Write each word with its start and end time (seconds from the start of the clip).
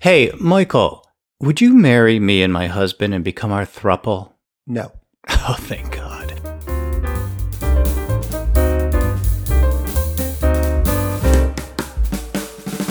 Hey, 0.00 0.30
Michael, 0.38 1.04
would 1.40 1.60
you 1.60 1.74
marry 1.74 2.20
me 2.20 2.40
and 2.44 2.52
my 2.52 2.68
husband 2.68 3.12
and 3.14 3.24
become 3.24 3.50
our 3.50 3.66
thruple? 3.66 4.34
No. 4.64 4.92
Oh, 5.28 5.56
thank 5.58 5.90
God. 5.90 6.34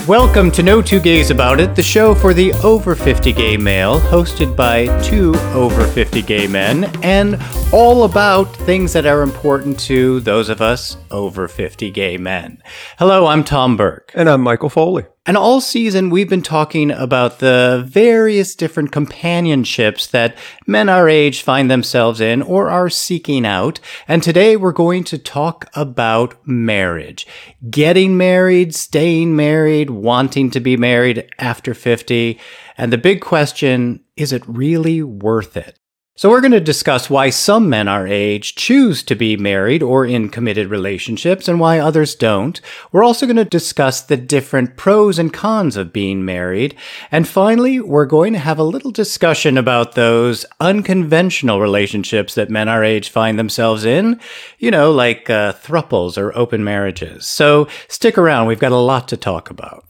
Welcome 0.06 0.50
to 0.52 0.62
No 0.62 0.82
Two 0.82 1.00
Gays 1.00 1.30
About 1.30 1.60
It, 1.60 1.74
the 1.74 1.82
show 1.82 2.14
for 2.14 2.34
the 2.34 2.52
over 2.64 2.94
50 2.94 3.32
gay 3.32 3.56
male, 3.56 4.00
hosted 4.00 4.54
by 4.54 4.86
two 5.02 5.34
over 5.54 5.86
50 5.86 6.20
gay 6.22 6.46
men, 6.46 6.84
and 7.02 7.38
all 7.72 8.04
about 8.04 8.44
things 8.56 8.92
that 8.92 9.06
are 9.06 9.22
important 9.22 9.78
to 9.80 10.20
those 10.20 10.48
of 10.48 10.60
us 10.60 10.98
over 11.10 11.48
50 11.48 11.90
gay 11.90 12.18
men. 12.18 12.62
Hello, 12.98 13.26
I'm 13.26 13.44
Tom 13.44 13.76
Burke. 13.78 14.12
And 14.14 14.28
I'm 14.28 14.42
Michael 14.42 14.70
Foley. 14.70 15.06
And 15.28 15.36
all 15.36 15.60
season, 15.60 16.08
we've 16.08 16.30
been 16.30 16.40
talking 16.40 16.90
about 16.90 17.38
the 17.38 17.84
various 17.86 18.54
different 18.54 18.92
companionships 18.92 20.06
that 20.06 20.38
men 20.66 20.88
our 20.88 21.06
age 21.06 21.42
find 21.42 21.70
themselves 21.70 22.18
in 22.18 22.40
or 22.40 22.70
are 22.70 22.88
seeking 22.88 23.44
out. 23.44 23.78
And 24.08 24.22
today 24.22 24.56
we're 24.56 24.72
going 24.72 25.04
to 25.04 25.18
talk 25.18 25.68
about 25.74 26.34
marriage. 26.46 27.26
Getting 27.68 28.16
married, 28.16 28.74
staying 28.74 29.36
married, 29.36 29.90
wanting 29.90 30.50
to 30.52 30.60
be 30.60 30.78
married 30.78 31.28
after 31.38 31.74
50. 31.74 32.40
And 32.78 32.90
the 32.90 32.96
big 32.96 33.20
question, 33.20 34.02
is 34.16 34.32
it 34.32 34.48
really 34.48 35.02
worth 35.02 35.58
it? 35.58 35.77
So, 36.18 36.30
we're 36.30 36.40
going 36.40 36.50
to 36.50 36.58
discuss 36.58 37.08
why 37.08 37.30
some 37.30 37.68
men 37.70 37.86
our 37.86 38.04
age 38.04 38.56
choose 38.56 39.04
to 39.04 39.14
be 39.14 39.36
married 39.36 39.84
or 39.84 40.04
in 40.04 40.30
committed 40.30 40.66
relationships 40.66 41.46
and 41.46 41.60
why 41.60 41.78
others 41.78 42.16
don't. 42.16 42.60
We're 42.90 43.04
also 43.04 43.24
going 43.24 43.36
to 43.36 43.44
discuss 43.44 44.00
the 44.00 44.16
different 44.16 44.76
pros 44.76 45.20
and 45.20 45.32
cons 45.32 45.76
of 45.76 45.92
being 45.92 46.24
married. 46.24 46.74
And 47.12 47.28
finally, 47.28 47.78
we're 47.78 48.04
going 48.04 48.32
to 48.32 48.40
have 48.40 48.58
a 48.58 48.64
little 48.64 48.90
discussion 48.90 49.56
about 49.56 49.92
those 49.94 50.44
unconventional 50.58 51.60
relationships 51.60 52.34
that 52.34 52.50
men 52.50 52.68
our 52.68 52.82
age 52.82 53.10
find 53.10 53.38
themselves 53.38 53.84
in, 53.84 54.18
you 54.58 54.72
know, 54.72 54.90
like 54.90 55.30
uh, 55.30 55.52
thruples 55.52 56.18
or 56.18 56.36
open 56.36 56.64
marriages. 56.64 57.28
So, 57.28 57.68
stick 57.86 58.18
around. 58.18 58.48
We've 58.48 58.58
got 58.58 58.72
a 58.72 58.76
lot 58.76 59.06
to 59.06 59.16
talk 59.16 59.50
about. 59.50 59.84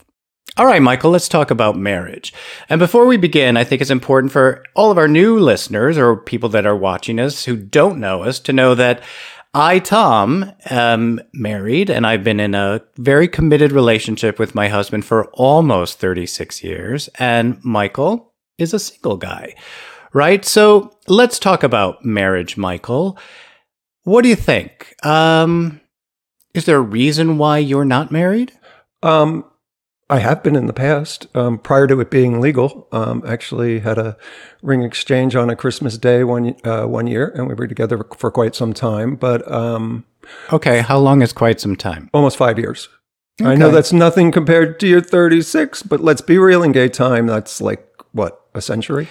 All 0.57 0.65
right, 0.65 0.81
Michael, 0.81 1.11
let's 1.11 1.29
talk 1.29 1.51
about 1.51 1.77
marriage. 1.77 2.33
And 2.69 2.79
before 2.79 3.05
we 3.05 3.17
begin, 3.17 3.55
I 3.55 3.63
think 3.63 3.81
it's 3.81 3.91
important 3.91 4.31
for 4.31 4.63
all 4.75 4.91
of 4.91 4.97
our 4.97 5.07
new 5.07 5.39
listeners 5.39 5.97
or 5.97 6.17
people 6.17 6.49
that 6.49 6.65
are 6.65 6.75
watching 6.75 7.19
us 7.19 7.45
who 7.45 7.55
don't 7.55 7.99
know 7.99 8.23
us 8.23 8.39
to 8.41 8.53
know 8.53 8.75
that 8.75 9.01
I, 9.53 9.79
Tom, 9.79 10.51
am 10.65 11.21
married 11.33 11.89
and 11.89 12.05
I've 12.05 12.23
been 12.23 12.39
in 12.39 12.53
a 12.55 12.81
very 12.97 13.27
committed 13.27 13.71
relationship 13.71 14.37
with 14.37 14.53
my 14.53 14.67
husband 14.67 15.05
for 15.05 15.25
almost 15.33 15.99
36 15.99 16.63
years. 16.63 17.09
And 17.17 17.63
Michael 17.63 18.33
is 18.57 18.73
a 18.73 18.79
single 18.79 19.17
guy, 19.17 19.55
right? 20.13 20.43
So 20.45 20.95
let's 21.07 21.39
talk 21.39 21.63
about 21.63 22.05
marriage, 22.05 22.57
Michael. 22.57 23.17
What 24.03 24.21
do 24.21 24.29
you 24.29 24.35
think? 24.35 24.93
Um, 25.05 25.81
is 26.53 26.65
there 26.65 26.77
a 26.77 26.81
reason 26.81 27.37
why 27.37 27.59
you're 27.59 27.85
not 27.85 28.11
married? 28.11 28.51
Um, 29.01 29.45
I 30.09 30.19
have 30.19 30.41
been 30.41 30.55
in 30.55 30.65
the 30.65 30.73
past, 30.73 31.27
um, 31.35 31.59
prior 31.59 31.85
to 31.85 31.99
it 31.99 32.09
being 32.09 32.41
legal. 32.41 32.87
Um, 32.91 33.23
actually, 33.27 33.79
had 33.79 33.99
a 33.99 34.17
ring 34.63 34.81
exchange 34.81 35.35
on 35.35 35.51
a 35.51 35.55
Christmas 35.55 35.99
day 35.99 36.23
one 36.23 36.55
uh, 36.63 36.85
one 36.85 37.05
year, 37.05 37.31
and 37.35 37.47
we 37.47 37.53
were 37.53 37.67
together 37.67 38.03
for 38.17 38.31
quite 38.31 38.55
some 38.55 38.73
time. 38.73 39.15
But 39.15 39.49
um, 39.51 40.05
okay, 40.51 40.81
how 40.81 40.97
long 40.97 41.21
is 41.21 41.31
quite 41.31 41.59
some 41.59 41.75
time? 41.75 42.09
Almost 42.11 42.37
five 42.37 42.57
years. 42.57 42.89
Okay. 43.39 43.51
I 43.51 43.55
know 43.55 43.69
that's 43.69 43.93
nothing 43.93 44.31
compared 44.31 44.79
to 44.79 44.87
your 44.87 45.01
thirty 45.01 45.43
six, 45.43 45.83
but 45.83 46.01
let's 46.01 46.21
be 46.21 46.39
real. 46.39 46.63
In 46.63 46.71
gay 46.71 46.89
time, 46.89 47.27
that's 47.27 47.61
like 47.61 47.87
what 48.11 48.41
a 48.55 48.61
century. 48.61 49.07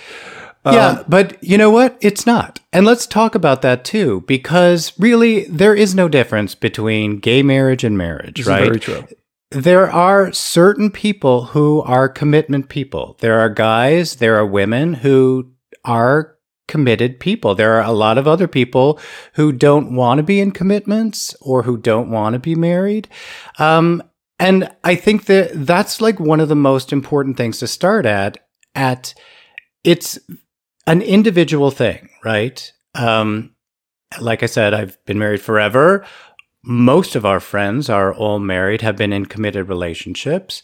Yeah, 0.67 0.89
um, 0.89 1.05
but 1.09 1.43
you 1.43 1.57
know 1.57 1.71
what? 1.71 1.97
It's 2.01 2.27
not. 2.27 2.59
And 2.73 2.85
let's 2.85 3.07
talk 3.07 3.37
about 3.37 3.63
that 3.63 3.85
too, 3.85 4.25
because 4.27 4.93
really, 4.99 5.45
there 5.45 5.77
is 5.77 5.95
no 5.95 6.09
difference 6.09 6.57
between 6.57 7.21
gay 7.21 7.45
marriage 7.45 7.85
and 7.85 7.97
marriage, 7.97 8.45
right? 8.45 8.65
very 8.65 8.81
true 8.81 9.07
there 9.51 9.91
are 9.91 10.33
certain 10.33 10.91
people 10.91 11.47
who 11.47 11.81
are 11.83 12.09
commitment 12.09 12.69
people. 12.69 13.17
There 13.21 13.41
are 13.41 13.49
guys, 13.49 14.17
there 14.17 14.37
are 14.37 14.47
women 14.47 14.95
who 14.95 15.53
are 15.85 16.37
committed 16.67 17.19
people. 17.19 17.55
There 17.55 17.75
are 17.75 17.83
a 17.83 17.93
lot 17.93 18.19
of 18.19 18.29
other 18.29 18.47
people 18.47 19.01
who 19.35 19.53
don't 19.53 19.95
want 19.95 20.19
to 20.19 20.23
be 20.23 20.41
in 20.41 20.51
commitments 20.51 21.35
or 21.41 21.63
who 21.63 21.79
don't 21.79 22.11
want 22.11 22.35
to 22.35 22.39
be 22.39 22.55
married. 22.55 23.09
Um, 23.59 24.03
and 24.39 24.71
I 24.85 24.95
think 24.95 25.25
that 25.25 25.51
that's 25.55 26.01
like 26.01 26.21
one 26.21 26.41
of 26.41 26.49
the 26.49 26.55
most 26.55 26.93
important 26.93 27.37
things 27.37 27.59
to 27.59 27.67
start 27.67 28.05
at. 28.05 28.37
At 28.75 29.15
it's 29.83 30.19
an 30.87 31.01
individual 31.01 31.71
thing, 31.71 32.11
right? 32.23 32.71
Um, 32.95 33.55
like 34.21 34.43
I 34.43 34.47
said, 34.47 34.75
I've 34.75 35.03
been 35.07 35.19
married 35.19 35.41
forever 35.41 36.07
most 36.69 37.17
of 37.17 37.25
our 37.25 37.41
friends 37.41 37.89
are 37.89 38.13
all 38.13 38.39
married, 38.39 38.83
have 38.83 38.97
been 38.97 39.13
in 39.13 39.25
committed 39.25 39.69
relationships. 39.69 40.63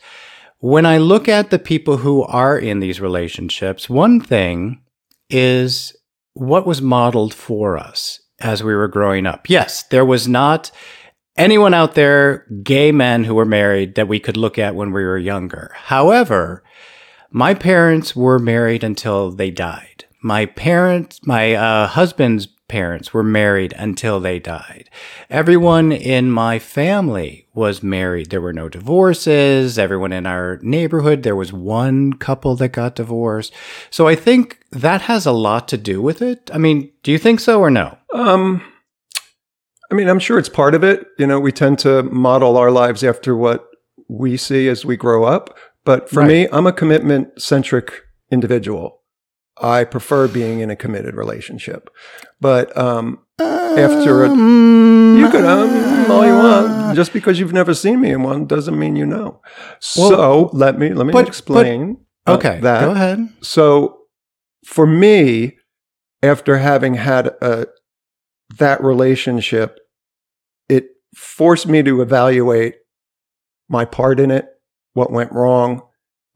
When 0.58 0.84
I 0.84 0.98
look 0.98 1.28
at 1.28 1.48
the 1.48 1.58
people 1.58 1.96
who 1.96 2.22
are 2.24 2.58
in 2.58 2.80
these 2.80 3.00
relationships, 3.00 3.88
one 3.88 4.20
thing 4.20 4.82
is 5.30 5.96
what 6.34 6.66
was 6.66 6.82
modeled 6.82 7.32
for 7.32 7.78
us 7.78 8.20
as 8.38 8.62
we 8.62 8.74
were 8.74 8.86
growing 8.86 9.24
up. 9.24 9.48
Yes, 9.48 9.84
there 9.84 10.04
was 10.04 10.28
not 10.28 10.70
anyone 11.38 11.72
out 11.72 11.94
there, 11.94 12.46
gay 12.62 12.92
men 12.92 13.24
who 13.24 13.34
were 13.34 13.46
married, 13.46 13.94
that 13.94 14.08
we 14.08 14.20
could 14.20 14.36
look 14.36 14.58
at 14.58 14.74
when 14.74 14.92
we 14.92 15.04
were 15.04 15.18
younger. 15.18 15.72
However, 15.74 16.62
my 17.30 17.54
parents 17.54 18.14
were 18.14 18.38
married 18.38 18.84
until 18.84 19.30
they 19.30 19.50
died. 19.50 20.04
My 20.22 20.44
parents, 20.44 21.20
my 21.26 21.54
uh, 21.54 21.86
husband's 21.86 22.46
parents 22.68 23.12
were 23.12 23.22
married 23.22 23.74
until 23.76 24.20
they 24.20 24.38
died. 24.38 24.88
Everyone 25.28 25.92
in 25.92 26.30
my 26.30 26.58
family 26.58 27.46
was 27.54 27.82
married. 27.82 28.30
There 28.30 28.40
were 28.40 28.52
no 28.52 28.68
divorces. 28.68 29.78
Everyone 29.78 30.12
in 30.12 30.26
our 30.26 30.58
neighborhood, 30.62 31.22
there 31.22 31.36
was 31.36 31.52
one 31.52 32.14
couple 32.14 32.56
that 32.56 32.70
got 32.70 32.96
divorced. 32.96 33.52
So 33.90 34.08
I 34.08 34.14
think 34.14 34.60
that 34.72 35.02
has 35.02 35.26
a 35.26 35.32
lot 35.32 35.68
to 35.68 35.76
do 35.76 36.00
with 36.00 36.22
it. 36.22 36.50
I 36.52 36.58
mean, 36.58 36.90
do 37.02 37.12
you 37.12 37.18
think 37.18 37.40
so 37.40 37.60
or 37.60 37.70
no? 37.70 37.98
Um, 38.14 38.62
I 39.90 39.94
mean, 39.94 40.08
I'm 40.08 40.18
sure 40.18 40.38
it's 40.38 40.48
part 40.48 40.74
of 40.74 40.82
it. 40.82 41.06
You 41.18 41.26
know, 41.26 41.38
we 41.38 41.52
tend 41.52 41.78
to 41.80 42.02
model 42.04 42.56
our 42.56 42.70
lives 42.70 43.04
after 43.04 43.36
what 43.36 43.66
we 44.08 44.36
see 44.36 44.68
as 44.68 44.84
we 44.84 44.96
grow 44.96 45.24
up. 45.24 45.56
But 45.84 46.08
for 46.08 46.20
right. 46.20 46.28
me, 46.28 46.48
I'm 46.50 46.66
a 46.66 46.72
commitment 46.72 47.40
centric 47.40 47.92
individual. 48.30 49.02
I 49.56 49.84
prefer 49.84 50.28
being 50.28 50.60
in 50.60 50.70
a 50.70 50.76
committed 50.76 51.14
relationship. 51.14 51.90
But 52.40 52.76
um, 52.76 53.20
after 53.40 54.24
a, 54.24 54.28
you 54.28 55.30
could 55.30 55.44
um 55.44 56.10
all 56.10 56.26
you 56.26 56.34
want. 56.34 56.96
Just 56.96 57.12
because 57.12 57.38
you've 57.38 57.52
never 57.52 57.74
seen 57.74 58.00
me 58.00 58.10
in 58.10 58.22
one 58.22 58.46
doesn't 58.46 58.78
mean 58.78 58.96
you 58.96 59.06
know. 59.06 59.40
Well, 59.96 60.10
so 60.10 60.50
let 60.52 60.78
me 60.78 60.92
let 60.92 61.06
me 61.06 61.12
but, 61.12 61.26
explain. 61.26 61.98
But, 62.24 62.32
uh, 62.32 62.36
okay, 62.36 62.60
that. 62.60 62.80
go 62.80 62.90
ahead. 62.92 63.28
So 63.42 63.98
for 64.64 64.86
me, 64.86 65.56
after 66.22 66.58
having 66.58 66.94
had 66.94 67.28
a 67.40 67.66
that 68.58 68.82
relationship, 68.82 69.78
it 70.68 70.86
forced 71.14 71.66
me 71.66 71.82
to 71.82 72.00
evaluate 72.02 72.76
my 73.68 73.84
part 73.84 74.20
in 74.20 74.30
it, 74.30 74.46
what 74.92 75.10
went 75.10 75.32
wrong, 75.32 75.82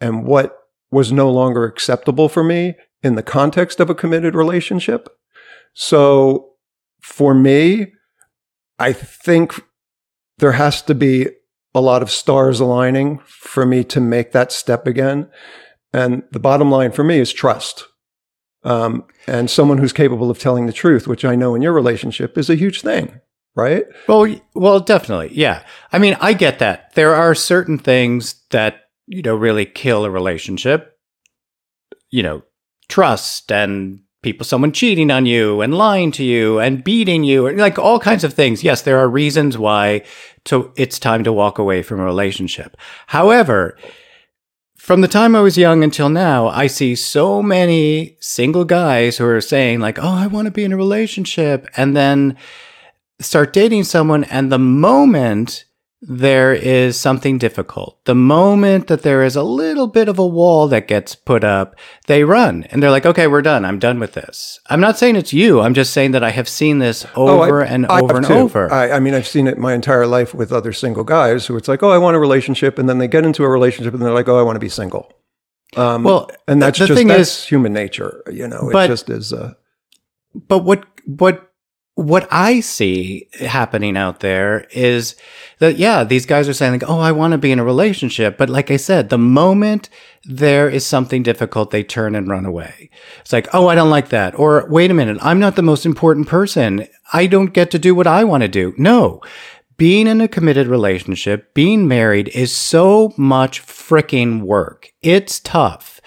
and 0.00 0.24
what 0.24 0.56
was 0.90 1.12
no 1.12 1.30
longer 1.30 1.64
acceptable 1.64 2.28
for 2.28 2.42
me 2.42 2.74
in 3.03 3.14
the 3.14 3.22
context 3.22 3.81
of 3.81 3.91
a 3.91 3.94
committed 3.94 4.34
relationship. 4.34 5.09
So 5.75 6.53
for 7.00 7.34
me, 7.34 7.92
I 8.78 8.92
think 8.92 9.60
there 10.38 10.53
has 10.53 10.82
to 10.82 10.94
be 10.94 11.28
a 11.75 11.81
lot 11.81 12.03
of 12.03 12.10
stars 12.10 12.60
aligning 12.60 13.20
for 13.26 13.66
me 13.66 13.84
to 13.84 14.00
make 14.00 14.32
that 14.32 14.53
step 14.53 14.87
again. 14.87 15.28
And 15.92 16.22
the 16.32 16.41
bottom 16.41 16.70
line 16.70 16.92
for 16.92 17.04
me 17.04 17.19
is 17.19 17.32
trust. 17.32 17.87
Um, 18.64 19.05
and 19.26 19.49
someone 19.49 19.78
who's 19.78 19.93
capable 19.93 20.31
of 20.31 20.38
telling 20.38 20.67
the 20.67 20.72
truth, 20.72 21.06
which 21.06 21.25
I 21.25 21.37
know 21.37 21.55
in 21.55 21.62
your 21.62 21.72
relationship 21.72 22.37
is 22.37 22.50
a 22.50 22.56
huge 22.56 22.82
thing, 22.82 23.20
right? 23.55 23.84
Well, 24.08 24.34
well, 24.55 24.81
definitely, 24.81 25.31
yeah. 25.32 25.62
I 25.93 25.99
mean, 25.99 26.17
I 26.20 26.32
get 26.32 26.58
that. 26.58 26.94
There 26.94 27.14
are 27.14 27.34
certain 27.34 27.78
things 27.78 28.43
that 28.50 28.81
you 29.06 29.22
know 29.22 29.37
really 29.37 29.64
kill 29.64 30.05
a 30.05 30.11
relationship. 30.11 30.99
You 32.11 32.22
know, 32.22 32.43
trust 32.88 33.50
and 33.52 34.00
people 34.23 34.44
someone 34.44 34.73
cheating 34.73 35.11
on 35.11 35.26
you 35.26 35.61
and 35.61 35.75
lying 35.75 36.11
to 36.11 36.25
you 36.25 36.58
and 36.58 36.82
beating 36.82 37.23
you 37.23 37.46
and 37.46 37.58
like 37.58 37.79
all 37.79 38.00
kinds 38.00 38.25
of 38.25 38.35
things 38.35 38.64
yes 38.64 38.82
there 38.82 38.99
are 38.99 39.08
reasons 39.08 39.56
why 39.56 40.02
to 40.44 40.73
it's 40.76 40.99
time 40.99 41.23
to 41.23 41.32
walk 41.32 41.58
away 41.58 41.82
from 41.82 42.00
a 42.00 42.05
relationship 42.05 42.76
however 43.06 43.76
from 44.88 45.02
the 45.02 45.08
time 45.08 45.37
I 45.37 45.43
was 45.43 45.58
young 45.58 45.85
until 45.85 46.08
now, 46.08 46.49
I 46.49 46.67
see 46.67 46.94
so 46.94 47.43
many 47.43 48.17
single 48.20 48.64
guys 48.64 49.19
who 49.19 49.26
are 49.26 49.38
saying, 49.43 49.81
like, 49.81 49.99
oh, 49.99 50.08
I 50.08 50.29
want 50.29 50.46
to 50.46 50.50
be 50.50 50.64
in 50.64 50.73
a 50.73 50.79
relationship, 50.79 51.67
and 51.76 51.94
then 51.94 52.38
start 53.20 53.52
dating 53.52 53.84
someone. 53.84 54.25
And 54.25 54.50
the 54.50 54.58
moment 54.58 55.67
there 56.00 56.52
is 56.52 56.98
something 56.98 57.38
difficult. 57.38 57.98
The 58.04 58.14
moment 58.14 58.86
that 58.86 59.02
there 59.02 59.24
is 59.24 59.34
a 59.34 59.42
little 59.42 59.88
bit 59.88 60.08
of 60.08 60.16
a 60.18 60.26
wall 60.26 60.68
that 60.68 60.86
gets 60.86 61.16
put 61.16 61.42
up, 61.42 61.74
they 62.06 62.22
run 62.22 62.62
and 62.70 62.80
they're 62.80 62.90
like, 62.92 63.04
okay, 63.06 63.26
we're 63.26 63.42
done. 63.42 63.64
I'm 63.64 63.80
done 63.80 63.98
with 63.98 64.12
this. 64.12 64.60
I'm 64.70 64.80
not 64.80 64.96
saying 64.96 65.16
it's 65.16 65.32
you. 65.32 65.60
I'm 65.60 65.74
just 65.74 65.92
saying 65.92 66.12
that 66.12 66.22
I 66.22 66.30
have 66.30 66.48
seen 66.48 66.78
this 66.78 67.04
over 67.16 67.60
Oh, 67.60 67.64
I- 67.64 67.66
and 67.66 67.86
I 67.86 68.00
over 68.00 68.18
and 68.18 68.26
too. 68.26 68.32
over. 68.34 68.72
I, 68.72 68.92
I 68.92 69.00
mean, 69.00 69.12
I've 69.14 69.26
seen 69.26 69.48
it 69.48 69.58
my 69.58 69.74
entire 69.74 70.06
life 70.06 70.32
with 70.34 70.52
other 70.52 70.72
single 70.72 71.02
guys 71.04 71.46
who 71.46 71.56
it's 71.56 71.66
like, 71.66 71.82
oh, 71.82 71.90
I 71.90 71.98
want 71.98 72.16
a 72.16 72.20
relationship, 72.20 72.78
and 72.78 72.88
then 72.88 72.98
they 72.98 73.08
get 73.08 73.24
into 73.26 73.42
a 73.42 73.48
relationship 73.48 73.92
and 73.92 74.00
they're 74.02 74.14
like, 74.14 74.28
oh, 74.28 74.38
I 74.38 74.42
want 74.42 74.54
to 74.56 74.60
be 74.60 74.68
single. 74.68 75.12
Um, 75.76 76.04
well, 76.04 76.30
and 76.46 76.62
that's 76.62 76.78
the 76.78 76.86
just 76.86 76.96
thing 76.96 77.08
that's 77.08 77.40
is- 77.40 77.44
human 77.44 77.72
nature, 77.72 78.22
you 78.30 78.46
know. 78.46 78.68
It 78.70 78.72
But- 78.72 78.86
just 78.86 79.10
is. 79.10 79.32
Uh, 79.32 79.54
but 80.46 80.60
what 80.60 80.84
what 81.06 81.47
what 81.98 82.28
I 82.30 82.60
see 82.60 83.26
happening 83.40 83.96
out 83.96 84.20
there 84.20 84.68
is 84.70 85.16
that 85.58 85.78
yeah, 85.78 86.04
these 86.04 86.26
guys 86.26 86.48
are 86.48 86.52
saying 86.52 86.70
like, 86.70 86.88
"Oh, 86.88 87.00
I 87.00 87.10
want 87.10 87.32
to 87.32 87.38
be 87.38 87.50
in 87.50 87.58
a 87.58 87.64
relationship," 87.64 88.38
but 88.38 88.48
like 88.48 88.70
I 88.70 88.76
said, 88.76 89.08
the 89.08 89.18
moment 89.18 89.88
there 90.24 90.70
is 90.70 90.86
something 90.86 91.24
difficult, 91.24 91.72
they 91.72 91.82
turn 91.82 92.14
and 92.14 92.28
run 92.28 92.46
away. 92.46 92.88
It's 93.20 93.32
like, 93.32 93.48
"Oh, 93.52 93.66
I 93.66 93.74
don't 93.74 93.90
like 93.90 94.10
that," 94.10 94.38
or 94.38 94.64
"Wait 94.70 94.92
a 94.92 94.94
minute, 94.94 95.18
I'm 95.22 95.40
not 95.40 95.56
the 95.56 95.62
most 95.62 95.84
important 95.84 96.28
person. 96.28 96.86
I 97.12 97.26
don't 97.26 97.52
get 97.52 97.72
to 97.72 97.80
do 97.80 97.96
what 97.96 98.06
I 98.06 98.22
want 98.22 98.42
to 98.42 98.48
do." 98.48 98.74
No. 98.78 99.20
Being 99.76 100.06
in 100.06 100.20
a 100.20 100.28
committed 100.28 100.68
relationship, 100.68 101.52
being 101.52 101.88
married 101.88 102.28
is 102.28 102.54
so 102.54 103.12
much 103.16 103.60
freaking 103.66 104.42
work. 104.42 104.92
It's 105.02 105.40
tough. 105.40 106.00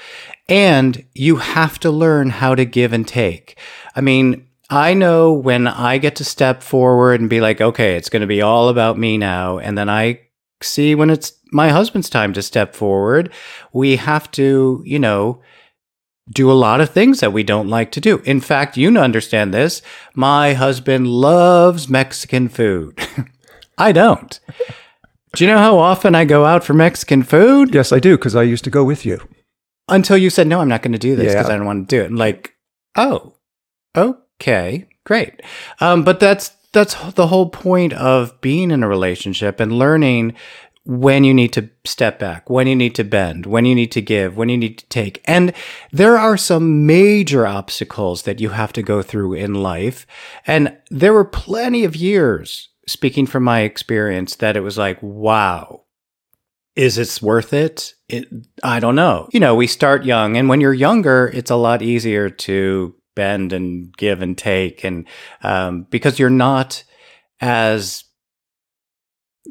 And 0.47 1.03
you 1.13 1.37
have 1.37 1.79
to 1.79 1.91
learn 1.91 2.29
how 2.29 2.55
to 2.55 2.63
give 2.63 2.93
and 2.93 3.05
take. 3.05 3.57
I 3.93 3.99
mean, 4.01 4.45
I 4.71 4.93
know 4.93 5.33
when 5.33 5.67
I 5.67 5.97
get 5.97 6.15
to 6.17 6.23
step 6.25 6.63
forward 6.63 7.19
and 7.19 7.29
be 7.29 7.41
like, 7.41 7.59
okay, 7.61 7.95
it's 7.97 8.09
going 8.09 8.21
to 8.21 8.27
be 8.27 8.41
all 8.41 8.69
about 8.69 8.97
me 8.97 9.17
now. 9.17 9.57
And 9.57 9.77
then 9.77 9.89
I 9.89 10.21
see 10.61 10.95
when 10.95 11.09
it's 11.09 11.33
my 11.51 11.69
husband's 11.69 12.09
time 12.09 12.31
to 12.33 12.41
step 12.41 12.73
forward, 12.73 13.31
we 13.73 13.97
have 13.97 14.31
to, 14.31 14.81
you 14.85 14.97
know, 14.99 15.41
do 16.29 16.49
a 16.49 16.53
lot 16.53 16.79
of 16.79 16.89
things 16.89 17.19
that 17.19 17.33
we 17.33 17.43
don't 17.43 17.67
like 17.67 17.91
to 17.91 17.99
do. 18.01 18.19
In 18.19 18.39
fact, 18.39 18.77
you 18.77 18.97
understand 18.97 19.53
this. 19.53 19.81
My 20.15 20.53
husband 20.53 21.07
loves 21.07 21.89
Mexican 21.89 22.47
food. 22.47 22.97
I 23.77 23.91
don't. 23.91 24.39
Do 25.35 25.43
you 25.43 25.49
know 25.51 25.57
how 25.57 25.77
often 25.77 26.15
I 26.15 26.23
go 26.25 26.45
out 26.45 26.63
for 26.63 26.73
Mexican 26.73 27.23
food? 27.23 27.73
yes, 27.75 27.91
I 27.91 27.99
do 27.99 28.17
because 28.17 28.35
I 28.35 28.43
used 28.43 28.63
to 28.63 28.69
go 28.69 28.83
with 28.85 29.05
you. 29.05 29.19
until 29.89 30.17
you 30.17 30.29
said 30.29 30.47
no 30.47 30.61
i'm 30.61 30.69
not 30.69 30.81
going 30.83 30.93
to 30.93 30.97
do 31.09 31.15
this 31.17 31.33
because 31.33 31.47
Yeah. 31.49 31.53
i 31.53 31.57
don't 31.57 31.65
want 31.65 31.89
to 31.89 31.95
do 31.97 32.01
it 32.03 32.05
and 32.05 32.17
like 32.17 32.55
oh 32.95 33.33
okay 33.95 34.17
great 35.03 35.41
um, 35.79 36.03
but 36.03 36.19
that's 36.19 36.51
that's 36.73 36.95
the 37.13 37.27
whole 37.27 37.49
point 37.49 37.93
of 37.93 38.39
being 38.41 38.71
in 38.71 38.83
a 38.83 38.87
relationship 38.87 39.59
and 39.59 39.71
learning 39.71 40.33
when 40.83 41.23
you 41.23 41.33
need 41.33 41.53
to 41.53 41.69
step 41.85 42.17
back 42.17 42.49
when 42.49 42.65
you 42.65 42.75
need 42.75 42.95
to 42.95 43.03
bend 43.03 43.45
when 43.45 43.65
you 43.65 43.75
need 43.75 43.91
to 43.91 44.01
give 44.01 44.35
when 44.35 44.49
you 44.49 44.57
need 44.57 44.77
to 44.77 44.85
take 44.87 45.21
and 45.25 45.53
there 45.91 46.17
are 46.17 46.37
some 46.37 46.85
major 46.85 47.45
obstacles 47.45 48.23
that 48.23 48.39
you 48.39 48.49
have 48.49 48.73
to 48.73 48.81
go 48.81 49.01
through 49.01 49.33
in 49.33 49.53
life 49.53 50.07
and 50.47 50.75
there 50.89 51.13
were 51.13 51.25
plenty 51.25 51.83
of 51.83 51.95
years 51.95 52.69
speaking 52.87 53.27
from 53.27 53.43
my 53.43 53.61
experience 53.61 54.35
that 54.35 54.57
it 54.57 54.61
was 54.61 54.77
like 54.77 54.97
wow 55.01 55.81
is 56.75 56.97
it 56.97 57.21
worth 57.21 57.53
it? 57.53 57.95
it? 58.07 58.27
I 58.63 58.79
don't 58.79 58.95
know. 58.95 59.27
You 59.33 59.39
know, 59.39 59.55
we 59.55 59.67
start 59.67 60.05
young, 60.05 60.37
and 60.37 60.47
when 60.47 60.61
you're 60.61 60.73
younger, 60.73 61.29
it's 61.33 61.51
a 61.51 61.55
lot 61.55 61.81
easier 61.81 62.29
to 62.29 62.95
bend 63.15 63.53
and 63.53 63.95
give 63.97 64.21
and 64.21 64.37
take, 64.37 64.83
and 64.83 65.07
um, 65.43 65.87
because 65.89 66.19
you're 66.19 66.29
not 66.29 66.83
as 67.39 68.03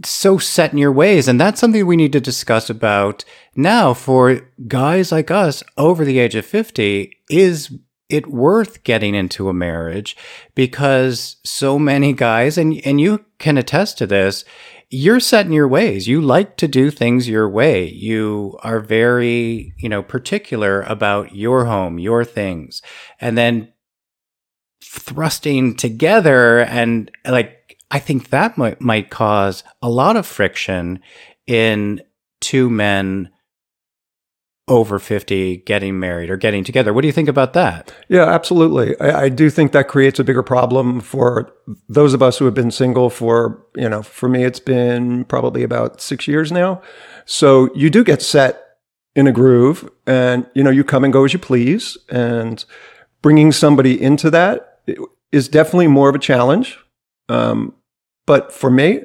so 0.04 0.38
set 0.38 0.72
in 0.72 0.78
your 0.78 0.92
ways, 0.92 1.28
and 1.28 1.40
that's 1.40 1.60
something 1.60 1.84
we 1.84 1.96
need 1.96 2.12
to 2.12 2.20
discuss 2.20 2.70
about 2.70 3.24
now 3.56 3.92
for 3.92 4.40
guys 4.68 5.10
like 5.10 5.30
us 5.30 5.62
over 5.76 6.04
the 6.04 6.18
age 6.18 6.34
of 6.34 6.46
fifty. 6.46 7.16
Is 7.28 7.76
it 8.08 8.26
worth 8.26 8.82
getting 8.84 9.14
into 9.14 9.48
a 9.48 9.54
marriage? 9.54 10.16
Because 10.54 11.36
so 11.44 11.78
many 11.78 12.12
guys, 12.12 12.56
and 12.56 12.80
and 12.84 13.00
you 13.00 13.24
can 13.38 13.58
attest 13.58 13.98
to 13.98 14.06
this 14.06 14.44
you're 14.90 15.20
set 15.20 15.46
in 15.46 15.52
your 15.52 15.68
ways. 15.68 16.08
You 16.08 16.20
like 16.20 16.56
to 16.56 16.68
do 16.68 16.90
things 16.90 17.28
your 17.28 17.48
way. 17.48 17.88
You 17.88 18.58
are 18.62 18.80
very, 18.80 19.72
you 19.78 19.88
know, 19.88 20.02
particular 20.02 20.82
about 20.82 21.34
your 21.34 21.64
home, 21.66 21.98
your 22.00 22.24
things. 22.24 22.82
And 23.20 23.38
then 23.38 23.72
thrusting 24.82 25.76
together 25.76 26.60
and 26.60 27.10
like 27.24 27.76
I 27.92 28.00
think 28.00 28.30
that 28.30 28.58
might 28.58 28.80
might 28.80 29.10
cause 29.10 29.62
a 29.82 29.88
lot 29.88 30.16
of 30.16 30.26
friction 30.26 31.00
in 31.46 32.02
two 32.40 32.68
men 32.70 33.30
over 34.70 35.00
50 35.00 35.58
getting 35.58 35.98
married 35.98 36.30
or 36.30 36.36
getting 36.36 36.62
together. 36.62 36.94
What 36.94 37.00
do 37.02 37.08
you 37.08 37.12
think 37.12 37.28
about 37.28 37.54
that? 37.54 37.92
Yeah, 38.08 38.24
absolutely. 38.24 38.98
I, 39.00 39.24
I 39.24 39.28
do 39.28 39.50
think 39.50 39.72
that 39.72 39.88
creates 39.88 40.20
a 40.20 40.24
bigger 40.24 40.44
problem 40.44 41.00
for 41.00 41.52
those 41.88 42.14
of 42.14 42.22
us 42.22 42.38
who 42.38 42.44
have 42.44 42.54
been 42.54 42.70
single 42.70 43.10
for, 43.10 43.66
you 43.74 43.88
know, 43.88 44.02
for 44.02 44.28
me, 44.28 44.44
it's 44.44 44.60
been 44.60 45.24
probably 45.24 45.64
about 45.64 46.00
six 46.00 46.28
years 46.28 46.52
now. 46.52 46.80
So 47.26 47.74
you 47.74 47.90
do 47.90 48.04
get 48.04 48.22
set 48.22 48.62
in 49.16 49.26
a 49.26 49.32
groove 49.32 49.90
and, 50.06 50.48
you 50.54 50.62
know, 50.62 50.70
you 50.70 50.84
come 50.84 51.02
and 51.02 51.12
go 51.12 51.24
as 51.24 51.32
you 51.32 51.40
please. 51.40 51.98
And 52.08 52.64
bringing 53.22 53.50
somebody 53.50 54.00
into 54.00 54.30
that 54.30 54.82
is 55.32 55.48
definitely 55.48 55.88
more 55.88 56.08
of 56.08 56.14
a 56.14 56.20
challenge. 56.20 56.78
Um, 57.28 57.74
but 58.24 58.52
for 58.52 58.70
me, 58.70 59.02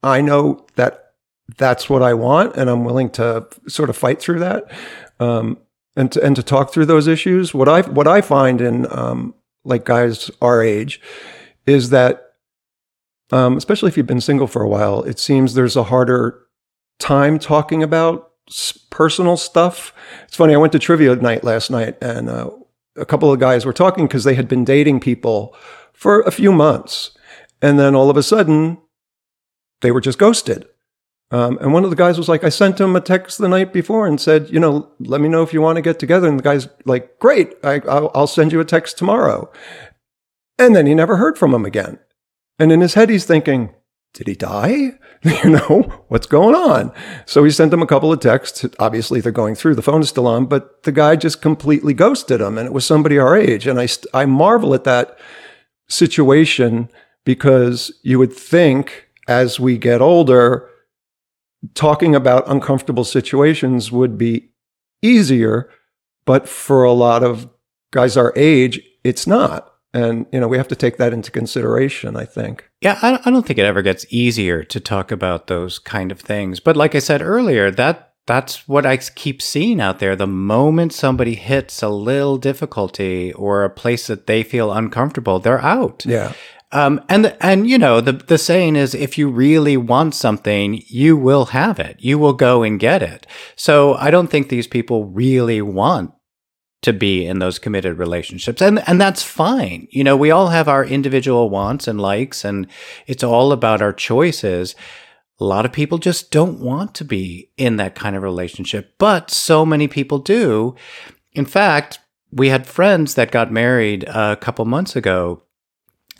I 0.00 0.20
know 0.20 0.64
that 0.76 1.08
that's 1.56 1.88
what 1.88 2.02
I 2.02 2.14
want, 2.14 2.56
and 2.56 2.68
I'm 2.68 2.84
willing 2.84 3.10
to 3.10 3.46
sort 3.66 3.88
of 3.88 3.96
fight 3.96 4.20
through 4.20 4.40
that, 4.40 4.70
um, 5.20 5.58
and 5.96 6.12
to, 6.12 6.22
and 6.22 6.36
to 6.36 6.42
talk 6.42 6.72
through 6.72 6.86
those 6.86 7.06
issues. 7.06 7.52
What 7.52 7.68
I 7.68 7.82
what 7.82 8.06
I 8.06 8.20
find 8.20 8.60
in 8.60 8.86
um, 8.90 9.34
like 9.64 9.84
guys 9.84 10.30
our 10.40 10.62
age 10.62 11.00
is 11.66 11.90
that, 11.90 12.34
um, 13.30 13.56
especially 13.56 13.88
if 13.88 13.96
you've 13.96 14.06
been 14.06 14.20
single 14.20 14.46
for 14.46 14.62
a 14.62 14.68
while, 14.68 15.02
it 15.02 15.18
seems 15.18 15.54
there's 15.54 15.76
a 15.76 15.84
harder 15.84 16.46
time 16.98 17.38
talking 17.38 17.82
about 17.82 18.32
personal 18.90 19.36
stuff. 19.36 19.92
It's 20.24 20.36
funny. 20.36 20.54
I 20.54 20.58
went 20.58 20.72
to 20.72 20.78
trivia 20.78 21.16
night 21.16 21.44
last 21.44 21.70
night, 21.70 21.96
and 22.00 22.28
uh, 22.28 22.50
a 22.96 23.04
couple 23.04 23.32
of 23.32 23.40
guys 23.40 23.66
were 23.66 23.72
talking 23.72 24.06
because 24.06 24.24
they 24.24 24.34
had 24.34 24.48
been 24.48 24.64
dating 24.64 25.00
people 25.00 25.54
for 25.92 26.20
a 26.22 26.30
few 26.30 26.52
months, 26.52 27.10
and 27.60 27.78
then 27.78 27.94
all 27.94 28.08
of 28.08 28.16
a 28.16 28.22
sudden, 28.22 28.78
they 29.80 29.90
were 29.90 30.00
just 30.00 30.18
ghosted. 30.18 30.66
Um, 31.30 31.58
and 31.58 31.74
one 31.74 31.84
of 31.84 31.90
the 31.90 31.96
guys 31.96 32.16
was 32.16 32.28
like, 32.28 32.42
I 32.42 32.48
sent 32.48 32.80
him 32.80 32.96
a 32.96 33.00
text 33.00 33.38
the 33.38 33.48
night 33.48 33.72
before 33.72 34.06
and 34.06 34.20
said, 34.20 34.48
you 34.50 34.58
know, 34.58 34.90
let 34.98 35.20
me 35.20 35.28
know 35.28 35.42
if 35.42 35.52
you 35.52 35.60
want 35.60 35.76
to 35.76 35.82
get 35.82 35.98
together. 35.98 36.26
And 36.26 36.38
the 36.38 36.42
guy's 36.42 36.68
like, 36.86 37.18
great, 37.18 37.54
I, 37.62 37.82
I'll, 37.88 38.10
I'll 38.14 38.26
send 38.26 38.52
you 38.52 38.60
a 38.60 38.64
text 38.64 38.96
tomorrow. 38.96 39.50
And 40.58 40.74
then 40.74 40.86
he 40.86 40.94
never 40.94 41.16
heard 41.16 41.36
from 41.36 41.52
him 41.52 41.66
again. 41.66 41.98
And 42.58 42.72
in 42.72 42.80
his 42.80 42.94
head, 42.94 43.10
he's 43.10 43.26
thinking, 43.26 43.74
did 44.14 44.26
he 44.26 44.34
die? 44.34 44.98
you 45.22 45.50
know, 45.50 46.04
what's 46.08 46.26
going 46.26 46.54
on? 46.54 46.92
So 47.26 47.44
he 47.44 47.50
sent 47.50 47.72
him 47.72 47.82
a 47.82 47.86
couple 47.86 48.12
of 48.12 48.20
texts. 48.20 48.64
Obviously, 48.78 49.20
they're 49.20 49.30
going 49.30 49.54
through. 49.54 49.74
The 49.74 49.82
phone 49.82 50.00
is 50.00 50.08
still 50.08 50.26
on, 50.26 50.46
but 50.46 50.82
the 50.84 50.92
guy 50.92 51.16
just 51.16 51.42
completely 51.42 51.92
ghosted 51.92 52.40
him. 52.40 52.56
And 52.56 52.66
it 52.66 52.72
was 52.72 52.86
somebody 52.86 53.18
our 53.18 53.36
age. 53.36 53.66
And 53.66 53.78
I, 53.78 53.88
I 54.14 54.24
marvel 54.24 54.74
at 54.74 54.84
that 54.84 55.18
situation 55.88 56.90
because 57.24 57.92
you 58.02 58.18
would 58.18 58.32
think 58.32 59.08
as 59.28 59.60
we 59.60 59.76
get 59.76 60.00
older, 60.00 60.68
talking 61.74 62.14
about 62.14 62.48
uncomfortable 62.48 63.04
situations 63.04 63.90
would 63.90 64.16
be 64.16 64.50
easier, 65.02 65.70
but 66.24 66.48
for 66.48 66.84
a 66.84 66.92
lot 66.92 67.22
of 67.22 67.48
guys 67.90 68.16
our 68.16 68.32
age, 68.36 68.80
it's 69.04 69.26
not. 69.26 69.72
And 69.94 70.26
you 70.32 70.40
know, 70.40 70.48
we 70.48 70.58
have 70.58 70.68
to 70.68 70.76
take 70.76 70.98
that 70.98 71.12
into 71.12 71.30
consideration, 71.30 72.16
I 72.16 72.26
think. 72.26 72.68
Yeah, 72.82 72.98
I, 73.02 73.30
don't 73.30 73.46
think 73.46 73.58
it 73.58 73.64
ever 73.64 73.82
gets 73.82 74.06
easier 74.10 74.62
to 74.64 74.80
talk 74.80 75.10
about 75.10 75.46
those 75.46 75.78
kind 75.78 76.12
of 76.12 76.20
things. 76.20 76.60
But 76.60 76.76
like 76.76 76.94
I 76.94 76.98
said 76.98 77.22
earlier, 77.22 77.70
that 77.70 78.12
that's 78.26 78.68
what 78.68 78.84
I 78.84 78.98
keep 78.98 79.40
seeing 79.40 79.80
out 79.80 80.00
there. 80.00 80.14
The 80.14 80.26
moment 80.26 80.92
somebody 80.92 81.34
hits 81.34 81.82
a 81.82 81.88
little 81.88 82.36
difficulty 82.36 83.32
or 83.32 83.64
a 83.64 83.70
place 83.70 84.06
that 84.08 84.26
they 84.26 84.42
feel 84.42 84.70
uncomfortable, 84.70 85.40
they're 85.40 85.62
out. 85.62 86.04
Yeah. 86.04 86.34
Um, 86.70 87.00
and 87.08 87.34
and 87.40 87.68
you 87.68 87.78
know 87.78 88.00
the 88.00 88.12
the 88.12 88.36
saying 88.36 88.76
is 88.76 88.94
if 88.94 89.16
you 89.16 89.30
really 89.30 89.76
want 89.76 90.14
something, 90.14 90.82
you 90.86 91.16
will 91.16 91.46
have 91.46 91.78
it. 91.78 91.96
You 91.98 92.18
will 92.18 92.34
go 92.34 92.62
and 92.62 92.78
get 92.78 93.02
it. 93.02 93.26
So 93.56 93.94
I 93.94 94.10
don't 94.10 94.28
think 94.28 94.48
these 94.48 94.66
people 94.66 95.06
really 95.06 95.62
want 95.62 96.12
to 96.82 96.92
be 96.92 97.26
in 97.26 97.38
those 97.38 97.58
committed 97.58 97.96
relationships, 97.96 98.60
and 98.60 98.86
and 98.86 99.00
that's 99.00 99.22
fine. 99.22 99.88
You 99.90 100.04
know, 100.04 100.16
we 100.16 100.30
all 100.30 100.48
have 100.48 100.68
our 100.68 100.84
individual 100.84 101.48
wants 101.48 101.88
and 101.88 102.00
likes, 102.00 102.44
and 102.44 102.66
it's 103.06 103.24
all 103.24 103.52
about 103.52 103.80
our 103.80 103.94
choices. 103.94 104.74
A 105.40 105.44
lot 105.44 105.64
of 105.64 105.72
people 105.72 105.98
just 105.98 106.30
don't 106.30 106.60
want 106.60 106.94
to 106.96 107.04
be 107.04 107.50
in 107.56 107.76
that 107.76 107.94
kind 107.94 108.14
of 108.14 108.22
relationship, 108.22 108.94
but 108.98 109.30
so 109.30 109.64
many 109.64 109.88
people 109.88 110.18
do. 110.18 110.74
In 111.32 111.46
fact, 111.46 112.00
we 112.30 112.48
had 112.48 112.66
friends 112.66 113.14
that 113.14 113.30
got 113.30 113.52
married 113.52 114.04
a 114.08 114.36
couple 114.36 114.64
months 114.64 114.96
ago 114.96 115.44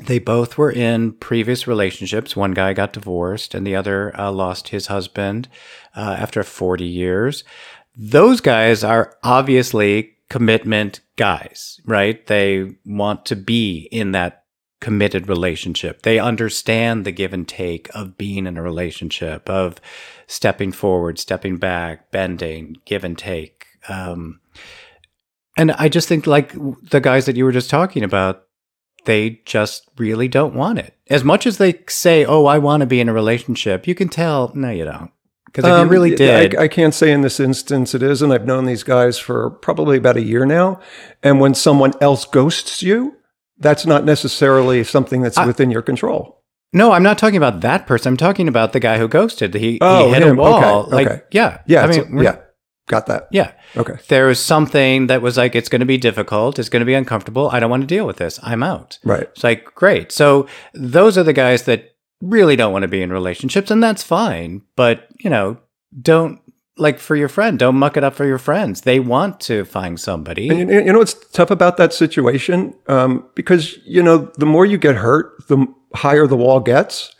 They 0.04 0.18
both 0.18 0.56
were 0.56 0.70
in 0.70 1.12
previous 1.12 1.66
relationships. 1.66 2.36
One 2.36 2.52
guy 2.52 2.72
got 2.72 2.92
divorced, 2.92 3.54
and 3.54 3.66
the 3.66 3.74
other 3.74 4.18
uh, 4.18 4.30
lost 4.30 4.68
his 4.68 4.86
husband 4.86 5.48
uh, 5.96 6.16
after 6.18 6.42
40 6.42 6.84
years. 6.84 7.44
Those 7.96 8.40
guys 8.40 8.84
are 8.84 9.16
obviously 9.24 10.14
commitment 10.30 11.00
guys, 11.16 11.80
right? 11.84 12.24
They 12.26 12.76
want 12.86 13.26
to 13.26 13.36
be 13.36 13.88
in 13.90 14.12
that 14.12 14.44
committed 14.80 15.28
relationship. 15.28 16.02
They 16.02 16.18
understand 16.18 17.04
the 17.04 17.10
give 17.10 17.32
and 17.32 17.48
take 17.48 17.88
of 17.94 18.16
being 18.16 18.46
in 18.46 18.56
a 18.56 18.62
relationship, 18.62 19.48
of 19.50 19.80
stepping 20.26 20.70
forward, 20.70 21.18
stepping 21.18 21.56
back, 21.56 22.12
bending, 22.12 22.76
give 22.84 23.02
and 23.02 23.18
take. 23.18 23.66
Um, 23.88 24.40
and 25.56 25.72
I 25.72 25.88
just 25.88 26.06
think, 26.06 26.26
like 26.26 26.52
the 26.90 27.00
guys 27.00 27.26
that 27.26 27.36
you 27.36 27.44
were 27.44 27.52
just 27.52 27.70
talking 27.70 28.04
about, 28.04 28.44
they 29.08 29.40
just 29.46 29.88
really 29.96 30.28
don't 30.28 30.54
want 30.54 30.78
it. 30.78 30.94
As 31.08 31.24
much 31.24 31.46
as 31.46 31.56
they 31.56 31.80
say, 31.88 32.26
"Oh, 32.26 32.44
I 32.44 32.58
want 32.58 32.82
to 32.82 32.86
be 32.86 33.00
in 33.00 33.08
a 33.08 33.12
relationship," 33.14 33.88
you 33.88 33.94
can 33.94 34.10
tell, 34.10 34.52
no, 34.54 34.70
you 34.70 34.84
don't. 34.84 35.10
Because 35.46 35.64
if 35.64 35.72
um, 35.72 35.86
you 35.86 35.90
really 35.90 36.14
did, 36.14 36.54
I, 36.54 36.64
I, 36.64 36.68
can't 36.68 36.92
say 36.92 37.10
in 37.10 37.22
this 37.22 37.40
instance 37.40 37.94
it 37.94 38.02
is, 38.02 38.20
and 38.20 38.34
I've 38.34 38.44
known 38.44 38.66
these 38.66 38.82
guys 38.82 39.18
for 39.18 39.48
probably 39.48 39.96
about 39.96 40.18
a 40.18 40.22
year 40.22 40.44
now. 40.44 40.78
And 41.22 41.40
when 41.40 41.54
someone 41.54 41.94
else 42.02 42.26
ghosts 42.26 42.82
you, 42.82 43.16
that's 43.56 43.86
not 43.86 44.04
necessarily 44.04 44.84
something 44.84 45.22
that's 45.22 45.38
I, 45.38 45.46
within 45.46 45.70
your 45.70 45.80
control. 45.80 46.42
No, 46.74 46.92
I'm 46.92 47.02
not 47.02 47.16
talking 47.16 47.38
about 47.38 47.62
that 47.62 47.86
person. 47.86 48.12
I'm 48.12 48.16
talking 48.18 48.46
about 48.46 48.74
the 48.74 48.80
guy 48.80 48.98
who 48.98 49.08
ghosted. 49.08 49.54
He, 49.54 49.78
oh, 49.80 50.08
he 50.08 50.14
hit 50.14 50.22
him. 50.22 50.38
a 50.38 50.42
wall. 50.42 50.82
Okay, 50.82 50.94
like, 50.94 51.06
okay. 51.06 51.22
yeah, 51.30 51.62
yeah. 51.66 51.82
I 51.82 51.86
mean, 51.86 52.18
yeah. 52.18 52.36
Got 52.88 53.06
that. 53.06 53.28
Yeah. 53.30 53.52
Okay. 53.76 53.94
There 54.08 54.26
was 54.26 54.40
something 54.40 55.06
that 55.06 55.22
was 55.22 55.36
like, 55.36 55.54
it's 55.54 55.68
going 55.68 55.80
to 55.80 55.86
be 55.86 55.98
difficult. 55.98 56.58
It's 56.58 56.68
going 56.68 56.80
to 56.80 56.86
be 56.86 56.94
uncomfortable. 56.94 57.48
I 57.50 57.60
don't 57.60 57.70
want 57.70 57.82
to 57.82 57.86
deal 57.86 58.06
with 58.06 58.16
this. 58.16 58.40
I'm 58.42 58.62
out. 58.62 58.98
Right. 59.04 59.22
It's 59.22 59.44
like, 59.44 59.74
great. 59.74 60.10
So 60.10 60.48
those 60.74 61.16
are 61.16 61.22
the 61.22 61.32
guys 61.32 61.62
that 61.64 61.94
really 62.20 62.56
don't 62.56 62.72
want 62.72 62.82
to 62.82 62.88
be 62.88 63.02
in 63.02 63.12
relationships, 63.12 63.70
and 63.70 63.82
that's 63.82 64.02
fine. 64.02 64.62
But, 64.74 65.08
you 65.20 65.30
know, 65.30 65.58
don't 66.00 66.40
like 66.78 66.98
for 66.98 67.16
your 67.16 67.28
friend, 67.28 67.58
don't 67.58 67.76
muck 67.76 67.96
it 67.96 68.04
up 68.04 68.14
for 68.14 68.24
your 68.24 68.38
friends. 68.38 68.82
They 68.82 69.00
want 69.00 69.40
to 69.40 69.64
find 69.64 69.98
somebody. 69.98 70.48
And 70.48 70.70
you 70.70 70.92
know 70.92 70.98
what's 70.98 71.14
tough 71.30 71.50
about 71.50 71.76
that 71.76 71.92
situation? 71.92 72.74
Um, 72.86 73.28
because, 73.34 73.76
you 73.84 74.02
know, 74.02 74.30
the 74.38 74.46
more 74.46 74.64
you 74.64 74.78
get 74.78 74.96
hurt, 74.96 75.46
the 75.48 75.66
higher 75.94 76.26
the 76.26 76.36
wall 76.36 76.60
gets. 76.60 77.14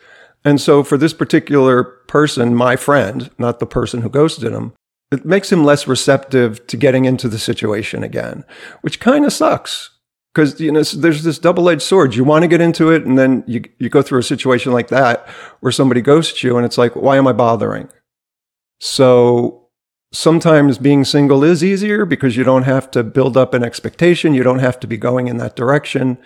And 0.44 0.60
so 0.60 0.84
for 0.84 0.96
this 0.96 1.12
particular 1.12 1.82
person, 1.82 2.54
my 2.54 2.76
friend, 2.76 3.30
not 3.38 3.58
the 3.58 3.66
person 3.66 4.02
who 4.02 4.08
ghosted 4.08 4.52
him, 4.52 4.72
it 5.10 5.24
makes 5.24 5.50
him 5.50 5.64
less 5.64 5.86
receptive 5.86 6.66
to 6.66 6.76
getting 6.76 7.04
into 7.04 7.28
the 7.28 7.38
situation 7.38 8.02
again, 8.02 8.44
which 8.82 9.00
kind 9.00 9.24
of 9.24 9.32
sucks. 9.32 9.90
Because 10.34 10.60
you 10.60 10.70
know, 10.70 10.82
there's 10.82 11.24
this 11.24 11.38
double-edged 11.38 11.82
sword. 11.82 12.14
You 12.14 12.22
want 12.22 12.42
to 12.42 12.48
get 12.48 12.60
into 12.60 12.90
it, 12.90 13.04
and 13.04 13.18
then 13.18 13.42
you 13.46 13.64
you 13.78 13.88
go 13.88 14.02
through 14.02 14.20
a 14.20 14.24
situation 14.24 14.72
like 14.72 14.88
that 14.88 15.26
where 15.60 15.72
somebody 15.72 16.00
ghosts 16.00 16.42
you, 16.42 16.56
and 16.56 16.66
it's 16.66 16.78
like, 16.78 16.94
why 16.94 17.16
am 17.16 17.26
I 17.26 17.32
bothering? 17.32 17.88
So 18.78 19.68
sometimes 20.12 20.78
being 20.78 21.04
single 21.04 21.42
is 21.42 21.64
easier 21.64 22.04
because 22.06 22.36
you 22.36 22.44
don't 22.44 22.62
have 22.62 22.90
to 22.92 23.02
build 23.02 23.36
up 23.36 23.52
an 23.52 23.64
expectation. 23.64 24.34
You 24.34 24.42
don't 24.42 24.60
have 24.60 24.78
to 24.80 24.86
be 24.86 24.96
going 24.96 25.28
in 25.28 25.38
that 25.38 25.56
direction. 25.56 26.18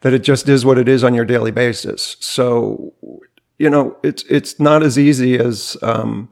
That 0.00 0.12
it 0.12 0.24
just 0.24 0.48
is 0.48 0.64
what 0.64 0.78
it 0.78 0.88
is 0.88 1.04
on 1.04 1.14
your 1.14 1.24
daily 1.24 1.52
basis. 1.52 2.16
So 2.18 2.94
you 3.58 3.70
know, 3.70 3.96
it's 4.02 4.24
it's 4.24 4.58
not 4.58 4.82
as 4.82 4.98
easy 4.98 5.38
as 5.38 5.76
um, 5.82 6.30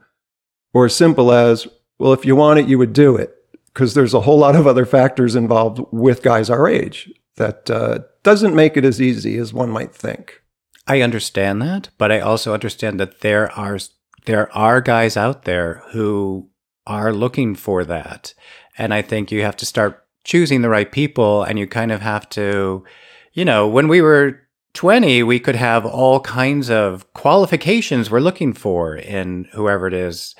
or 0.73 0.87
as 0.87 0.97
simple 0.97 1.31
as 1.31 1.69
well, 2.01 2.13
if 2.13 2.25
you 2.25 2.35
want 2.35 2.59
it, 2.59 2.67
you 2.67 2.79
would 2.79 2.93
do 2.93 3.17
it. 3.17 3.37
Because 3.73 3.95
there's 3.95 4.15
a 4.15 4.23
whole 4.23 4.39
lot 4.39 4.57
of 4.57 4.67
other 4.67 4.85
factors 4.85 5.37
involved 5.37 5.81
with 5.93 6.23
guys 6.23 6.51
our 6.51 6.67
age 6.67 7.09
that 7.37 7.71
uh, 7.71 8.01
doesn't 8.25 8.55
make 8.55 8.77
it 8.77 8.85
as 8.85 9.01
easy 9.01 9.39
as 9.39 9.53
one 9.53 9.71
might 9.71 9.95
think. 9.95 10.43
I 10.89 11.03
understand 11.03 11.63
that, 11.63 11.91
but 11.97 12.11
I 12.11 12.19
also 12.19 12.53
understand 12.53 12.99
that 12.99 13.21
there 13.21 13.53
are 13.53 13.79
there 14.27 14.53
are 14.57 14.81
guys 14.81 15.17
out 15.17 15.45
there 15.45 15.83
who 15.93 16.49
are 16.85 17.13
looking 17.13 17.55
for 17.55 17.85
that, 17.85 18.35
and 18.77 18.93
I 18.93 19.03
think 19.03 19.31
you 19.31 19.43
have 19.43 19.57
to 19.59 19.67
start 19.67 20.05
choosing 20.25 20.63
the 20.63 20.69
right 20.69 20.91
people, 20.91 21.45
and 21.45 21.59
you 21.59 21.69
kind 21.69 21.93
of 21.93 22.01
have 22.01 22.29
to, 22.31 22.85
you 23.33 23.45
know, 23.45 23.69
when 23.69 23.87
we 23.87 24.03
were 24.03 24.41
20, 24.75 25.23
we 25.23 25.39
could 25.39 25.57
have 25.57 25.87
all 25.87 26.21
kinds 26.21 26.71
of 26.71 27.11
qualifications 27.15 28.11
we're 28.11 28.21
looking 28.21 28.53
for 28.53 28.97
in 28.97 29.49
whoever 29.53 29.87
it 29.87 29.95
is. 29.95 30.35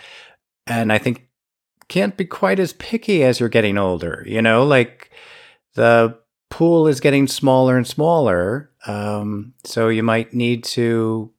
And 0.67 0.93
I 0.93 0.99
think 0.99 1.30
can't 1.91 2.17
be 2.17 2.25
quite 2.25 2.59
as 2.59 2.73
picky 2.73 3.23
as 3.23 3.41
you're 3.41 3.51
getting 3.51 3.77
older. 3.77 4.25
You 4.27 4.41
know, 4.41 4.65
like 4.65 5.11
the 5.75 6.17
pool 6.49 6.87
is 6.87 7.01
getting 7.01 7.27
smaller 7.27 7.77
and 7.77 7.87
smaller. 7.87 8.71
Um, 8.87 9.53
so 9.65 9.89
you 9.89 10.03
might 10.03 10.33
need 10.33 10.65
to 10.65 11.31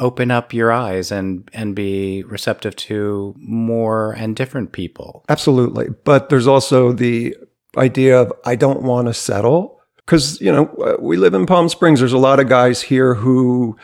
open 0.00 0.30
up 0.30 0.52
your 0.52 0.72
eyes 0.72 1.12
and 1.12 1.48
and 1.54 1.74
be 1.76 2.24
receptive 2.24 2.74
to 2.74 3.34
more 3.38 4.12
and 4.12 4.36
different 4.36 4.72
people. 4.72 5.24
Absolutely. 5.28 5.88
But 6.04 6.28
there's 6.28 6.48
also 6.48 6.92
the 6.92 7.36
idea 7.78 8.20
of 8.20 8.32
I 8.44 8.56
don't 8.56 8.82
want 8.82 9.06
to 9.06 9.14
settle 9.14 9.80
because 9.96 10.40
you 10.40 10.52
know 10.52 10.96
we 11.00 11.16
live 11.16 11.34
in 11.34 11.46
Palm 11.46 11.68
Springs. 11.68 12.00
There's 12.00 12.12
a 12.12 12.18
lot 12.18 12.40
of 12.40 12.48
guys 12.48 12.82
here 12.82 13.14
who 13.14 13.78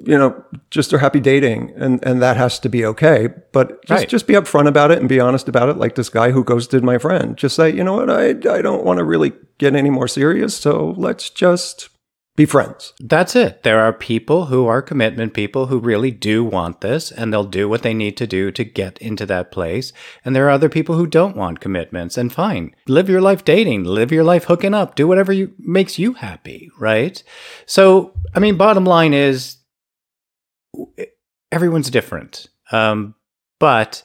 you 0.00 0.16
know, 0.16 0.44
just 0.70 0.92
are 0.92 0.98
happy 0.98 1.20
dating 1.20 1.72
and, 1.76 2.04
and 2.04 2.22
that 2.22 2.36
has 2.36 2.58
to 2.60 2.68
be 2.68 2.84
okay. 2.86 3.28
But 3.52 3.84
just, 3.86 4.00
right. 4.00 4.08
just 4.08 4.26
be 4.26 4.34
upfront 4.34 4.68
about 4.68 4.90
it 4.90 4.98
and 4.98 5.08
be 5.08 5.20
honest 5.20 5.48
about 5.48 5.68
it. 5.68 5.76
Like 5.76 5.94
this 5.94 6.08
guy 6.08 6.30
who 6.30 6.44
ghosted 6.44 6.82
my 6.82 6.98
friend, 6.98 7.36
just 7.36 7.56
say, 7.56 7.70
you 7.70 7.84
know 7.84 7.96
what? 7.96 8.10
I, 8.10 8.30
I 8.30 8.62
don't 8.62 8.84
want 8.84 8.98
to 8.98 9.04
really 9.04 9.32
get 9.58 9.74
any 9.74 9.90
more 9.90 10.08
serious. 10.08 10.56
So 10.56 10.94
let's 10.96 11.30
just 11.30 11.90
be 12.36 12.46
friends. 12.46 12.94
That's 12.98 13.36
it. 13.36 13.64
There 13.64 13.80
are 13.80 13.92
people 13.92 14.46
who 14.46 14.66
are 14.66 14.80
commitment 14.80 15.34
people 15.34 15.66
who 15.66 15.78
really 15.78 16.10
do 16.10 16.42
want 16.42 16.80
this 16.80 17.12
and 17.12 17.30
they'll 17.30 17.44
do 17.44 17.68
what 17.68 17.82
they 17.82 17.92
need 17.92 18.16
to 18.16 18.26
do 18.26 18.50
to 18.52 18.64
get 18.64 18.96
into 18.98 19.26
that 19.26 19.52
place. 19.52 19.92
And 20.24 20.34
there 20.34 20.46
are 20.46 20.50
other 20.50 20.70
people 20.70 20.94
who 20.94 21.06
don't 21.06 21.36
want 21.36 21.60
commitments 21.60 22.16
and 22.16 22.32
fine. 22.32 22.74
Live 22.88 23.10
your 23.10 23.20
life 23.20 23.44
dating, 23.44 23.84
live 23.84 24.10
your 24.10 24.24
life 24.24 24.44
hooking 24.44 24.72
up, 24.72 24.94
do 24.94 25.06
whatever 25.06 25.32
you, 25.32 25.52
makes 25.58 25.98
you 25.98 26.14
happy, 26.14 26.70
right? 26.78 27.22
So, 27.66 28.14
I 28.34 28.38
mean, 28.38 28.56
bottom 28.56 28.86
line 28.86 29.12
is 29.12 29.59
everyone's 31.52 31.90
different. 31.90 32.46
Um, 32.72 33.14
but 33.58 34.02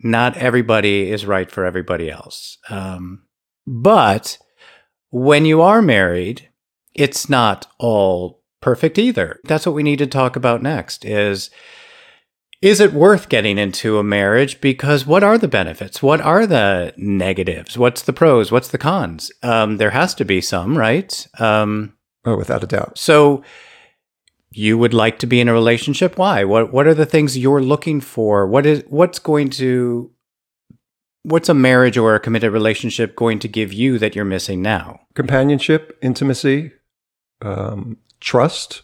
not 0.00 0.36
everybody 0.36 1.10
is 1.10 1.24
right 1.24 1.50
for 1.50 1.64
everybody 1.64 2.10
else. 2.10 2.58
Um, 2.68 3.24
but 3.66 4.38
when 5.10 5.44
you 5.44 5.62
are 5.62 5.80
married, 5.80 6.48
it's 6.94 7.28
not 7.28 7.66
all 7.78 8.42
perfect 8.60 8.98
either. 8.98 9.40
That's 9.44 9.66
what 9.66 9.74
we 9.74 9.82
need 9.82 9.98
to 9.98 10.06
talk 10.06 10.36
about 10.36 10.62
next 10.62 11.04
is 11.04 11.50
is 12.62 12.80
it 12.80 12.94
worth 12.94 13.28
getting 13.28 13.58
into 13.58 13.98
a 13.98 14.02
marriage 14.02 14.58
because 14.62 15.04
what 15.04 15.22
are 15.22 15.36
the 15.36 15.48
benefits? 15.48 16.02
What 16.02 16.22
are 16.22 16.46
the 16.46 16.94
negatives? 16.96 17.76
What's 17.76 18.00
the 18.00 18.12
pros? 18.14 18.50
What's 18.50 18.68
the 18.68 18.78
cons? 18.78 19.30
Um, 19.42 19.76
there 19.76 19.90
has 19.90 20.14
to 20.14 20.24
be 20.24 20.40
some, 20.40 20.78
right? 20.78 21.26
Um, 21.38 21.92
oh, 22.24 22.38
without 22.38 22.64
a 22.64 22.66
doubt. 22.66 22.96
So 22.96 23.44
you 24.56 24.78
would 24.78 24.94
like 24.94 25.18
to 25.18 25.26
be 25.26 25.40
in 25.40 25.48
a 25.48 25.52
relationship? 25.52 26.16
Why? 26.16 26.44
What 26.44 26.72
what 26.72 26.86
are 26.86 26.94
the 26.94 27.06
things 27.06 27.36
you're 27.36 27.62
looking 27.62 28.00
for? 28.00 28.46
What 28.46 28.64
is 28.64 28.84
what's 28.88 29.18
going 29.18 29.50
to 29.50 30.10
what's 31.24 31.48
a 31.48 31.54
marriage 31.54 31.98
or 31.98 32.14
a 32.14 32.20
committed 32.20 32.52
relationship 32.52 33.16
going 33.16 33.38
to 33.40 33.48
give 33.48 33.72
you 33.72 33.98
that 33.98 34.14
you're 34.14 34.24
missing 34.24 34.62
now? 34.62 35.00
Companionship 35.14 35.98
intimacy 36.00 36.72
um, 37.42 37.98
trust 38.20 38.82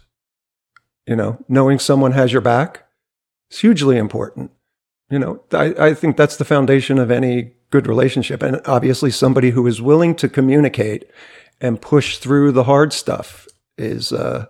you 1.06 1.16
know 1.16 1.42
knowing 1.48 1.78
someone 1.78 2.12
has 2.12 2.32
your 2.32 2.42
back 2.42 2.86
is 3.50 3.60
hugely 3.60 3.96
important. 3.96 4.50
You 5.08 5.20
know 5.20 5.44
I, 5.52 5.74
I 5.78 5.94
think 5.94 6.16
that's 6.16 6.36
the 6.36 6.44
foundation 6.44 6.98
of 6.98 7.12
any 7.12 7.52
good 7.70 7.86
relationship. 7.86 8.42
And 8.42 8.60
obviously 8.66 9.12
somebody 9.12 9.50
who 9.50 9.64
is 9.68 9.80
willing 9.80 10.16
to 10.16 10.28
communicate 10.28 11.08
and 11.60 11.80
push 11.80 12.18
through 12.18 12.52
the 12.52 12.64
hard 12.64 12.92
stuff 12.92 13.46
is 13.78 14.12
uh, 14.12 14.46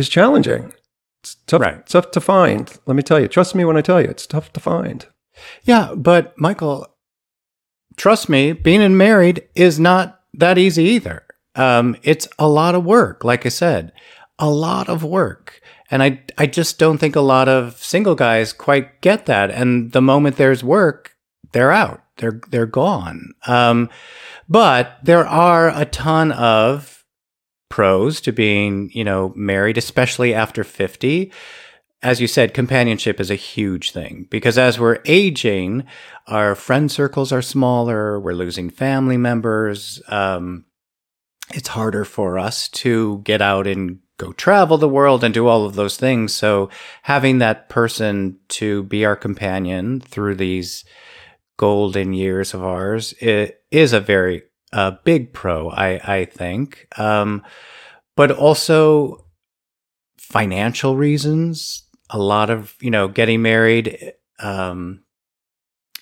is 0.00 0.08
challenging. 0.08 0.72
It's 1.22 1.36
tough, 1.46 1.60
right. 1.60 1.86
tough 1.86 2.10
to 2.12 2.20
find. 2.20 2.72
Let 2.86 2.96
me 2.96 3.02
tell 3.02 3.20
you. 3.20 3.28
Trust 3.28 3.54
me 3.54 3.64
when 3.64 3.76
I 3.76 3.82
tell 3.82 4.00
you, 4.00 4.08
it's 4.08 4.26
tough 4.26 4.52
to 4.54 4.60
find. 4.60 5.06
Yeah, 5.62 5.94
but 5.94 6.36
Michael, 6.38 6.86
trust 7.96 8.28
me, 8.28 8.52
being 8.52 8.96
married 8.96 9.46
is 9.54 9.78
not 9.78 10.20
that 10.34 10.58
easy 10.58 10.84
either. 10.84 11.24
Um, 11.54 11.96
it's 12.02 12.26
a 12.38 12.48
lot 12.48 12.74
of 12.74 12.84
work, 12.84 13.24
like 13.24 13.44
I 13.44 13.50
said, 13.50 13.92
a 14.38 14.50
lot 14.50 14.88
of 14.88 15.04
work. 15.04 15.60
And 15.90 16.02
I, 16.02 16.22
I 16.38 16.46
just 16.46 16.78
don't 16.78 16.98
think 16.98 17.16
a 17.16 17.20
lot 17.20 17.48
of 17.48 17.82
single 17.82 18.14
guys 18.14 18.52
quite 18.52 19.00
get 19.00 19.26
that. 19.26 19.50
And 19.50 19.92
the 19.92 20.00
moment 20.00 20.36
there's 20.36 20.64
work, 20.64 21.16
they're 21.52 21.72
out. 21.72 22.02
They're 22.16 22.40
they're 22.50 22.66
gone. 22.66 23.32
Um, 23.46 23.90
but 24.48 24.98
there 25.02 25.26
are 25.26 25.68
a 25.68 25.84
ton 25.84 26.32
of 26.32 26.99
pros 27.70 28.20
to 28.20 28.32
being, 28.32 28.90
you 28.92 29.04
know, 29.04 29.32
married, 29.34 29.78
especially 29.78 30.34
after 30.34 30.62
50. 30.62 31.32
As 32.02 32.20
you 32.20 32.26
said, 32.26 32.52
companionship 32.52 33.20
is 33.20 33.30
a 33.30 33.36
huge 33.36 33.92
thing 33.92 34.26
because 34.30 34.58
as 34.58 34.78
we're 34.78 35.00
aging, 35.06 35.84
our 36.26 36.54
friend 36.54 36.90
circles 36.90 37.32
are 37.32 37.42
smaller, 37.42 38.20
we're 38.20 38.32
losing 38.32 38.68
family 38.68 39.16
members. 39.16 40.02
Um, 40.08 40.66
it's 41.52 41.68
harder 41.68 42.04
for 42.04 42.38
us 42.38 42.68
to 42.68 43.22
get 43.24 43.40
out 43.40 43.66
and 43.66 44.00
go 44.18 44.32
travel 44.32 44.76
the 44.76 44.88
world 44.88 45.24
and 45.24 45.32
do 45.32 45.46
all 45.46 45.64
of 45.64 45.74
those 45.74 45.96
things. 45.96 46.32
So 46.32 46.68
having 47.02 47.38
that 47.38 47.68
person 47.68 48.38
to 48.50 48.82
be 48.84 49.04
our 49.04 49.16
companion 49.16 50.00
through 50.00 50.36
these 50.36 50.84
golden 51.60 52.14
years 52.14 52.54
of 52.54 52.64
ours 52.64 53.12
it 53.20 53.62
is 53.70 53.92
a 53.92 54.00
very 54.00 54.42
uh, 54.72 54.92
big 55.04 55.32
pro, 55.32 55.70
I, 55.70 56.18
I 56.18 56.24
think. 56.24 56.86
Um, 56.98 57.42
but 58.16 58.30
also 58.30 59.26
financial 60.18 60.96
reasons. 60.96 61.84
A 62.10 62.18
lot 62.18 62.50
of, 62.50 62.74
you 62.80 62.90
know, 62.90 63.08
getting 63.08 63.40
married, 63.42 64.14
um, 64.40 65.02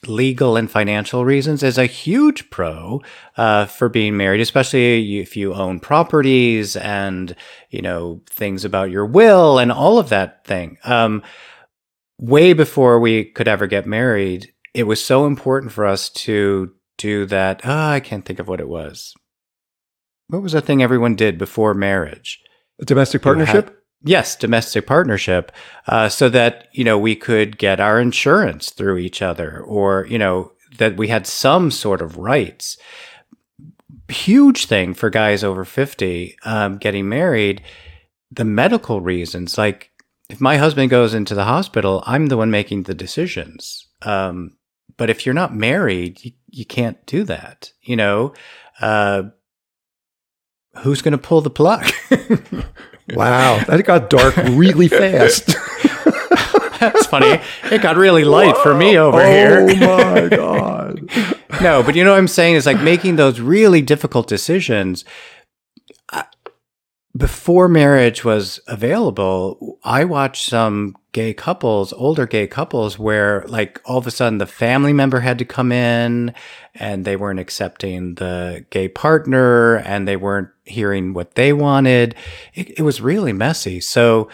legal 0.06 0.56
and 0.56 0.70
financial 0.70 1.24
reasons 1.24 1.62
is 1.62 1.78
a 1.78 1.86
huge 1.86 2.50
pro 2.50 3.02
uh, 3.36 3.66
for 3.66 3.88
being 3.88 4.16
married, 4.16 4.40
especially 4.40 5.18
if 5.18 5.36
you 5.36 5.54
own 5.54 5.80
properties 5.80 6.76
and 6.76 7.34
you 7.70 7.82
know 7.82 8.22
things 8.30 8.64
about 8.64 8.90
your 8.90 9.06
will 9.06 9.58
and 9.58 9.72
all 9.72 9.98
of 9.98 10.08
that 10.10 10.44
thing. 10.44 10.78
Um, 10.84 11.22
way 12.20 12.52
before 12.52 13.00
we 13.00 13.24
could 13.24 13.48
ever 13.48 13.66
get 13.66 13.86
married, 13.86 14.52
it 14.74 14.84
was 14.84 15.04
so 15.04 15.26
important 15.26 15.72
for 15.72 15.84
us 15.84 16.10
to 16.10 16.72
do 16.98 17.24
that. 17.26 17.62
Oh, 17.64 17.88
I 17.88 18.00
can't 18.00 18.24
think 18.24 18.38
of 18.38 18.48
what 18.48 18.60
it 18.60 18.68
was. 18.68 19.14
What 20.28 20.42
was 20.42 20.52
the 20.52 20.60
thing 20.60 20.82
everyone 20.82 21.16
did 21.16 21.38
before 21.38 21.72
marriage? 21.72 22.42
A 22.80 22.84
domestic 22.84 23.22
partnership. 23.22 23.74
Yes, 24.02 24.36
domestic 24.36 24.86
partnership, 24.86 25.50
uh, 25.86 26.08
so 26.08 26.28
that 26.28 26.68
you 26.72 26.84
know 26.84 26.98
we 26.98 27.16
could 27.16 27.58
get 27.58 27.80
our 27.80 27.98
insurance 27.98 28.70
through 28.70 28.98
each 28.98 29.22
other, 29.22 29.60
or 29.60 30.06
you 30.08 30.18
know 30.18 30.52
that 30.76 30.96
we 30.96 31.08
had 31.08 31.26
some 31.26 31.70
sort 31.70 32.02
of 32.02 32.18
rights. 32.18 32.76
Huge 34.08 34.66
thing 34.66 34.94
for 34.94 35.10
guys 35.10 35.42
over 35.42 35.64
fifty 35.64 36.36
um, 36.44 36.76
getting 36.76 37.08
married. 37.08 37.62
The 38.30 38.44
medical 38.44 39.00
reasons, 39.00 39.56
like 39.56 39.90
if 40.28 40.40
my 40.40 40.58
husband 40.58 40.90
goes 40.90 41.14
into 41.14 41.34
the 41.34 41.44
hospital, 41.44 42.04
I'm 42.06 42.26
the 42.26 42.36
one 42.36 42.50
making 42.50 42.82
the 42.82 42.94
decisions. 42.94 43.88
Um, 44.02 44.57
but 44.98 45.08
if 45.08 45.24
you're 45.24 45.34
not 45.34 45.54
married, 45.54 46.22
you, 46.22 46.32
you 46.50 46.66
can't 46.66 47.04
do 47.06 47.24
that. 47.24 47.72
You 47.82 47.96
know, 47.96 48.34
uh, 48.80 49.22
who's 50.78 51.00
going 51.00 51.12
to 51.12 51.18
pull 51.18 51.40
the 51.40 51.50
plug? 51.50 51.90
Wow, 53.14 53.64
that 53.64 53.82
got 53.84 54.10
dark 54.10 54.36
really 54.36 54.88
fast. 54.88 55.46
That's 56.78 57.06
funny. 57.06 57.40
It 57.64 57.82
got 57.82 57.96
really 57.96 58.24
light 58.24 58.54
Whoa. 58.54 58.62
for 58.62 58.74
me 58.74 58.98
over 58.98 59.20
oh 59.20 59.26
here. 59.26 59.66
Oh 59.68 60.14
my 60.14 60.28
god. 60.28 61.10
no, 61.62 61.82
but 61.82 61.96
you 61.96 62.04
know 62.04 62.12
what 62.12 62.18
I'm 62.18 62.28
saying 62.28 62.54
is 62.54 62.66
like 62.66 62.80
making 62.80 63.16
those 63.16 63.40
really 63.40 63.82
difficult 63.82 64.28
decisions 64.28 65.04
before 67.18 67.68
marriage 67.68 68.24
was 68.24 68.60
available, 68.68 69.78
I 69.82 70.04
watched 70.04 70.48
some 70.48 70.94
gay 71.10 71.34
couples, 71.34 71.92
older 71.92 72.26
gay 72.26 72.46
couples, 72.46 72.96
where 72.96 73.44
like 73.48 73.80
all 73.84 73.98
of 73.98 74.06
a 74.06 74.10
sudden 74.12 74.38
the 74.38 74.46
family 74.46 74.92
member 74.92 75.20
had 75.20 75.38
to 75.40 75.44
come 75.44 75.72
in 75.72 76.32
and 76.76 77.04
they 77.04 77.16
weren't 77.16 77.40
accepting 77.40 78.14
the 78.14 78.64
gay 78.70 78.88
partner 78.88 79.76
and 79.78 80.06
they 80.06 80.16
weren't 80.16 80.50
hearing 80.64 81.12
what 81.12 81.34
they 81.34 81.52
wanted. 81.52 82.14
It, 82.54 82.78
it 82.78 82.82
was 82.82 83.00
really 83.00 83.32
messy. 83.32 83.80
So 83.80 84.28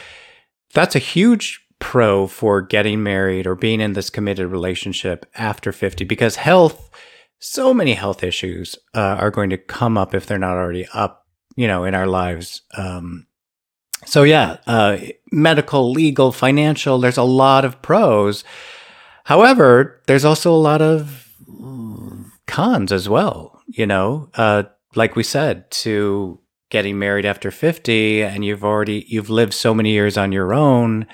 that's 0.75 0.95
a 0.95 1.01
huge 1.01 1.65
pro 1.79 2.27
for 2.27 2.61
getting 2.61 3.03
married 3.03 3.47
or 3.47 3.55
being 3.55 3.81
in 3.81 3.95
this 3.95 4.11
committed 4.11 4.49
relationship 4.49 5.25
after 5.37 5.73
50 5.73 6.05
because 6.05 6.37
health, 6.37 6.91
so 7.39 7.73
many 7.73 7.95
health 7.95 8.23
issues 8.23 8.77
uh, 8.95 9.17
are 9.19 9.31
going 9.31 9.51
to 9.51 9.59
come 9.59 9.97
up 9.97 10.15
if 10.15 10.27
they're 10.27 10.39
not 10.39 10.57
already 10.59 10.87
up 10.93 11.24
you 11.57 11.67
know, 11.67 11.85
in 11.85 11.95
our 11.95 12.07
lives. 12.07 12.63
Um, 12.77 13.27
so 14.07 14.23
yeah, 14.23 14.59
uh, 14.67 14.99
medical, 15.33 15.91
legal, 15.91 16.33
financial, 16.33 16.99
there's 16.99 17.17
a 17.17 17.23
lot 17.23 17.65
of 17.65 17.81
pros. 17.83 18.45
However, 19.25 20.03
there's 20.07 20.25
also 20.25 20.53
a 20.53 20.57
lot 20.57 20.83
of 20.83 21.29
cons 22.47 22.93
as 22.93 23.09
well, 23.09 23.63
you 23.67 23.87
know, 23.87 24.31
uh, 24.35 24.65
like 24.95 25.17
we 25.17 25.23
said, 25.23 25.71
to 25.71 26.41
getting 26.71 26.99
married 26.99 27.25
after 27.25 27.51
50 27.51 28.23
and 28.23 28.45
you've 28.45 28.65
already, 28.65 29.05
you've 29.09 29.31
lived 29.31 29.55
so 29.55 29.75
many 29.75 29.91
years 29.91 30.17
on 30.17 30.33
your 30.33 30.53
own 30.53 31.07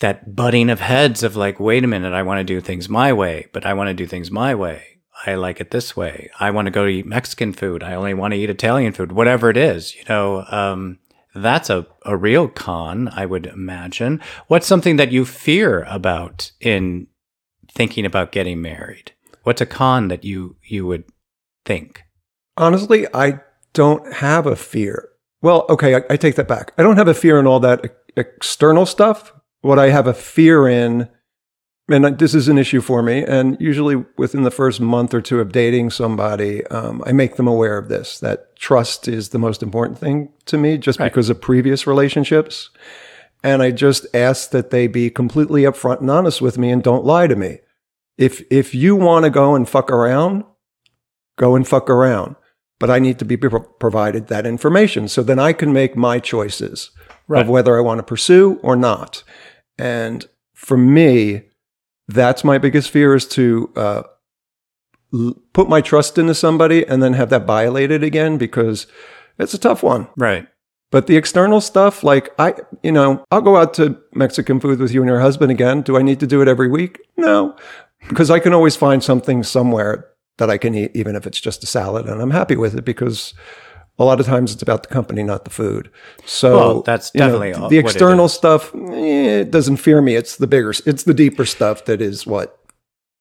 that 0.00 0.34
butting 0.34 0.70
of 0.70 0.80
heads 0.80 1.22
of 1.22 1.36
like, 1.36 1.60
wait 1.60 1.84
a 1.84 1.86
minute, 1.86 2.12
I 2.12 2.22
want 2.22 2.38
to 2.38 2.44
do 2.44 2.60
things 2.60 2.88
my 2.88 3.12
way, 3.12 3.46
but 3.52 3.66
I 3.66 3.74
want 3.74 3.88
to 3.88 3.94
do 3.94 4.06
things 4.06 4.30
my 4.30 4.54
way. 4.54 4.99
I 5.26 5.34
like 5.34 5.60
it 5.60 5.70
this 5.70 5.96
way. 5.96 6.30
I 6.38 6.50
want 6.50 6.66
to 6.66 6.70
go 6.70 6.84
to 6.84 6.90
eat 6.90 7.06
Mexican 7.06 7.52
food. 7.52 7.82
I 7.82 7.94
only 7.94 8.14
want 8.14 8.32
to 8.32 8.38
eat 8.38 8.50
Italian 8.50 8.92
food, 8.92 9.12
whatever 9.12 9.50
it 9.50 9.56
is, 9.56 9.94
you 9.94 10.02
know, 10.08 10.44
um, 10.48 10.98
that's 11.34 11.70
a, 11.70 11.86
a 12.04 12.16
real 12.16 12.48
con, 12.48 13.08
I 13.12 13.26
would 13.26 13.46
imagine. 13.46 14.20
What's 14.48 14.66
something 14.66 14.96
that 14.96 15.12
you 15.12 15.24
fear 15.24 15.84
about 15.88 16.50
in 16.60 17.06
thinking 17.70 18.04
about 18.04 18.32
getting 18.32 18.60
married? 18.60 19.12
What's 19.44 19.60
a 19.60 19.66
con 19.66 20.08
that 20.08 20.24
you, 20.24 20.56
you 20.64 20.86
would 20.86 21.04
think? 21.64 22.02
Honestly, 22.56 23.06
I 23.14 23.40
don't 23.72 24.12
have 24.14 24.46
a 24.46 24.56
fear. 24.56 25.08
Well, 25.40 25.66
okay, 25.68 25.94
I, 25.94 26.02
I 26.10 26.16
take 26.16 26.34
that 26.34 26.48
back. 26.48 26.72
I 26.76 26.82
don't 26.82 26.96
have 26.96 27.08
a 27.08 27.14
fear 27.14 27.38
in 27.38 27.46
all 27.46 27.60
that 27.60 27.84
external 28.16 28.84
stuff. 28.84 29.32
What 29.60 29.78
I 29.78 29.90
have 29.90 30.06
a 30.06 30.14
fear 30.14 30.68
in 30.68 31.08
and 31.90 32.18
this 32.18 32.34
is 32.34 32.48
an 32.48 32.56
issue 32.56 32.80
for 32.80 33.02
me. 33.02 33.24
And 33.24 33.56
usually 33.60 33.96
within 34.16 34.44
the 34.44 34.50
first 34.50 34.80
month 34.80 35.12
or 35.12 35.20
two 35.20 35.40
of 35.40 35.52
dating 35.52 35.90
somebody, 35.90 36.64
um, 36.68 37.02
I 37.04 37.12
make 37.12 37.36
them 37.36 37.48
aware 37.48 37.76
of 37.76 37.88
this 37.88 38.20
that 38.20 38.54
trust 38.56 39.08
is 39.08 39.30
the 39.30 39.38
most 39.38 39.62
important 39.62 39.98
thing 39.98 40.32
to 40.46 40.56
me 40.56 40.78
just 40.78 41.00
right. 41.00 41.10
because 41.10 41.30
of 41.30 41.40
previous 41.40 41.86
relationships. 41.86 42.70
And 43.42 43.62
I 43.62 43.70
just 43.70 44.06
ask 44.14 44.50
that 44.50 44.70
they 44.70 44.86
be 44.86 45.10
completely 45.10 45.62
upfront 45.62 46.00
and 46.00 46.10
honest 46.10 46.40
with 46.40 46.58
me 46.58 46.70
and 46.70 46.82
don't 46.82 47.04
lie 47.04 47.26
to 47.26 47.36
me. 47.36 47.58
If, 48.18 48.42
if 48.50 48.74
you 48.74 48.94
want 48.96 49.24
to 49.24 49.30
go 49.30 49.54
and 49.54 49.68
fuck 49.68 49.90
around, 49.90 50.44
go 51.36 51.56
and 51.56 51.66
fuck 51.66 51.88
around. 51.90 52.36
But 52.78 52.90
I 52.90 52.98
need 52.98 53.18
to 53.18 53.24
be 53.24 53.36
pro- 53.36 53.60
provided 53.60 54.28
that 54.28 54.46
information 54.46 55.08
so 55.08 55.22
then 55.22 55.38
I 55.38 55.52
can 55.52 55.72
make 55.72 55.96
my 55.96 56.18
choices 56.18 56.90
right. 57.26 57.42
of 57.42 57.48
whether 57.48 57.76
I 57.76 57.80
want 57.80 57.98
to 57.98 58.04
pursue 58.04 58.60
or 58.62 58.76
not. 58.76 59.22
And 59.78 60.26
for 60.54 60.76
me, 60.76 61.49
that's 62.12 62.44
my 62.44 62.58
biggest 62.58 62.90
fear 62.90 63.14
is 63.14 63.26
to 63.28 63.70
uh, 63.76 64.02
l- 65.12 65.34
put 65.52 65.68
my 65.68 65.80
trust 65.80 66.18
into 66.18 66.34
somebody 66.34 66.86
and 66.86 67.02
then 67.02 67.14
have 67.14 67.30
that 67.30 67.46
violated 67.46 68.02
again 68.02 68.38
because 68.38 68.86
it's 69.38 69.54
a 69.54 69.58
tough 69.58 69.82
one. 69.82 70.08
Right. 70.16 70.46
But 70.90 71.06
the 71.06 71.16
external 71.16 71.60
stuff, 71.60 72.02
like 72.02 72.30
I, 72.38 72.54
you 72.82 72.90
know, 72.90 73.24
I'll 73.30 73.40
go 73.40 73.56
out 73.56 73.74
to 73.74 73.96
Mexican 74.12 74.58
food 74.58 74.80
with 74.80 74.92
you 74.92 75.00
and 75.00 75.08
your 75.08 75.20
husband 75.20 75.52
again. 75.52 75.82
Do 75.82 75.96
I 75.96 76.02
need 76.02 76.18
to 76.20 76.26
do 76.26 76.42
it 76.42 76.48
every 76.48 76.68
week? 76.68 77.00
No, 77.16 77.56
because 78.08 78.30
I 78.30 78.40
can 78.40 78.52
always 78.52 78.74
find 78.74 79.02
something 79.02 79.44
somewhere 79.44 80.08
that 80.38 80.50
I 80.50 80.58
can 80.58 80.74
eat, 80.74 80.90
even 80.94 81.14
if 81.14 81.26
it's 81.26 81.40
just 81.40 81.62
a 81.62 81.66
salad, 81.66 82.06
and 82.06 82.20
I'm 82.20 82.30
happy 82.30 82.56
with 82.56 82.74
it 82.74 82.84
because 82.84 83.34
a 84.00 84.04
lot 84.04 84.18
of 84.18 84.24
times 84.24 84.52
it's 84.52 84.62
about 84.62 84.82
the 84.82 84.88
company, 84.88 85.22
not 85.22 85.44
the 85.44 85.50
food. 85.50 85.90
So 86.24 86.56
well, 86.56 86.82
that's 86.82 87.10
definitely 87.10 87.52
know, 87.52 87.68
the 87.68 87.78
external 87.78 88.28
stuff. 88.28 88.74
Eh, 88.74 89.40
it 89.40 89.50
doesn't 89.50 89.76
fear 89.76 90.00
me. 90.00 90.16
It's 90.16 90.36
the 90.36 90.46
bigger, 90.46 90.70
it's 90.70 91.04
the 91.04 91.14
deeper 91.14 91.44
stuff 91.44 91.84
that 91.84 92.00
is 92.00 92.26
what. 92.26 92.56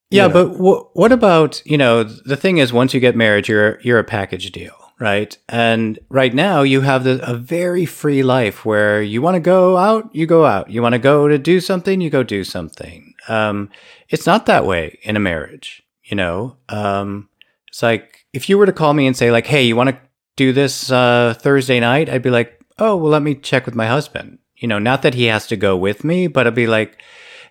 Yeah, 0.10 0.28
know. 0.28 0.34
but 0.34 0.54
w- 0.54 0.88
what 0.94 1.12
about 1.12 1.62
you 1.66 1.78
know 1.78 2.04
the 2.04 2.38
thing 2.38 2.58
is 2.58 2.72
once 2.72 2.94
you 2.94 3.02
get 3.02 3.16
married, 3.16 3.48
you're 3.50 3.80
you're 3.82 4.00
a 4.00 4.06
package 4.06 4.52
deal, 4.52 4.74
right? 5.00 5.38
And 5.50 6.00
right 6.10 6.34
now 6.34 6.62
you 6.62 6.82
have 6.82 7.04
the, 7.04 7.20
a 7.30 7.36
very 7.36 7.86
free 7.86 8.24
life 8.24 8.66
where 8.66 9.02
you 9.02 9.22
want 9.22 9.36
to 9.36 9.42
go 9.42 9.78
out, 9.78 10.10
you 10.16 10.26
go 10.26 10.46
out. 10.46 10.70
You 10.70 10.82
want 10.82 10.94
to 10.94 11.00
go 11.00 11.28
to 11.28 11.38
do 11.38 11.60
something, 11.60 12.00
you 12.00 12.10
go 12.10 12.24
do 12.24 12.46
something. 12.46 13.14
Um, 13.28 13.70
it's 14.08 14.26
not 14.26 14.46
that 14.46 14.66
way 14.66 14.98
in 15.04 15.18
a 15.18 15.20
marriage, 15.20 15.84
you 16.06 16.16
know. 16.16 16.56
Um, 16.70 17.28
it's 17.68 17.84
like 17.84 18.26
if 18.32 18.48
you 18.48 18.58
were 18.58 18.66
to 18.66 18.74
call 18.74 18.94
me 18.94 19.06
and 19.06 19.16
say 19.16 19.30
like, 19.30 19.46
"Hey, 19.46 19.64
you 19.64 19.76
want 19.76 19.90
to 19.90 19.98
do 20.40 20.54
this 20.54 20.90
uh, 20.90 21.36
Thursday 21.38 21.82
night, 21.82 22.10
I'd 22.10 22.24
be 22.24 22.30
like, 22.30 22.58
oh, 22.78 22.96
well, 22.96 23.12
let 23.12 23.22
me 23.22 23.36
check 23.36 23.66
with 23.66 23.76
my 23.76 23.88
husband. 23.88 24.40
You 24.56 24.70
know, 24.70 24.80
not 24.80 25.02
that 25.02 25.14
he 25.14 25.26
has 25.26 25.46
to 25.48 25.58
go 25.58 25.76
with 25.76 26.06
me, 26.06 26.28
but 26.28 26.48
I'd 26.48 26.56
be 26.56 26.66
like, 26.66 27.02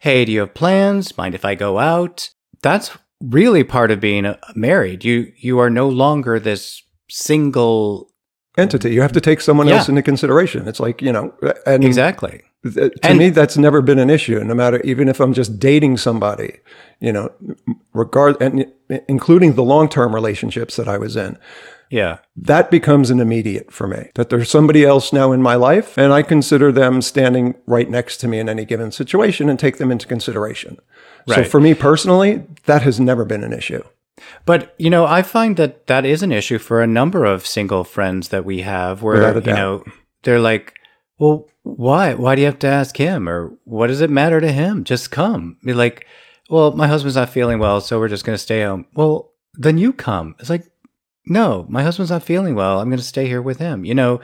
hey, 0.01 0.24
do 0.24 0.33
you 0.33 0.40
have 0.40 0.55
plans? 0.55 1.16
Mind 1.18 1.35
if 1.35 1.44
I 1.44 1.55
go 1.55 1.79
out? 1.79 2.31
That's 2.62 2.96
really 3.22 3.62
part 3.62 3.90
of 3.90 4.01
being 4.01 4.24
uh, 4.24 4.38
married. 4.55 5.05
You 5.05 5.31
you 5.37 5.59
are 5.59 5.70
no 5.70 5.87
longer 5.88 6.40
this 6.40 6.83
single 7.11 8.11
entity. 8.57 8.94
You 8.94 9.03
have 9.03 9.12
to 9.12 9.20
take 9.20 9.42
someone 9.42 9.68
yeah. 9.68 9.77
else 9.77 9.88
into 9.88 10.03
consideration. 10.03 10.66
It's 10.66 10.81
like 10.81 11.03
you 11.03 11.12
know, 11.12 11.35
and 11.66 11.85
exactly. 11.85 12.42
Th- 12.64 12.92
to 12.92 13.07
and, 13.07 13.18
me, 13.18 13.31
that's 13.31 13.57
never 13.57 13.83
been 13.83 13.98
an 13.98 14.11
issue. 14.11 14.42
No 14.42 14.55
matter, 14.55 14.81
even 14.81 15.09
if 15.09 15.20
I'm 15.20 15.33
just 15.35 15.59
dating 15.61 15.98
somebody, 15.98 16.59
you 17.01 17.12
know, 17.12 17.31
regard 17.92 18.40
and 18.42 18.66
including 19.09 19.55
the 19.55 19.62
long 19.62 19.88
term 19.88 20.14
relationships 20.14 20.77
that 20.77 20.88
I 20.88 20.98
was 20.98 21.16
in, 21.16 21.38
yeah. 21.90 22.18
That 22.37 22.70
becomes 22.70 23.11
an 23.11 23.20
immediate 23.20 23.72
for 23.72 23.87
me. 23.87 24.11
That 24.14 24.31
there's 24.31 24.51
somebody 24.51 24.85
else 24.85 25.12
now 25.12 25.33
in 25.33 25.42
my 25.42 25.55
life, 25.55 25.96
and 25.96 26.12
I 26.12 26.22
consider 26.22 26.72
them 26.72 27.03
standing 27.03 27.55
right 27.66 27.88
next 27.88 28.18
to 28.18 28.29
me 28.29 28.38
in 28.38 28.48
any 28.48 28.64
given 28.64 28.92
situation 28.92 29.48
and 29.48 29.59
take 29.59 29.79
them 29.79 29.90
into 29.90 30.07
consideration. 30.07 30.79
Right. 31.27 31.37
So 31.37 31.44
for 31.44 31.61
me 31.61 31.74
personally, 31.74 32.44
that 32.66 32.83
has 32.83 33.01
never 33.01 33.24
been 33.24 33.44
an 33.44 33.53
issue. 33.53 33.83
But 34.44 34.74
you 34.79 34.90
know, 34.90 35.07
I 35.07 35.22
find 35.22 35.57
that 35.57 35.87
that 35.87 36.05
is 36.05 36.22
an 36.22 36.33
issue 36.33 36.59
for 36.59 36.83
a 36.83 36.87
number 36.87 37.24
of 37.24 37.46
single 37.46 37.85
friends 37.85 38.29
that 38.29 38.44
we 38.44 38.62
have, 38.62 39.03
where 39.03 39.35
you 39.35 39.40
know 39.40 39.85
they're 40.24 40.40
like, 40.40 40.74
"Well, 41.18 41.48
why? 41.62 42.14
Why 42.14 42.35
do 42.35 42.40
you 42.40 42.46
have 42.46 42.59
to 42.61 42.66
ask 42.66 42.96
him? 42.96 43.29
Or 43.29 43.53
what 43.64 43.87
does 43.87 44.01
it 44.01 44.11
matter 44.11 44.40
to 44.40 44.53
him? 44.53 44.85
Just 44.85 45.11
come." 45.11 45.57
Be 45.64 45.72
like, 45.72 46.07
"Well, 46.51 46.72
my 46.72 46.88
husband's 46.88 47.16
not 47.16 47.31
feeling 47.31 47.59
well, 47.59 47.81
so 47.81 47.98
we're 47.98 48.09
just 48.09 48.24
going 48.24 48.35
to 48.35 48.42
stay 48.42 48.62
home." 48.62 48.87
Well, 48.94 49.33
then 49.55 49.79
you 49.79 49.92
come. 49.92 50.35
It's 50.38 50.51
like, 50.51 50.64
no, 51.28 51.66
my 51.68 51.82
husband's 51.82 52.10
not 52.10 52.22
feeling 52.22 52.54
well. 52.54 52.80
I'm 52.80 52.88
going 52.88 52.98
to 52.98 53.04
stay 53.04 53.26
here 53.26 53.42
with 53.42 53.58
him. 53.58 53.84
You 53.84 53.94
know, 53.94 54.20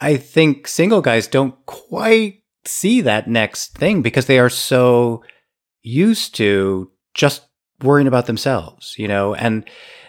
I 0.00 0.16
think 0.16 0.68
single 0.68 1.00
guys 1.00 1.26
don't 1.26 1.54
quite 1.66 2.42
see 2.66 3.00
that 3.02 3.28
next 3.28 3.76
thing 3.76 4.02
because 4.02 4.26
they 4.26 4.38
are 4.38 4.50
so 4.50 5.22
used 5.82 6.34
to 6.36 6.90
just 7.14 7.46
worrying 7.82 8.08
about 8.08 8.26
themselves, 8.26 8.94
you 8.98 9.08
know, 9.08 9.34
and 9.34 9.68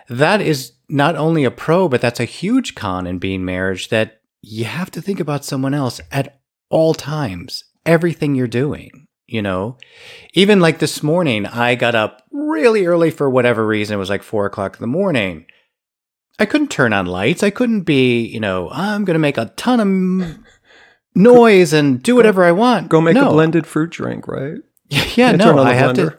that 0.10 0.42
is 0.42 0.74
not 0.88 1.16
only 1.16 1.44
a 1.44 1.52
pro, 1.52 1.90
but 1.90 2.02
that's 2.02 2.20
a 2.20 2.26
huge 2.26 2.76
con 2.76 3.08
in 3.08 3.20
being 3.20 3.44
marriage 3.44 3.90
that 3.90 4.22
you 4.42 4.66
have 4.66 4.92
to 4.92 5.02
think 5.02 5.20
about 5.20 5.46
someone 5.46 5.74
else 5.74 6.00
at 6.12 6.40
all 6.70 6.94
times, 6.94 7.64
everything 7.86 8.36
you're 8.36 8.48
doing, 8.48 9.08
you 9.26 9.42
know. 9.42 9.78
Even 10.34 10.60
like 10.60 10.80
this 10.80 11.02
morning, 11.02 11.46
I 11.46 11.76
got 11.76 11.96
up 11.96 12.24
really 12.32 12.86
early 12.86 13.12
for 13.12 13.30
whatever 13.30 13.66
reason. 13.66 13.96
It 13.96 14.00
was 14.00 14.10
like 14.10 14.24
four 14.24 14.46
o'clock 14.46 14.76
in 14.76 14.82
the 14.82 14.88
morning. 14.88 15.46
I 16.40 16.46
couldn't 16.46 16.70
turn 16.72 16.92
on 16.94 17.06
lights. 17.06 17.44
I 17.44 17.50
couldn't 17.50 17.82
be, 17.82 18.26
you 18.26 18.40
know, 18.40 18.70
I'm 18.72 19.06
going 19.06 19.16
to 19.16 19.20
make 19.20 19.38
a 19.38 19.52
ton 19.56 19.80
of 19.80 19.88
m- 19.88 20.46
noise 21.16 21.74
and 21.74 22.02
do 22.04 22.16
whatever 22.16 22.44
I 22.44 22.52
want. 22.52 22.90
Go 22.90 23.00
make 23.02 23.16
No. 23.16 23.30
a 23.30 23.32
blended 23.32 23.66
fruit 23.66 23.92
drink, 23.92 24.28
right? 24.28 24.58
Yeah, 24.90 25.04
Can't 25.06 25.38
no, 25.38 25.58
I 25.60 25.74
the 25.74 25.80
have 25.80 25.96
to 25.96 26.18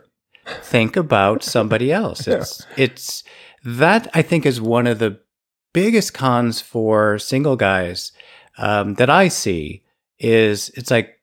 think 0.63 0.97
about 0.97 1.43
somebody 1.45 1.93
else. 1.93 2.27
Yeah. 2.27 2.37
It's 2.37 2.67
it's 2.77 3.25
that 3.65 4.09
I 4.15 4.23
think 4.23 4.47
is 4.47 4.61
one 4.61 4.87
of 4.87 4.99
the 4.99 5.21
biggest 5.73 6.15
cons 6.15 6.61
for 6.61 7.19
single 7.19 7.57
guys 7.57 8.13
um, 8.59 8.95
that 8.95 9.11
I 9.11 9.29
see 9.29 9.85
is 10.19 10.71
it's 10.71 10.91
like, 10.91 11.21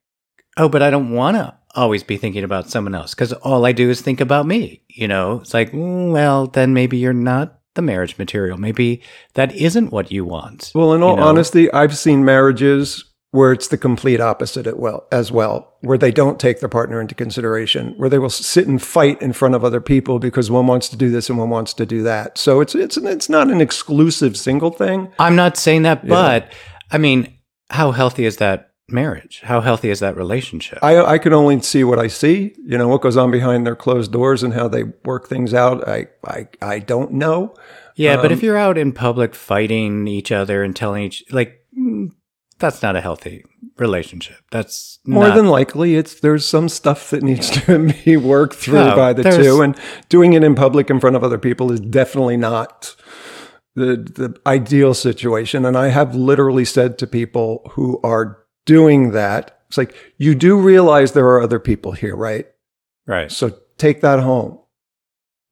oh, 0.57 0.69
but 0.69 0.81
I 0.83 0.89
don't 0.91 1.11
want 1.11 1.35
to 1.37 1.55
always 1.75 2.03
be 2.03 2.17
thinking 2.17 2.43
about 2.43 2.69
someone 2.69 2.93
else 2.93 3.15
because 3.15 3.33
all 3.33 3.65
I 3.65 3.71
do 3.71 3.89
is 3.89 4.01
think 4.01 4.21
about 4.21 4.45
me. 4.45 4.83
You 4.87 5.07
know, 5.07 5.39
it's 5.39 5.53
like, 5.53 5.71
mm, 5.71 6.11
well, 6.11 6.45
then 6.47 6.73
maybe 6.73 6.97
you're 6.97 7.11
not 7.13 7.59
the 7.75 7.81
marriage 7.81 8.17
material. 8.17 8.57
Maybe 8.57 9.01
that 9.33 9.53
isn't 9.55 9.91
what 9.91 10.11
you 10.11 10.25
want. 10.25 10.71
Well, 10.75 10.93
in 10.93 11.03
all 11.03 11.11
you 11.15 11.17
know? 11.21 11.27
honesty, 11.27 11.71
I've 11.71 11.97
seen 11.97 12.23
marriages 12.25 13.05
where 13.31 13.51
it's 13.51 13.69
the 13.69 13.77
complete 13.79 14.21
opposite 14.21 14.67
at 14.67 14.77
well, 14.77 15.07
as 15.11 15.31
well, 15.31 15.73
where 15.81 15.97
they 15.97 16.11
don't 16.11 16.39
take 16.39 16.59
their 16.59 16.69
partner 16.69 17.01
into 17.01 17.15
consideration, 17.15 17.95
where 17.97 18.07
they 18.07 18.19
will 18.19 18.29
sit 18.29 18.67
and 18.67 18.79
fight 18.79 19.19
in 19.23 19.33
front 19.33 19.55
of 19.55 19.65
other 19.65 19.81
people 19.81 20.19
because 20.19 20.51
one 20.51 20.67
wants 20.67 20.87
to 20.87 20.95
do 20.95 21.09
this 21.09 21.29
and 21.29 21.39
one 21.39 21.49
wants 21.49 21.73
to 21.73 21.85
do 21.85 22.03
that. 22.03 22.37
So 22.37 22.61
it's 22.61 22.75
it's 22.75 22.95
it's 22.97 23.29
not 23.29 23.49
an 23.49 23.59
exclusive 23.59 24.37
single 24.37 24.69
thing. 24.69 25.11
I'm 25.17 25.35
not 25.35 25.57
saying 25.57 25.81
that, 25.81 26.03
Yeah. 26.03 26.09
but 26.09 26.53
I 26.91 26.99
mean, 26.99 27.33
how 27.71 27.91
healthy 27.91 28.25
is 28.25 28.37
that 28.37 28.69
marriage? 28.89 29.41
How 29.43 29.61
healthy 29.61 29.89
is 29.89 29.99
that 29.99 30.15
relationship? 30.15 30.79
I 30.81 30.97
I 30.97 31.17
can 31.17 31.33
only 31.33 31.61
see 31.61 31.83
what 31.83 31.99
I 31.99 32.07
see. 32.07 32.55
You 32.65 32.77
know 32.77 32.87
what 32.87 33.01
goes 33.01 33.17
on 33.17 33.31
behind 33.31 33.65
their 33.65 33.75
closed 33.75 34.11
doors 34.11 34.43
and 34.43 34.53
how 34.53 34.67
they 34.67 34.83
work 35.05 35.27
things 35.27 35.53
out. 35.53 35.87
I 35.87 36.07
I 36.25 36.47
I 36.61 36.79
don't 36.79 37.13
know. 37.13 37.55
yeah, 37.95 38.17
but 38.17 38.31
if 38.31 38.39
um, 38.39 38.45
you're 38.45 38.57
out 38.57 38.77
in 38.77 38.91
public 38.91 39.35
fighting 39.35 40.07
each 40.07 40.31
other 40.31 40.63
and 40.63 40.75
telling 40.75 41.03
each 41.03 41.23
like 41.31 41.61
mm, 41.77 42.11
that's 42.59 42.81
not 42.81 42.95
a 42.95 43.01
healthy 43.01 43.43
relationship. 43.77 44.37
That's 44.51 44.99
More 45.05 45.27
not, 45.27 45.35
than 45.35 45.47
likely, 45.47 45.95
it's 45.95 46.19
there's 46.19 46.45
some 46.45 46.69
stuff 46.69 47.09
that 47.09 47.23
needs 47.23 47.49
to 47.49 47.93
be 48.05 48.17
worked 48.17 48.55
through 48.55 48.85
No, 48.85 48.95
by 48.95 49.13
the 49.13 49.23
two, 49.23 49.61
and 49.61 49.77
doing 50.09 50.33
it 50.33 50.43
in 50.43 50.55
public 50.55 50.89
in 50.89 50.99
front 50.99 51.15
of 51.15 51.23
other 51.23 51.37
people 51.37 51.71
is 51.71 51.79
definitely 51.79 52.37
not 52.37 52.95
the 53.75 53.97
the 53.97 54.39
ideal 54.45 54.93
situation. 54.93 55.65
And 55.65 55.77
I 55.77 55.89
have 55.89 56.15
literally 56.15 56.65
said 56.65 56.97
to 56.99 57.07
people 57.07 57.69
who 57.73 57.99
are 58.03 58.42
doing 58.65 59.11
that, 59.11 59.59
it's 59.67 59.77
like 59.77 59.95
you 60.17 60.35
do 60.35 60.59
realize 60.59 61.11
there 61.11 61.27
are 61.27 61.41
other 61.41 61.59
people 61.59 61.93
here, 61.93 62.15
right? 62.15 62.47
right. 63.07 63.31
So 63.31 63.57
take 63.77 64.01
that 64.01 64.19
home 64.19 64.59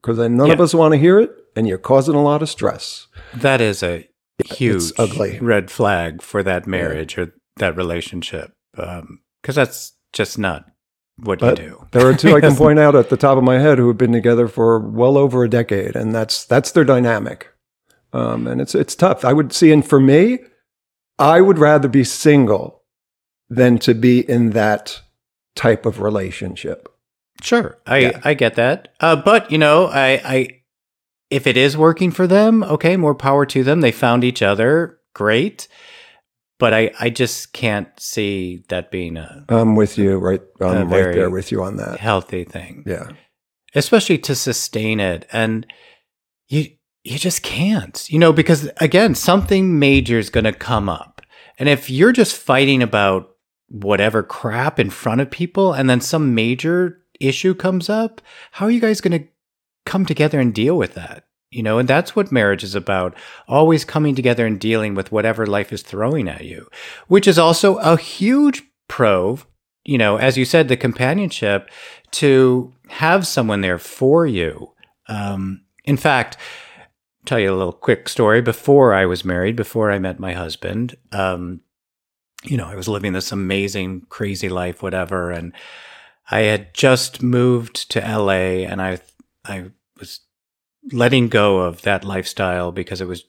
because 0.00 0.16
then 0.16 0.36
none 0.36 0.50
of 0.50 0.60
us 0.60 0.74
want 0.74 0.92
to 0.92 0.98
hear 0.98 1.18
it, 1.18 1.30
and 1.56 1.66
you're 1.66 1.78
causing 1.78 2.14
a 2.14 2.22
lot 2.22 2.42
of 2.42 2.48
stress. 2.48 3.06
That 3.34 3.60
is 3.60 3.82
a 3.82 4.08
huge 4.44 4.92
ugly. 4.98 5.38
red 5.40 5.70
flag 5.70 6.22
for 6.22 6.42
that 6.42 6.66
marriage 6.66 7.18
or 7.18 7.34
that 7.56 7.76
relationship 7.76 8.52
because 8.74 9.54
that's 9.54 9.92
just 10.12 10.38
not 10.38 10.66
what 11.16 11.40
But 11.40 11.58
you 11.58 11.64
do. 11.64 11.88
There 11.92 12.06
are 12.06 12.14
two 12.14 12.34
I 12.34 12.40
can 12.40 12.56
point 12.64 12.78
out 12.78 12.94
at 12.94 13.10
the 13.10 13.16
top 13.16 13.38
of 13.38 13.44
my 13.44 13.58
head 13.58 13.78
who 13.78 13.88
have 13.88 13.98
been 13.98 14.12
together 14.12 14.48
for 14.48 14.78
well 14.78 15.16
over 15.16 15.44
a 15.44 15.50
decade, 15.50 15.96
and 15.96 16.14
that's 16.14 16.44
that's 16.44 16.72
their 16.72 16.84
dynamic. 16.84 17.48
Um, 18.12 18.46
and 18.46 18.60
it's 18.60 18.74
it's 18.74 18.94
tough. 18.94 19.24
I 19.24 19.32
would 19.32 19.52
see, 19.52 19.72
and 19.72 19.86
for 19.86 20.00
me, 20.00 20.40
I 21.18 21.40
would 21.40 21.58
rather 21.58 21.88
be 21.88 22.04
single 22.04 22.81
than 23.54 23.78
to 23.78 23.94
be 23.94 24.20
in 24.28 24.50
that 24.50 25.00
type 25.54 25.84
of 25.86 26.00
relationship. 26.00 26.88
Sure, 27.42 27.78
I 27.86 27.98
Yeah. 27.98 28.20
I 28.24 28.34
get 28.34 28.54
that. 28.54 28.88
Uh, 29.00 29.16
but 29.16 29.50
you 29.50 29.58
know, 29.58 29.86
I 29.86 30.20
I 30.24 30.48
if 31.30 31.46
it 31.46 31.56
is 31.56 31.76
working 31.76 32.10
for 32.10 32.26
them, 32.26 32.62
okay, 32.62 32.96
more 32.96 33.14
power 33.14 33.46
to 33.46 33.64
them. 33.64 33.80
They 33.80 33.92
found 33.92 34.22
each 34.22 34.42
other, 34.42 34.98
great. 35.14 35.68
But 36.58 36.72
I 36.72 36.92
I 37.00 37.10
just 37.10 37.52
can't 37.52 37.88
see 37.98 38.62
that 38.68 38.90
being 38.90 39.16
a 39.16 39.44
I'm 39.48 39.74
with 39.74 39.98
you, 39.98 40.18
right? 40.18 40.40
I'm 40.60 40.88
right 40.88 41.12
there 41.12 41.30
with 41.30 41.50
you 41.50 41.62
on 41.62 41.76
that. 41.76 41.98
healthy 41.98 42.44
thing, 42.44 42.84
Yeah, 42.86 43.08
especially 43.74 44.18
to 44.18 44.34
sustain 44.34 45.00
it. 45.00 45.26
And 45.32 45.66
you 46.48 46.66
you 47.02 47.18
just 47.18 47.42
can't, 47.42 48.06
you 48.08 48.18
know, 48.20 48.32
because 48.32 48.70
again, 48.76 49.16
something 49.16 49.80
major 49.80 50.18
is 50.20 50.30
going 50.30 50.44
to 50.44 50.52
come 50.52 50.88
up, 50.88 51.20
and 51.58 51.68
if 51.68 51.90
you're 51.90 52.12
just 52.12 52.36
fighting 52.36 52.80
about 52.80 53.31
whatever 53.72 54.22
crap 54.22 54.78
in 54.78 54.90
front 54.90 55.20
of 55.20 55.30
people, 55.30 55.72
and 55.72 55.88
then 55.88 56.00
some 56.00 56.34
major 56.34 57.00
issue 57.18 57.54
comes 57.54 57.88
up, 57.88 58.20
how 58.52 58.66
are 58.66 58.70
you 58.70 58.80
guys 58.80 59.00
going 59.00 59.18
to 59.18 59.28
come 59.86 60.04
together 60.04 60.38
and 60.38 60.54
deal 60.54 60.76
with 60.76 60.94
that? 60.94 61.24
You 61.50 61.62
know, 61.62 61.78
and 61.78 61.88
that's 61.88 62.14
what 62.14 62.32
marriage 62.32 62.64
is 62.64 62.74
about 62.74 63.14
always 63.48 63.84
coming 63.84 64.14
together 64.14 64.46
and 64.46 64.60
dealing 64.60 64.94
with 64.94 65.12
whatever 65.12 65.46
life 65.46 65.72
is 65.72 65.82
throwing 65.82 66.28
at 66.28 66.44
you, 66.44 66.68
which 67.08 67.26
is 67.26 67.38
also 67.38 67.76
a 67.76 67.96
huge 67.96 68.62
pro, 68.88 69.38
you 69.84 69.98
know, 69.98 70.16
as 70.16 70.36
you 70.36 70.44
said, 70.44 70.68
the 70.68 70.76
companionship 70.76 71.70
to 72.12 72.72
have 72.88 73.26
someone 73.26 73.62
there 73.62 73.78
for 73.78 74.26
you. 74.26 74.72
Um, 75.08 75.62
in 75.84 75.96
fact, 75.96 76.36
tell 77.26 77.38
you 77.38 77.52
a 77.52 77.56
little 77.56 77.72
quick 77.72 78.08
story. 78.08 78.40
Before 78.40 78.94
I 78.94 79.06
was 79.06 79.24
married, 79.24 79.56
before 79.56 79.90
I 79.90 79.98
met 79.98 80.18
my 80.18 80.34
husband, 80.34 80.96
um, 81.10 81.60
you 82.44 82.56
know, 82.56 82.66
I 82.66 82.74
was 82.74 82.88
living 82.88 83.12
this 83.12 83.32
amazing, 83.32 84.06
crazy 84.08 84.48
life, 84.48 84.82
whatever, 84.82 85.30
and 85.30 85.52
I 86.30 86.40
had 86.40 86.74
just 86.74 87.22
moved 87.22 87.90
to 87.90 88.00
LA, 88.00 88.64
and 88.66 88.80
I, 88.80 89.00
I 89.44 89.70
was 89.98 90.20
letting 90.92 91.28
go 91.28 91.58
of 91.58 91.82
that 91.82 92.04
lifestyle 92.04 92.72
because 92.72 93.00
it 93.00 93.08
was 93.08 93.24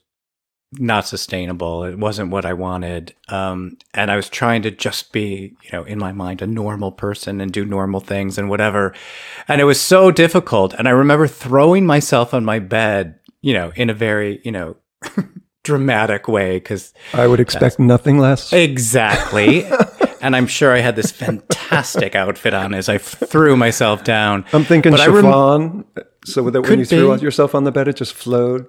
not 0.78 1.06
sustainable. 1.06 1.84
It 1.84 1.98
wasn't 1.98 2.30
what 2.30 2.44
I 2.44 2.52
wanted. 2.52 3.14
Um, 3.28 3.78
and 3.92 4.10
I 4.10 4.16
was 4.16 4.28
trying 4.28 4.62
to 4.62 4.70
just 4.70 5.12
be, 5.12 5.56
you 5.62 5.70
know, 5.72 5.84
in 5.84 5.98
my 5.98 6.12
mind, 6.12 6.42
a 6.42 6.46
normal 6.46 6.92
person 6.92 7.40
and 7.40 7.52
do 7.52 7.64
normal 7.64 8.00
things 8.00 8.38
and 8.38 8.50
whatever. 8.50 8.94
And 9.46 9.60
it 9.60 9.64
was 9.64 9.80
so 9.80 10.10
difficult. 10.10 10.74
And 10.74 10.88
I 10.88 10.92
remember 10.92 11.26
throwing 11.26 11.86
myself 11.86 12.34
on 12.34 12.44
my 12.44 12.58
bed, 12.58 13.18
you 13.40 13.54
know, 13.54 13.72
in 13.76 13.90
a 13.90 13.94
very, 13.94 14.40
you 14.44 14.52
know, 14.52 14.76
dramatic 15.64 16.28
way 16.28 16.56
because 16.58 16.94
I 17.12 17.26
would 17.26 17.40
expect 17.40 17.78
nothing 17.80 18.18
less. 18.18 18.52
exactly. 18.52 19.64
and 20.20 20.36
I'm 20.36 20.46
sure 20.46 20.72
I 20.72 20.78
had 20.78 20.94
this 20.96 21.10
fantastic 21.10 22.14
outfit 22.14 22.54
on 22.54 22.72
as 22.74 22.88
I 22.88 22.98
threw 22.98 23.56
myself 23.56 24.04
down. 24.04 24.44
I'm 24.52 24.64
thinking 24.64 24.92
But 24.92 25.00
I 25.00 25.08
rem- 25.08 25.84
so 26.24 26.48
that 26.50 26.62
when 26.62 26.78
you 26.78 26.84
threw 26.84 27.16
be. 27.16 27.22
yourself 27.22 27.54
on 27.54 27.64
the 27.64 27.72
bed, 27.72 27.88
it 27.88 27.96
just 27.96 28.14
flowed. 28.14 28.66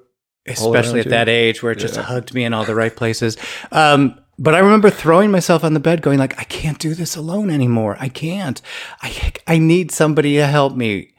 especially 0.48 1.00
at 1.02 1.06
you. 1.06 1.12
that 1.12 1.30
age 1.30 1.62
where 1.64 1.72
it 1.72 1.80
just 1.80 1.96
hugged 1.96 2.34
me 2.34 2.44
in 2.44 2.54
all 2.54 2.66
the 2.66 2.76
right 2.76 2.96
places. 2.96 3.38
Um, 3.72 4.20
but 4.38 4.54
I 4.54 4.60
remember 4.60 4.90
throwing 4.90 5.32
myself 5.32 5.64
on 5.64 5.74
the 5.74 5.80
bed, 5.80 6.02
going 6.02 6.20
like, 6.20 6.38
"I 6.38 6.44
can't 6.44 6.78
do 6.78 6.94
this 6.94 7.16
alone 7.16 7.50
anymore. 7.50 7.96
I 8.02 8.10
can't. 8.10 8.62
I 9.02 9.32
I 9.48 9.58
need 9.60 9.92
somebody 9.92 10.36
to 10.36 10.46
help 10.48 10.76
me." 10.76 11.14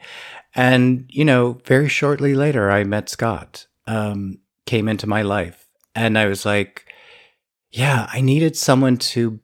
And 0.53 1.05
you 1.09 1.25
know, 1.25 1.59
very 1.65 1.89
shortly 1.89 2.35
later, 2.35 2.69
I 2.69 2.83
met 2.83 3.09
Scott. 3.09 3.65
Um, 3.87 4.37
came 4.67 4.87
into 4.87 5.07
my 5.07 5.23
life, 5.23 5.66
and 5.97 6.17
I 6.17 6.27
was 6.27 6.45
like, 6.45 6.85
"Yeah, 7.71 8.07
I 8.11 8.21
needed 8.21 8.55
someone 8.55 8.97
to 8.97 9.39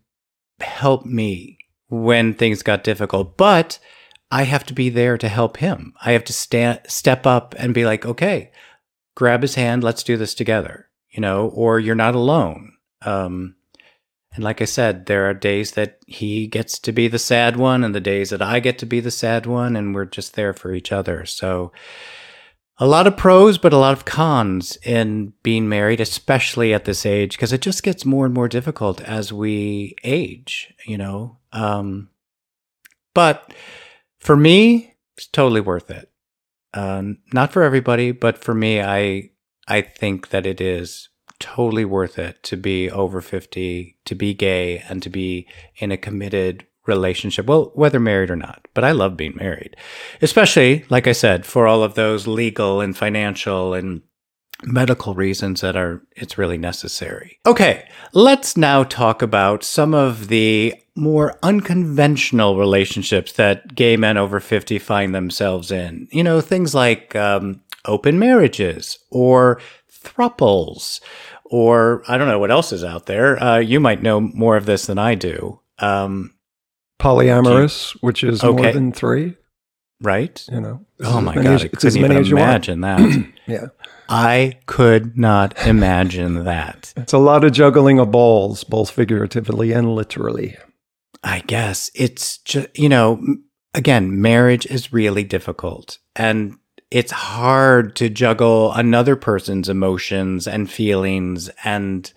help 0.60 1.06
me 1.06 1.58
when 1.90 2.34
things 2.34 2.64
got 2.64 2.84
difficult, 2.84 3.38
but." 3.38 3.80
I 4.32 4.46
have 4.46 4.66
to 4.66 4.74
be 4.74 4.90
there 4.90 5.16
to 5.20 5.30
help 5.30 5.58
him. 5.58 5.94
I 6.04 6.14
have 6.14 6.24
to 6.24 6.34
stand, 6.34 6.80
step 6.88 7.28
up 7.28 7.54
and 7.60 7.72
be 7.72 7.86
like, 7.86 8.04
okay, 8.04 8.50
grab 9.16 9.42
his 9.42 9.56
hand 9.56 9.84
let's 9.84 10.04
do 10.04 10.18
this 10.18 10.34
together 10.34 10.90
you 11.10 11.22
know 11.22 11.50
or 11.50 11.80
you're 11.80 11.96
not 11.96 12.16
alone 12.16 12.74
um 13.04 13.56
and 14.34 14.44
like 14.44 14.62
i 14.62 14.66
said 14.66 15.06
there 15.06 15.30
are 15.30 15.34
days 15.34 15.72
that 15.72 16.00
he 16.08 16.48
gets 16.48 16.80
to 16.80 16.92
be 16.92 17.08
the 17.08 17.20
sad 17.20 17.56
one 17.56 17.84
and 17.84 17.94
the 17.94 18.02
days 18.02 18.32
that 18.32 18.42
i 18.42 18.60
get 18.60 18.78
to 18.78 18.86
be 18.86 19.00
the 19.00 19.12
sad 19.12 19.46
one 19.46 19.76
and 19.76 19.94
we're 19.94 20.06
just 20.06 20.34
there 20.36 20.54
for 20.54 20.74
each 20.74 20.92
other 20.92 21.26
so 21.26 21.72
a 22.80 22.88
lot 22.88 23.08
of 23.08 23.18
pros, 23.18 23.58
but 23.58 23.74
a 23.74 23.78
lot 23.78 23.94
of 23.94 24.06
cons 24.06 24.78
in 24.84 25.34
being 25.44 25.70
married, 25.70 26.02
especially 26.02 26.74
at 26.74 26.86
this 26.86 27.06
age, 27.06 27.34
because 27.34 27.54
it 27.54 27.62
just 27.62 27.84
gets 27.84 28.06
more 28.06 28.26
and 28.26 28.34
more 28.34 28.48
difficult 28.48 29.02
as 29.02 29.32
we 29.32 29.96
age, 30.04 30.74
you 30.86 30.98
know. 30.98 31.38
Um, 31.52 32.10
but 33.14 33.54
for 34.20 34.36
me, 34.36 34.96
it's 35.18 35.28
totally 35.28 35.62
worth 35.62 35.92
it. 35.92 36.10
Um, 36.74 37.20
not 37.32 37.54
for 37.54 37.62
everybody, 37.62 38.12
but 38.12 38.38
for 38.38 38.56
me, 38.56 38.82
I 38.82 39.30
I 39.68 39.82
think 39.82 40.30
that 40.30 40.46
it 40.46 40.60
is 40.60 41.10
totally 41.40 41.86
worth 41.86 42.18
it 42.18 42.42
to 42.44 42.58
be 42.58 42.90
over 42.90 43.22
50, 43.22 43.98
to 44.06 44.16
be 44.16 44.34
gay, 44.34 44.84
and 44.90 45.04
to 45.04 45.10
be 45.10 45.48
in 45.78 45.92
a 45.92 45.98
committed 45.98 46.66
relationship. 46.86 47.46
Well, 47.46 47.72
whether 47.76 48.00
married 48.00 48.30
or 48.30 48.36
not, 48.36 48.68
but 48.74 48.84
I 48.84 48.92
love 48.92 49.18
being 49.18 49.36
married, 49.36 49.76
especially, 50.22 50.86
like 50.90 51.08
I 51.08 51.14
said, 51.14 51.46
for 51.46 51.68
all 51.68 51.84
of 51.84 51.96
those 51.96 52.28
legal 52.28 52.82
and 52.82 52.96
financial 52.96 53.74
and 53.74 54.02
medical 54.66 55.14
reasons 55.14 55.62
that 55.62 55.76
are 55.76 56.02
it's 56.16 56.38
really 56.38 56.58
necessary. 56.58 57.40
Okay, 57.46 57.88
let's 58.14 58.56
now 58.56 58.84
talk 58.84 59.22
about 59.22 59.64
some 59.64 59.94
of 59.94 60.28
the 60.28 60.76
more 60.96 61.38
unconventional 61.42 62.58
relationships 62.58 63.34
that 63.34 63.76
gay 63.76 63.98
men 63.98 64.16
over 64.16 64.40
50 64.40 64.80
find 64.80 65.14
themselves 65.14 65.72
in. 65.72 66.08
You 66.12 66.24
know, 66.24 66.40
things 66.40 66.76
like 66.76 67.16
um, 67.16 67.62
open 67.86 68.20
marriages 68.20 69.00
or 69.10 69.60
thruples 69.92 71.00
or 71.46 72.04
I 72.08 72.18
don't 72.18 72.28
know 72.28 72.40
what 72.40 72.52
else 72.52 72.72
is 72.72 72.84
out 72.84 73.06
there. 73.06 73.42
Uh, 73.42 73.60
you 73.60 73.80
might 73.80 74.02
know 74.02 74.20
more 74.20 74.58
of 74.58 74.66
this 74.66 74.88
than 74.88 74.98
I 74.98 75.14
do. 75.16 75.60
Um, 75.78 76.33
Polyamorous, 77.04 77.92
which 78.02 78.24
is 78.24 78.44
Okay. 78.44 78.62
more 78.64 78.72
than 78.74 78.92
three. 78.92 79.36
right? 80.02 80.44
You 80.52 80.60
know. 80.60 80.86
Oh 81.04 81.22
my 81.22 81.34
god, 81.36 81.46
as- 81.46 81.64
I 81.64 81.68
couldn't 81.70 81.98
even 81.98 82.12
as 82.18 82.30
you 82.30 82.36
want. 82.36 82.68
imagine 82.68 82.82
that. 82.82 83.26
Yeah, 83.46 83.68
I 84.08 84.58
could 84.68 85.18
not 85.18 85.68
imagine 85.68 86.46
that. 86.46 86.94
it's 86.96 87.12
a 87.12 87.18
lot 87.18 87.44
of 87.44 87.52
juggling 87.52 88.00
of 88.00 88.10
balls, 88.10 88.64
both 88.64 88.90
figuratively 88.90 89.74
and 89.74 89.94
literally. 89.96 90.56
I 91.26 91.40
guess 91.40 91.92
it's 91.94 92.38
just, 92.38 92.68
you 92.78 92.88
know, 92.88 93.22
again, 93.74 94.22
marriage 94.22 94.66
is 94.68 94.94
really 94.94 95.26
difficult 95.26 95.98
and 96.16 96.56
it's 96.90 97.12
hard 97.12 97.96
to 97.98 98.08
juggle 98.10 98.72
another 98.74 99.16
person's 99.18 99.68
emotions 99.68 100.48
and 100.48 100.70
feelings 100.72 101.50
and 101.66 102.14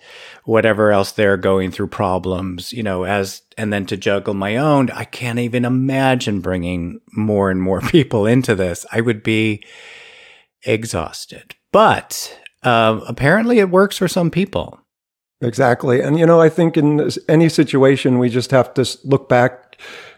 whatever 0.47 0.93
else 0.93 1.11
they're 1.11 1.35
going 1.35 1.69
through 1.71 1.89
problems, 1.89 2.71
you 2.71 2.81
know, 2.81 3.03
as, 3.03 3.41
and 3.57 3.73
then 3.73 3.85
to 3.85 3.97
juggle 3.97 4.33
my 4.33 4.55
own. 4.55 4.89
I 4.91 5.03
can't 5.03 5.39
even 5.39 5.65
imagine 5.65 6.39
bringing 6.39 7.01
more 7.11 7.51
and 7.51 7.61
more 7.61 7.81
people 7.91 8.25
into 8.25 8.55
this. 8.55 8.85
I 8.89 9.01
would 9.01 9.23
be 9.23 9.61
exhausted, 10.65 11.55
but 11.73 12.33
um, 12.63 13.03
apparently 13.07 13.59
it 13.59 13.69
works 13.69 13.97
for 13.97 14.07
some 14.07 14.31
people. 14.31 14.79
Exactly. 15.41 15.99
And, 15.99 16.17
you 16.17 16.25
know, 16.25 16.39
I 16.39 16.47
think 16.47 16.77
in 16.77 17.09
any 17.27 17.49
situation, 17.49 18.17
we 18.17 18.29
just 18.29 18.51
have 18.51 18.73
to 18.75 18.97
look 19.03 19.27
back, 19.27 19.77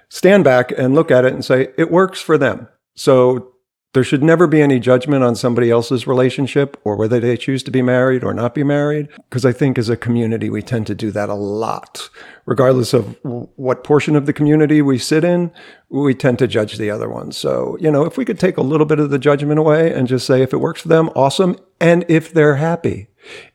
stand 0.09 0.43
back 0.43 0.71
and 0.77 0.93
look 0.93 1.09
at 1.09 1.25
it 1.25 1.33
and 1.33 1.43
say, 1.43 1.69
it 1.75 1.89
works 1.89 2.21
for 2.21 2.37
them. 2.37 2.67
So 2.95 3.48
there 3.93 4.04
should 4.04 4.21
never 4.21 4.45
be 4.45 4.62
any 4.62 4.80
judgment 4.80 5.23
on 5.23 5.36
somebody 5.36 5.71
else's 5.71 6.06
relationship 6.06 6.80
or 6.84 6.95
whether 6.95 7.19
they 7.19 7.36
choose 7.36 7.63
to 7.63 7.71
be 7.71 7.82
married 7.82 8.23
or 8.23 8.36
not 8.36 8.54
be 8.54 8.63
married. 8.63 9.08
Because 9.30 9.45
I 9.45 9.52
think 9.52 9.80
as 9.80 9.89
a 9.89 9.97
community, 9.97 10.49
we 10.49 10.62
tend 10.62 10.86
to 10.88 10.95
do 10.95 11.10
that 11.12 11.30
a 11.30 11.34
lot. 11.34 12.10
Regardless 12.45 12.93
of 12.93 13.17
what 13.23 13.84
portion 13.84 14.15
of 14.15 14.28
the 14.28 14.34
community 14.34 14.84
we 14.84 14.99
sit 14.99 15.23
in, 15.23 15.52
we 15.89 16.13
tend 16.13 16.38
to 16.39 16.47
judge 16.47 16.78
the 16.78 16.91
other 16.91 17.10
one. 17.10 17.32
So, 17.32 17.78
you 17.80 17.89
know, 17.89 18.06
if 18.06 18.15
we 18.15 18.25
could 18.25 18.39
take 18.39 18.58
a 18.58 18.62
little 18.62 18.86
bit 18.86 18.99
of 18.99 19.10
the 19.10 19.19
judgment 19.19 19.60
away 19.60 19.91
and 19.91 20.08
just 20.08 20.28
say, 20.28 20.43
if 20.43 20.54
it 20.54 20.58
works 20.58 20.82
for 20.82 20.88
them, 20.88 21.10
awesome. 21.15 21.58
And 21.82 22.06
if 22.08 22.32
they're 22.32 22.58
happy. 22.58 23.08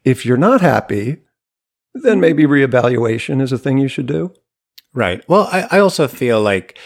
If 0.04 0.26
you're 0.26 0.36
not 0.36 0.60
happy, 0.60 1.18
then 1.94 2.18
maybe 2.18 2.44
reevaluation 2.44 3.40
is 3.40 3.52
a 3.52 3.58
thing 3.58 3.78
you 3.78 3.88
should 3.88 4.06
do. 4.06 4.34
Right. 4.92 5.24
Well, 5.28 5.48
I, 5.50 5.68
I 5.70 5.78
also 5.78 6.08
feel 6.08 6.40
like, 6.40 6.76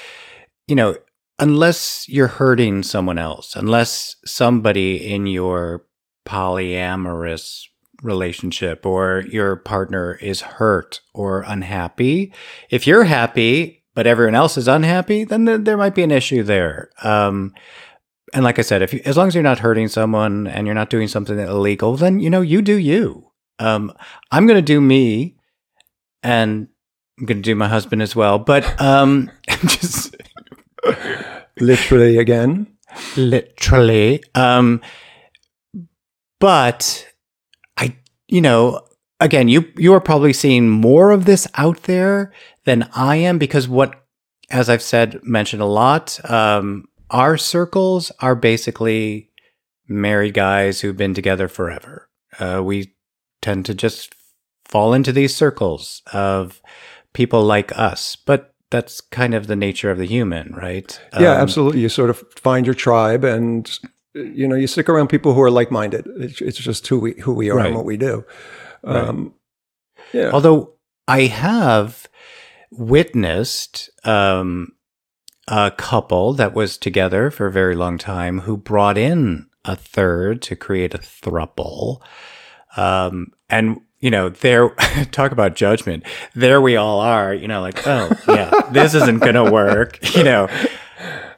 you 0.67 0.75
know, 0.75 0.97
unless 1.38 2.09
you're 2.09 2.27
hurting 2.27 2.83
someone 2.83 3.18
else, 3.18 3.55
unless 3.55 4.16
somebody 4.24 5.12
in 5.12 5.27
your 5.27 5.85
polyamorous 6.27 7.64
relationship 8.03 8.85
or 8.85 9.24
your 9.31 9.57
partner 9.57 10.14
is 10.20 10.40
hurt 10.40 11.01
or 11.14 11.42
unhappy, 11.46 12.33
if 12.70 12.87
you're 12.87 13.05
happy, 13.05 13.85
but 13.94 14.07
everyone 14.07 14.35
else 14.35 14.57
is 14.57 14.68
unhappy, 14.68 15.24
then 15.24 15.44
there, 15.44 15.59
there 15.59 15.77
might 15.77 15.94
be 15.94 16.03
an 16.03 16.11
issue 16.11 16.42
there. 16.42 16.90
Um, 17.03 17.53
and 18.35 18.44
like 18.44 18.59
I 18.59 18.62
said, 18.62 18.83
if 18.83 18.92
you, 18.92 19.01
as 19.05 19.16
long 19.16 19.29
as 19.29 19.35
you're 19.35 19.42
not 19.42 19.59
hurting 19.59 19.88
someone 19.88 20.46
and 20.46 20.66
you're 20.66 20.74
not 20.74 20.90
doing 20.90 21.09
something 21.09 21.38
illegal, 21.38 21.96
then 21.96 22.20
you 22.20 22.31
know 22.31 22.40
you 22.40 22.62
do 22.62 22.77
you. 22.77 23.31
Um, 23.59 23.92
I'm 24.31 24.46
going 24.46 24.59
to 24.59 24.62
do 24.62 24.81
me, 24.81 25.37
and 26.22 26.68
I'm 27.18 27.27
going 27.27 27.38
to 27.38 27.42
do 27.42 27.55
my 27.55 27.68
husband 27.68 28.03
as 28.03 28.14
well. 28.14 28.38
But 28.38 28.81
um, 28.81 29.31
just 29.48 30.14
Literally 31.61 32.19
again. 32.19 32.67
literally. 33.17 34.23
Um, 34.35 34.81
but 36.41 37.07
I, 37.77 37.97
you 38.29 38.41
know, 38.41 38.87
again, 39.21 39.49
you 39.49 39.64
you 39.77 39.93
are 39.95 40.01
probably 40.01 40.33
seeing 40.33 40.69
more 40.69 41.11
of 41.11 41.25
this 41.25 41.47
out 41.55 41.85
there 41.85 42.33
than 42.64 42.88
I 42.95 43.17
am 43.17 43.38
because 43.38 43.69
what, 43.69 44.05
as 44.51 44.69
I've 44.69 44.83
said, 44.83 45.21
mentioned 45.23 45.62
a 45.62 45.67
lot, 45.67 46.19
um, 46.31 46.85
our 47.11 47.37
circles 47.37 48.12
are 48.21 48.35
basically 48.35 49.31
married 49.88 50.35
guys 50.35 50.81
who've 50.81 50.97
been 50.97 51.14
together 51.14 51.49
forever. 51.49 52.09
Uh, 52.38 52.62
we 52.62 52.95
tend 53.41 53.64
to 53.67 53.75
just 53.75 54.14
fall 54.64 54.93
into 54.93 55.12
these 55.12 55.35
circles 55.35 56.03
of 56.12 56.61
people 57.14 57.43
like 57.43 57.77
us, 57.77 58.17
but 58.17 58.55
that's 58.71 59.01
kind 59.01 59.35
of 59.35 59.47
the 59.47 59.57
nature 59.57 59.91
of 59.91 59.99
the 59.99 60.07
human, 60.07 60.55
right? 60.55 61.01
Yeah, 61.19 61.33
Um, 61.35 61.41
absolutely. 61.41 61.81
You 61.81 61.89
sort 61.89 62.11
of 62.11 62.23
find 62.37 62.67
your 62.67 62.75
tribe 62.75 63.25
and 63.25 63.79
you 64.15 64.49
know, 64.49 64.57
you 64.57 64.67
stick 64.67 64.89
around 64.89 65.09
people 65.09 65.33
who 65.35 65.41
are 65.43 65.51
like-minded. 65.51 66.07
It's, 66.17 66.41
it's 66.41 66.59
just 66.59 66.87
who 66.89 66.99
we 66.99 67.15
who 67.21 67.33
we 67.33 67.51
are 67.51 67.57
Right. 67.57 67.67
and 67.67 67.77
what 67.77 67.85
we 67.85 67.97
do. 67.97 68.25
Um, 68.85 69.35
yeah. 70.13 70.31
Although 70.33 70.73
I 71.07 71.23
have 71.23 72.09
witnessed 72.71 73.91
um, 74.05 74.73
a 75.47 75.71
couple 75.71 76.33
that 76.35 76.55
was 76.55 76.77
together 76.79 77.31
for 77.31 77.47
a 77.47 77.53
very 77.53 77.75
long 77.75 77.99
time 77.99 78.41
who 78.41 78.57
brought 78.57 78.99
in 78.99 79.47
a 79.65 79.77
third 79.77 80.43
to 80.43 80.57
create 80.57 80.95
a 80.95 80.99
thruple. 80.99 82.01
Um, 82.77 83.33
and, 83.51 83.81
you 84.01 84.11
know, 84.11 84.29
there, 84.29 84.71
talk 85.11 85.33
about 85.33 85.57
judgment. 85.57 86.05
There 86.35 86.61
we 86.61 86.77
all 86.77 87.01
are, 87.01 87.35
you 87.35 87.49
know, 87.49 87.61
like, 87.61 87.87
oh, 87.87 88.11
yeah, 88.29 88.51
this 88.71 88.95
isn't 88.95 89.21
going 89.21 89.35
to 89.35 89.51
work. 89.51 89.99
You 90.19 90.25
know, 90.25 90.49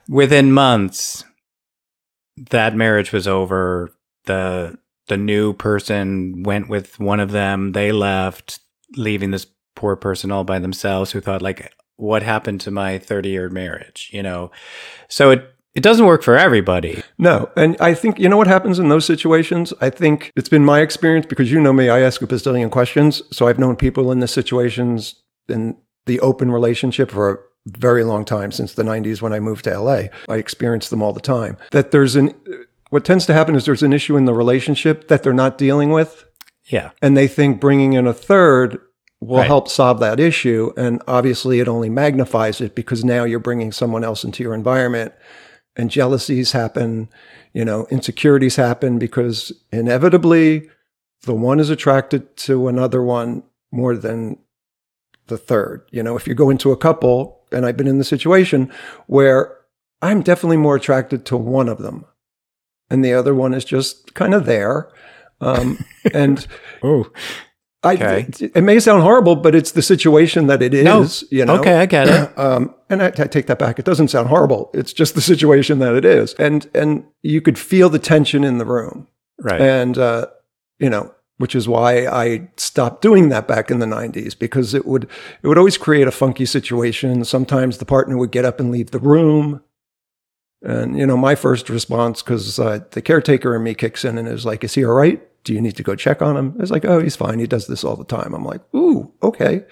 within 0.09 0.51
months, 0.51 1.23
that 2.49 2.75
marriage 2.75 3.11
was 3.11 3.27
over. 3.27 3.91
The, 4.25 4.77
the 5.07 5.17
new 5.17 5.53
person 5.53 6.43
went 6.43 6.67
with 6.67 6.99
one 6.99 7.19
of 7.19 7.31
them. 7.31 7.73
They 7.73 7.91
left, 7.91 8.59
leaving 8.95 9.31
this 9.31 9.45
poor 9.75 9.95
person 9.95 10.31
all 10.31 10.43
by 10.43 10.59
themselves 10.59 11.11
who 11.11 11.21
thought 11.21 11.41
like 11.41 11.73
what 11.95 12.23
happened 12.23 12.61
to 12.61 12.71
my 12.71 12.97
30 12.97 13.29
year 13.29 13.49
marriage 13.49 14.09
you 14.11 14.21
know 14.21 14.51
so 15.07 15.31
it 15.31 15.50
it 15.73 15.81
doesn't 15.83 16.05
work 16.05 16.21
for 16.23 16.37
everybody 16.37 17.01
No, 17.17 17.49
and 17.55 17.77
I 17.79 17.93
think 17.93 18.19
you 18.19 18.27
know 18.29 18.37
what 18.37 18.47
happens 18.47 18.79
in 18.79 18.89
those 18.89 19.05
situations. 19.05 19.73
I 19.81 19.89
think 19.89 20.31
it's 20.35 20.49
been 20.49 20.65
my 20.65 20.81
experience 20.81 21.25
because 21.25 21.51
you 21.51 21.59
know 21.61 21.73
me. 21.73 21.89
I 21.89 21.99
ask 22.01 22.21
a 22.21 22.27
bazillion 22.27 22.69
questions, 22.71 23.21
so 23.31 23.47
I've 23.47 23.59
known 23.59 23.75
people 23.75 24.11
in 24.11 24.19
the 24.19 24.27
situations 24.27 25.15
in 25.47 25.75
the 26.05 26.19
open 26.19 26.51
relationship 26.51 27.11
for 27.11 27.31
a 27.31 27.37
very 27.77 28.03
long 28.03 28.25
time 28.25 28.51
since 28.51 28.73
the 28.73 28.83
'90s 28.83 29.21
when 29.21 29.33
I 29.33 29.39
moved 29.39 29.63
to 29.65 29.79
LA. 29.79 30.03
I 30.27 30.35
experience 30.37 30.89
them 30.89 31.01
all 31.01 31.13
the 31.13 31.21
time. 31.21 31.57
That 31.71 31.91
there's 31.91 32.15
an 32.15 32.33
what 32.89 33.05
tends 33.05 33.25
to 33.27 33.33
happen 33.33 33.55
is 33.55 33.65
there's 33.65 33.83
an 33.83 33.93
issue 33.93 34.17
in 34.17 34.25
the 34.25 34.33
relationship 34.33 35.07
that 35.07 35.23
they're 35.23 35.31
not 35.45 35.57
dealing 35.57 35.91
with, 35.91 36.25
yeah 36.65 36.89
and 37.01 37.15
they 37.15 37.27
think 37.27 37.61
bringing 37.61 37.93
in 37.93 38.07
a 38.07 38.13
third 38.13 38.79
will 39.21 39.37
Right. 39.37 39.47
help 39.47 39.67
solve 39.69 39.99
that 39.99 40.19
issue. 40.19 40.71
And 40.75 41.01
obviously, 41.07 41.59
it 41.59 41.67
only 41.67 41.89
magnifies 41.89 42.59
it 42.59 42.73
because 42.75 43.05
now 43.05 43.23
you're 43.23 43.39
bringing 43.39 43.71
someone 43.71 44.03
else 44.03 44.23
into 44.23 44.41
your 44.43 44.55
environment, 44.55 45.13
and 45.75 45.89
jealousies 45.89 46.51
happen, 46.51 47.09
you 47.53 47.63
know, 47.65 47.87
insecurities 47.89 48.55
happen 48.55 48.99
because 48.99 49.51
inevitably 49.71 50.69
the 51.23 51.33
one 51.33 51.59
is 51.59 51.69
attracted 51.69 52.35
to 52.35 52.67
another 52.67 53.01
one 53.01 53.43
more 53.71 53.95
than 53.95 54.37
the 55.27 55.37
third. 55.37 55.87
You 55.91 56.03
know, 56.03 56.15
if 56.15 56.27
you 56.27 56.33
go 56.35 56.49
into 56.49 56.71
a 56.71 56.77
couple, 56.77 57.39
and 57.51 57.65
I've 57.65 57.77
been 57.77 57.87
in 57.87 57.97
the 57.99 58.03
situation 58.03 58.71
where 59.07 59.57
I'm 60.01 60.21
definitely 60.21 60.57
more 60.57 60.75
attracted 60.75 61.25
to 61.27 61.37
one 61.37 61.69
of 61.69 61.77
them, 61.79 62.05
and 62.89 63.03
the 63.05 63.13
other 63.13 63.33
one 63.33 63.53
is 63.53 63.63
just 63.63 64.13
kind 64.13 64.33
of 64.33 64.45
there. 64.45 64.89
Um, 65.39 65.83
and 66.13 66.45
oh 66.83 67.11
I, 67.83 67.93
Okay. 67.95 68.25
it, 68.29 68.41
it 68.55 68.61
may 68.61 68.79
sound 68.79 69.01
horrible, 69.03 69.35
but 69.35 69.55
it's 69.55 69.71
the 69.71 69.81
situation 69.81 70.47
that 70.47 70.61
it 70.61 70.73
is. 70.73 70.83
No. 70.83 71.07
You 71.31 71.45
know. 71.45 71.59
okay 71.59 71.75
i 71.77 71.85
get 71.85 72.07
it 72.07 72.31
Um, 72.37 72.75
and 72.91 73.01
I, 73.01 73.07
I, 73.07 73.27
take 73.27 73.47
that 73.47 73.57
back. 73.57 73.79
It 73.79 73.85
doesn't 73.85 74.09
sound 74.09 74.27
horrible. 74.27 74.69
It's 74.73 74.93
just 74.93 75.15
the 75.15 75.21
situation 75.21 75.79
that 75.79 75.95
it 75.95 76.05
is, 76.05 76.33
and 76.35 76.69
and 76.75 77.05
you 77.21 77.41
could 77.41 77.57
feel 77.57 77.89
the 77.89 77.99
tension 77.99 78.43
in 78.43 78.57
the 78.57 78.65
room, 78.65 79.07
right? 79.39 79.61
And 79.61 79.97
uh, 79.97 80.27
you 80.79 80.89
know, 80.89 81.13
which 81.37 81.55
is 81.55 81.67
why 81.67 82.05
I 82.05 82.49
stopped 82.57 83.01
doing 83.01 83.29
that 83.29 83.47
back 83.47 83.71
in 83.71 83.79
the 83.79 83.85
'90s 83.85 84.37
because 84.37 84.73
it 84.73 84.85
would 84.85 85.05
it 85.41 85.47
would 85.47 85.57
always 85.57 85.77
create 85.77 86.07
a 86.07 86.11
funky 86.11 86.45
situation. 86.45 87.23
Sometimes 87.23 87.77
the 87.77 87.85
partner 87.85 88.17
would 88.17 88.31
get 88.31 88.45
up 88.45 88.59
and 88.59 88.71
leave 88.71 88.91
the 88.91 88.99
room, 88.99 89.63
and 90.61 90.97
you 90.97 91.05
know, 91.05 91.17
my 91.17 91.35
first 91.35 91.69
response 91.69 92.21
because 92.21 92.59
uh, 92.59 92.81
the 92.91 93.01
caretaker 93.01 93.55
in 93.55 93.63
me 93.63 93.73
kicks 93.73 94.03
in 94.03 94.17
and 94.17 94.27
is 94.27 94.45
like, 94.45 94.63
"Is 94.63 94.75
he 94.75 94.85
all 94.85 94.93
right? 94.93 95.21
Do 95.43 95.53
you 95.53 95.61
need 95.61 95.77
to 95.77 95.83
go 95.83 95.95
check 95.95 96.21
on 96.21 96.35
him?" 96.35 96.55
It's 96.59 96.71
like, 96.71 96.85
"Oh, 96.85 96.99
he's 96.99 97.15
fine. 97.15 97.39
He 97.39 97.47
does 97.47 97.67
this 97.67 97.83
all 97.83 97.95
the 97.95 98.03
time." 98.03 98.33
I'm 98.33 98.45
like, 98.45 98.61
"Ooh, 98.75 99.11
okay." 99.23 99.63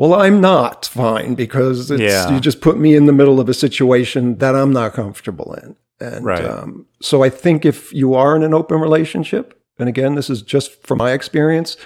Well, 0.00 0.14
I'm 0.14 0.40
not 0.40 0.86
fine 0.86 1.34
because 1.34 1.90
yeah. 1.90 2.32
you 2.32 2.40
just 2.40 2.62
put 2.62 2.78
me 2.78 2.94
in 2.96 3.04
the 3.04 3.12
middle 3.12 3.38
of 3.38 3.50
a 3.50 3.54
situation 3.54 4.38
that 4.38 4.56
I'm 4.56 4.72
not 4.72 4.94
comfortable 4.94 5.52
in. 5.62 5.76
And 6.00 6.24
right. 6.24 6.42
um, 6.42 6.86
so 7.02 7.22
I 7.22 7.28
think 7.28 7.66
if 7.66 7.92
you 7.92 8.14
are 8.14 8.34
in 8.34 8.42
an 8.42 8.54
open 8.54 8.80
relationship, 8.80 9.62
and 9.78 9.90
again, 9.90 10.14
this 10.14 10.30
is 10.30 10.40
just 10.40 10.86
from 10.86 10.96
my 10.96 11.12
experience, 11.12 11.76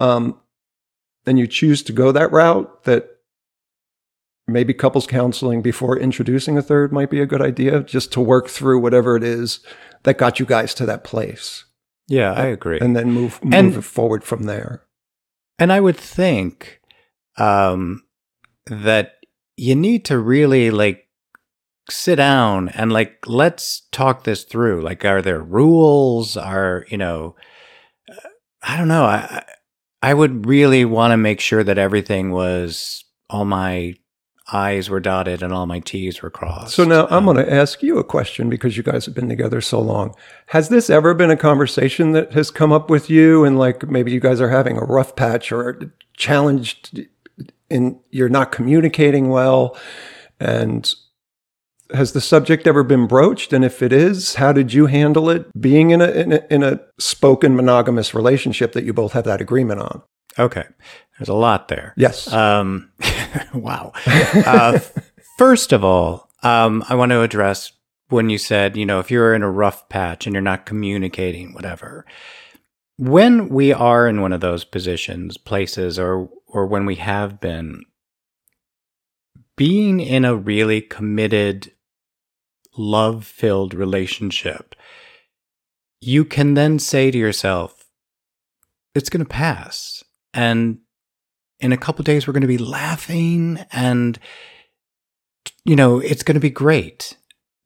um, 0.00 0.36
and 1.24 1.38
you 1.38 1.46
choose 1.46 1.84
to 1.84 1.92
go 1.92 2.10
that 2.10 2.32
route, 2.32 2.82
that 2.86 3.08
maybe 4.48 4.74
couples 4.74 5.06
counseling 5.06 5.62
before 5.62 5.96
introducing 5.96 6.58
a 6.58 6.62
third 6.62 6.92
might 6.92 7.08
be 7.08 7.20
a 7.20 7.26
good 7.26 7.40
idea, 7.40 7.84
just 7.84 8.10
to 8.14 8.20
work 8.20 8.48
through 8.48 8.80
whatever 8.80 9.14
it 9.14 9.22
is 9.22 9.60
that 10.02 10.18
got 10.18 10.40
you 10.40 10.44
guys 10.44 10.74
to 10.74 10.86
that 10.86 11.04
place. 11.04 11.66
Yeah, 12.08 12.32
I 12.32 12.46
agree. 12.46 12.80
And 12.80 12.96
then 12.96 13.12
move 13.12 13.38
move 13.44 13.54
and, 13.54 13.84
forward 13.84 14.24
from 14.24 14.42
there. 14.42 14.82
And 15.56 15.72
I 15.72 15.78
would 15.78 15.96
think 15.96 16.79
um, 17.40 18.04
that 18.66 19.14
you 19.56 19.74
need 19.74 20.04
to 20.06 20.18
really 20.18 20.70
like 20.70 21.08
sit 21.88 22.16
down 22.16 22.68
and 22.70 22.92
like 22.92 23.18
let's 23.26 23.82
talk 23.92 24.24
this 24.24 24.44
through. 24.44 24.82
Like, 24.82 25.04
are 25.04 25.22
there 25.22 25.40
rules? 25.40 26.36
Are 26.36 26.86
you 26.88 26.98
know? 26.98 27.34
I 28.62 28.76
don't 28.76 28.88
know. 28.88 29.04
I 29.04 29.42
I 30.02 30.14
would 30.14 30.46
really 30.46 30.84
want 30.84 31.12
to 31.12 31.16
make 31.16 31.40
sure 31.40 31.64
that 31.64 31.78
everything 31.78 32.30
was 32.30 33.04
all 33.28 33.44
my 33.44 33.94
I's 34.52 34.90
were 34.90 35.00
dotted 35.00 35.42
and 35.42 35.52
all 35.52 35.66
my 35.66 35.78
T's 35.80 36.22
were 36.22 36.30
crossed. 36.30 36.74
So 36.74 36.84
now 36.84 37.06
I'm 37.08 37.24
going 37.24 37.36
to 37.36 37.52
ask 37.52 37.82
you 37.82 37.98
a 37.98 38.04
question 38.04 38.50
because 38.50 38.76
you 38.76 38.82
guys 38.82 39.06
have 39.06 39.14
been 39.14 39.28
together 39.28 39.60
so 39.60 39.80
long. 39.80 40.14
Has 40.46 40.68
this 40.68 40.90
ever 40.90 41.14
been 41.14 41.30
a 41.30 41.36
conversation 41.36 42.12
that 42.12 42.32
has 42.32 42.50
come 42.50 42.72
up 42.72 42.90
with 42.90 43.08
you 43.08 43.44
and 43.44 43.58
like 43.58 43.88
maybe 43.88 44.10
you 44.10 44.20
guys 44.20 44.40
are 44.40 44.50
having 44.50 44.76
a 44.76 44.84
rough 44.84 45.14
patch 45.14 45.52
or 45.52 45.94
challenged 46.16 47.06
and 47.70 47.98
you're 48.10 48.28
not 48.28 48.52
communicating 48.52 49.28
well 49.28 49.76
and 50.38 50.94
has 51.92 52.12
the 52.12 52.20
subject 52.20 52.66
ever 52.66 52.82
been 52.82 53.06
broached? 53.06 53.52
And 53.52 53.64
if 53.64 53.82
it 53.82 53.92
is 53.92 54.36
how 54.36 54.52
did 54.52 54.72
you 54.72 54.86
handle 54.86 55.28
it 55.30 55.46
being 55.60 55.90
in 55.90 56.00
a, 56.00 56.10
in 56.10 56.32
a, 56.32 56.46
in 56.50 56.62
a 56.62 56.80
spoken 56.98 57.56
monogamous 57.56 58.14
relationship 58.14 58.72
that 58.72 58.84
you 58.84 58.92
both 58.92 59.12
have 59.12 59.24
that 59.24 59.40
agreement 59.40 59.80
on? 59.80 60.02
Okay. 60.38 60.64
There's 61.18 61.28
a 61.28 61.34
lot 61.34 61.68
there. 61.68 61.92
Yes. 61.96 62.32
Um, 62.32 62.90
wow. 63.54 63.92
Uh, 64.06 64.78
first 65.40 65.72
of 65.72 65.82
all 65.82 66.28
um, 66.42 66.84
i 66.90 66.94
want 66.94 67.08
to 67.08 67.22
address 67.22 67.72
when 68.10 68.28
you 68.28 68.36
said 68.36 68.76
you 68.76 68.84
know 68.84 69.00
if 69.00 69.10
you're 69.10 69.34
in 69.34 69.42
a 69.42 69.50
rough 69.50 69.88
patch 69.88 70.26
and 70.26 70.34
you're 70.34 70.42
not 70.42 70.66
communicating 70.66 71.54
whatever 71.54 72.04
when 73.00 73.48
we 73.48 73.72
are 73.72 74.06
in 74.06 74.20
one 74.20 74.30
of 74.30 74.42
those 74.42 74.62
positions 74.62 75.38
places 75.38 75.98
or 75.98 76.28
or 76.46 76.66
when 76.66 76.84
we 76.84 76.96
have 76.96 77.40
been, 77.40 77.82
being 79.56 80.00
in 80.00 80.26
a 80.26 80.36
really 80.36 80.82
committed, 80.82 81.72
love 82.76 83.24
filled 83.24 83.72
relationship, 83.72 84.74
you 86.02 86.26
can 86.26 86.52
then 86.52 86.78
say 86.78 87.10
to 87.10 87.16
yourself, 87.16 87.86
it's 88.94 89.08
going 89.08 89.24
to 89.24 89.30
pass. 89.30 90.04
And 90.34 90.80
in 91.58 91.72
a 91.72 91.78
couple 91.78 92.02
days, 92.02 92.26
we're 92.26 92.34
going 92.34 92.42
to 92.42 92.46
be 92.46 92.58
laughing 92.58 93.64
and, 93.72 94.18
you 95.64 95.74
know, 95.74 96.00
it's 96.00 96.22
going 96.22 96.34
to 96.34 96.40
be 96.40 96.50
great 96.50 97.16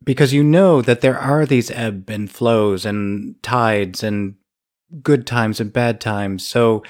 because 0.04 0.32
you 0.32 0.44
know 0.44 0.80
that 0.80 1.00
there 1.00 1.18
are 1.18 1.44
these 1.44 1.72
ebb 1.72 2.08
and 2.08 2.30
flows 2.30 2.86
and 2.86 3.42
tides 3.42 4.04
and 4.04 4.36
good 5.02 5.26
times 5.26 5.60
and 5.60 5.72
bad 5.72 6.00
times. 6.00 6.46
So, 6.46 6.82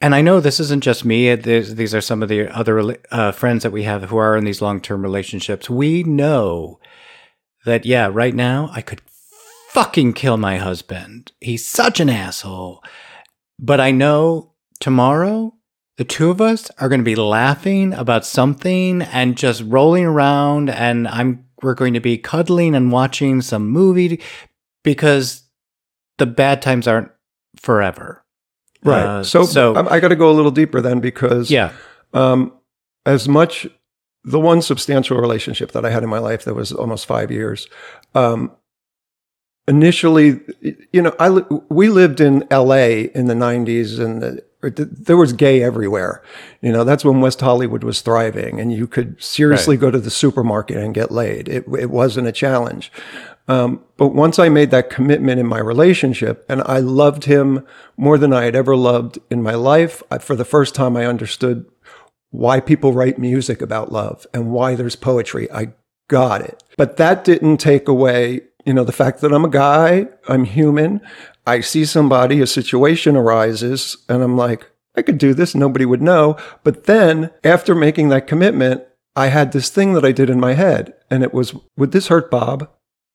and 0.00 0.14
I 0.14 0.22
know 0.22 0.40
this 0.40 0.60
isn't 0.60 0.82
just 0.82 1.04
me. 1.04 1.34
There's, 1.34 1.74
these 1.74 1.94
are 1.94 2.00
some 2.00 2.22
of 2.22 2.28
the 2.28 2.48
other 2.48 2.98
uh, 3.10 3.32
friends 3.32 3.62
that 3.62 3.72
we 3.72 3.82
have 3.82 4.04
who 4.04 4.16
are 4.16 4.36
in 4.36 4.44
these 4.44 4.62
long 4.62 4.80
term 4.80 5.02
relationships. 5.02 5.68
We 5.68 6.02
know 6.02 6.80
that, 7.64 7.84
yeah, 7.84 8.08
right 8.10 8.34
now 8.34 8.70
I 8.72 8.80
could 8.80 9.02
fucking 9.70 10.14
kill 10.14 10.36
my 10.36 10.56
husband. 10.56 11.32
He's 11.40 11.66
such 11.66 12.00
an 12.00 12.08
asshole. 12.08 12.82
But 13.58 13.78
I 13.78 13.90
know 13.90 14.52
tomorrow 14.80 15.54
the 15.98 16.04
two 16.04 16.30
of 16.30 16.40
us 16.40 16.70
are 16.78 16.88
going 16.88 17.00
to 17.00 17.04
be 17.04 17.14
laughing 17.14 17.92
about 17.92 18.24
something 18.24 19.02
and 19.02 19.36
just 19.36 19.62
rolling 19.66 20.06
around 20.06 20.70
and 20.70 21.06
I'm 21.06 21.44
we're 21.62 21.74
going 21.74 21.92
to 21.92 22.00
be 22.00 22.16
cuddling 22.16 22.74
and 22.74 22.90
watching 22.90 23.42
some 23.42 23.68
movie 23.68 24.18
because 24.82 25.42
the 26.20 26.26
bad 26.26 26.62
times 26.62 26.86
aren't 26.86 27.10
forever. 27.56 28.24
Right. 28.84 29.02
Uh, 29.02 29.24
so, 29.24 29.42
so 29.42 29.74
I, 29.74 29.96
I 29.96 30.00
got 30.00 30.08
to 30.08 30.16
go 30.16 30.30
a 30.30 30.32
little 30.32 30.52
deeper 30.52 30.80
then 30.80 31.00
because 31.00 31.50
yeah, 31.50 31.72
um, 32.12 32.52
as 33.04 33.28
much 33.28 33.66
the 34.24 34.40
one 34.40 34.62
substantial 34.62 35.18
relationship 35.18 35.72
that 35.72 35.84
I 35.84 35.90
had 35.90 36.02
in 36.02 36.08
my 36.08 36.18
life 36.18 36.44
that 36.44 36.54
was 36.54 36.72
almost 36.72 37.06
five 37.06 37.30
years. 37.30 37.66
Um, 38.14 38.52
initially, 39.66 40.40
you 40.92 41.02
know, 41.02 41.14
I 41.18 41.30
we 41.68 41.88
lived 41.88 42.20
in 42.20 42.46
L.A. 42.50 43.04
in 43.14 43.26
the 43.26 43.34
'90s, 43.34 43.98
and 43.98 44.22
the, 44.22 44.42
there 44.62 45.16
was 45.16 45.32
gay 45.32 45.62
everywhere. 45.62 46.22
You 46.60 46.72
know, 46.72 46.84
that's 46.84 47.04
when 47.04 47.20
West 47.20 47.40
Hollywood 47.40 47.84
was 47.84 48.02
thriving, 48.02 48.60
and 48.60 48.72
you 48.72 48.86
could 48.86 49.22
seriously 49.22 49.76
right. 49.76 49.80
go 49.80 49.90
to 49.90 49.98
the 49.98 50.10
supermarket 50.10 50.76
and 50.76 50.94
get 50.94 51.10
laid. 51.10 51.48
It 51.48 51.64
it 51.78 51.90
wasn't 51.90 52.28
a 52.28 52.32
challenge. 52.32 52.92
Um, 53.50 53.82
but 53.96 54.14
once 54.14 54.38
I 54.38 54.48
made 54.48 54.70
that 54.70 54.90
commitment 54.90 55.40
in 55.40 55.46
my 55.46 55.58
relationship, 55.58 56.46
and 56.48 56.62
I 56.66 56.78
loved 56.78 57.24
him 57.24 57.66
more 57.96 58.16
than 58.16 58.32
I 58.32 58.44
had 58.44 58.54
ever 58.54 58.76
loved 58.76 59.18
in 59.28 59.42
my 59.42 59.54
life, 59.54 60.04
I, 60.08 60.18
for 60.18 60.36
the 60.36 60.44
first 60.44 60.72
time, 60.72 60.96
I 60.96 61.04
understood 61.04 61.66
why 62.30 62.60
people 62.60 62.92
write 62.92 63.18
music 63.18 63.60
about 63.60 63.90
love 63.90 64.24
and 64.32 64.52
why 64.52 64.76
there's 64.76 64.94
poetry. 64.94 65.50
I 65.50 65.72
got 66.06 66.42
it. 66.42 66.62
But 66.76 66.96
that 66.98 67.24
didn't 67.24 67.56
take 67.56 67.88
away, 67.88 68.42
you 68.64 68.72
know, 68.72 68.84
the 68.84 68.92
fact 68.92 69.20
that 69.20 69.32
I'm 69.32 69.44
a 69.44 69.50
guy, 69.50 70.06
I'm 70.28 70.44
human. 70.44 71.00
I 71.44 71.58
see 71.58 71.84
somebody, 71.84 72.40
a 72.40 72.46
situation 72.46 73.16
arises, 73.16 73.96
and 74.08 74.22
I'm 74.22 74.36
like, 74.36 74.70
I 74.94 75.02
could 75.02 75.18
do 75.18 75.34
this, 75.34 75.56
nobody 75.56 75.84
would 75.84 76.02
know. 76.02 76.36
But 76.62 76.84
then 76.84 77.32
after 77.42 77.74
making 77.74 78.10
that 78.10 78.28
commitment, 78.28 78.84
I 79.16 79.26
had 79.26 79.50
this 79.50 79.70
thing 79.70 79.94
that 79.94 80.04
I 80.04 80.12
did 80.12 80.30
in 80.30 80.38
my 80.38 80.52
head, 80.52 80.94
and 81.10 81.24
it 81.24 81.34
was, 81.34 81.52
would 81.76 81.90
this 81.90 82.06
hurt 82.06 82.30
Bob? 82.30 82.70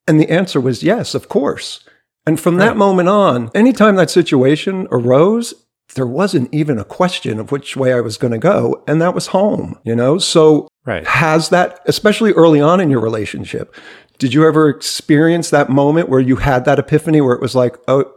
And 0.07 0.19
the 0.19 0.29
answer 0.29 0.61
was 0.61 0.83
yes, 0.83 1.15
of 1.15 1.29
course. 1.29 1.83
And 2.25 2.39
from 2.39 2.57
right. 2.57 2.65
that 2.65 2.77
moment 2.77 3.09
on, 3.09 3.51
anytime 3.53 3.95
that 3.95 4.09
situation 4.09 4.87
arose, 4.91 5.53
there 5.93 6.07
wasn't 6.07 6.53
even 6.53 6.79
a 6.79 6.83
question 6.83 7.39
of 7.39 7.51
which 7.51 7.77
way 7.77 7.93
I 7.93 8.01
was 8.01 8.17
going 8.17 8.33
to 8.33 8.39
go. 8.39 8.83
And 8.87 9.01
that 9.01 9.13
was 9.13 9.27
home, 9.27 9.79
you 9.83 9.95
know? 9.95 10.17
So 10.17 10.67
right. 10.85 11.05
has 11.05 11.49
that, 11.49 11.79
especially 11.85 12.33
early 12.33 12.59
on 12.59 12.79
in 12.79 12.89
your 12.89 12.99
relationship, 12.99 13.75
did 14.17 14.33
you 14.33 14.47
ever 14.47 14.69
experience 14.69 15.49
that 15.49 15.69
moment 15.69 16.09
where 16.09 16.19
you 16.19 16.37
had 16.37 16.65
that 16.65 16.79
epiphany 16.79 17.21
where 17.21 17.35
it 17.35 17.41
was 17.41 17.55
like, 17.55 17.77
oh, 17.87 18.11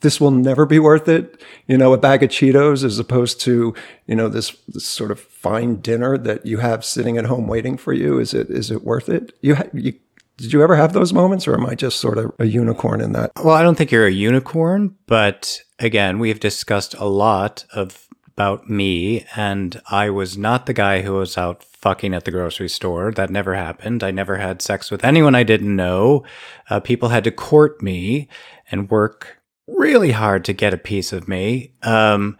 this 0.00 0.20
will 0.20 0.30
never 0.30 0.64
be 0.64 0.78
worth 0.78 1.08
it, 1.08 1.42
you 1.66 1.76
know, 1.76 1.92
a 1.92 1.98
bag 1.98 2.22
of 2.22 2.30
Cheetos 2.30 2.84
as 2.84 2.98
opposed 2.98 3.38
to, 3.42 3.74
you 4.06 4.14
know, 4.14 4.28
this, 4.28 4.56
this 4.68 4.86
sort 4.86 5.10
of 5.10 5.20
fine 5.20 5.76
dinner 5.76 6.16
that 6.16 6.46
you 6.46 6.58
have 6.58 6.84
sitting 6.84 7.18
at 7.18 7.26
home 7.26 7.46
waiting 7.46 7.76
for 7.76 7.92
you. 7.92 8.18
Is 8.18 8.32
it, 8.32 8.48
is 8.48 8.70
it 8.70 8.82
worth 8.82 9.10
it? 9.10 9.36
You, 9.42 9.56
ha- 9.56 9.68
you 9.74 9.94
did 10.40 10.52
you 10.52 10.62
ever 10.62 10.76
have 10.76 10.92
those 10.92 11.12
moments, 11.12 11.46
or 11.46 11.54
am 11.54 11.66
I 11.66 11.74
just 11.74 12.00
sort 12.00 12.18
of 12.18 12.32
a 12.38 12.46
unicorn 12.46 13.00
in 13.00 13.12
that? 13.12 13.32
Well, 13.42 13.54
I 13.54 13.62
don't 13.62 13.76
think 13.76 13.90
you're 13.90 14.06
a 14.06 14.12
unicorn, 14.12 14.96
but 15.06 15.60
again, 15.78 16.18
we've 16.18 16.40
discussed 16.40 16.94
a 16.94 17.06
lot 17.06 17.64
of 17.72 18.06
about 18.26 18.70
me, 18.70 19.26
and 19.36 19.82
I 19.90 20.08
was 20.08 20.38
not 20.38 20.64
the 20.64 20.72
guy 20.72 21.02
who 21.02 21.12
was 21.12 21.36
out 21.36 21.62
fucking 21.62 22.14
at 22.14 22.24
the 22.24 22.30
grocery 22.30 22.70
store. 22.70 23.12
That 23.12 23.28
never 23.28 23.54
happened. 23.54 24.02
I 24.02 24.12
never 24.12 24.38
had 24.38 24.62
sex 24.62 24.90
with 24.90 25.04
anyone 25.04 25.34
I 25.34 25.42
didn't 25.42 25.76
know. 25.76 26.24
Uh, 26.70 26.80
people 26.80 27.10
had 27.10 27.24
to 27.24 27.30
court 27.30 27.82
me 27.82 28.28
and 28.70 28.90
work 28.90 29.42
really 29.66 30.12
hard 30.12 30.46
to 30.46 30.54
get 30.54 30.72
a 30.72 30.78
piece 30.78 31.12
of 31.12 31.28
me. 31.28 31.74
Um, 31.82 32.38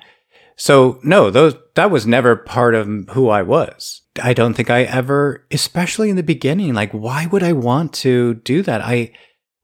so 0.56 1.00
no, 1.02 1.30
those 1.30 1.54
that 1.80 1.90
was 1.90 2.06
never 2.06 2.36
part 2.36 2.74
of 2.74 2.86
who 3.12 3.30
I 3.30 3.40
was. 3.40 4.02
I 4.22 4.34
don't 4.34 4.52
think 4.52 4.68
I 4.68 4.82
ever, 4.82 5.46
especially 5.50 6.10
in 6.10 6.16
the 6.16 6.22
beginning, 6.22 6.74
like, 6.74 6.92
why 6.92 7.24
would 7.24 7.42
I 7.42 7.54
want 7.54 7.94
to 7.94 8.34
do 8.34 8.60
that? 8.62 8.82
I, 8.82 9.12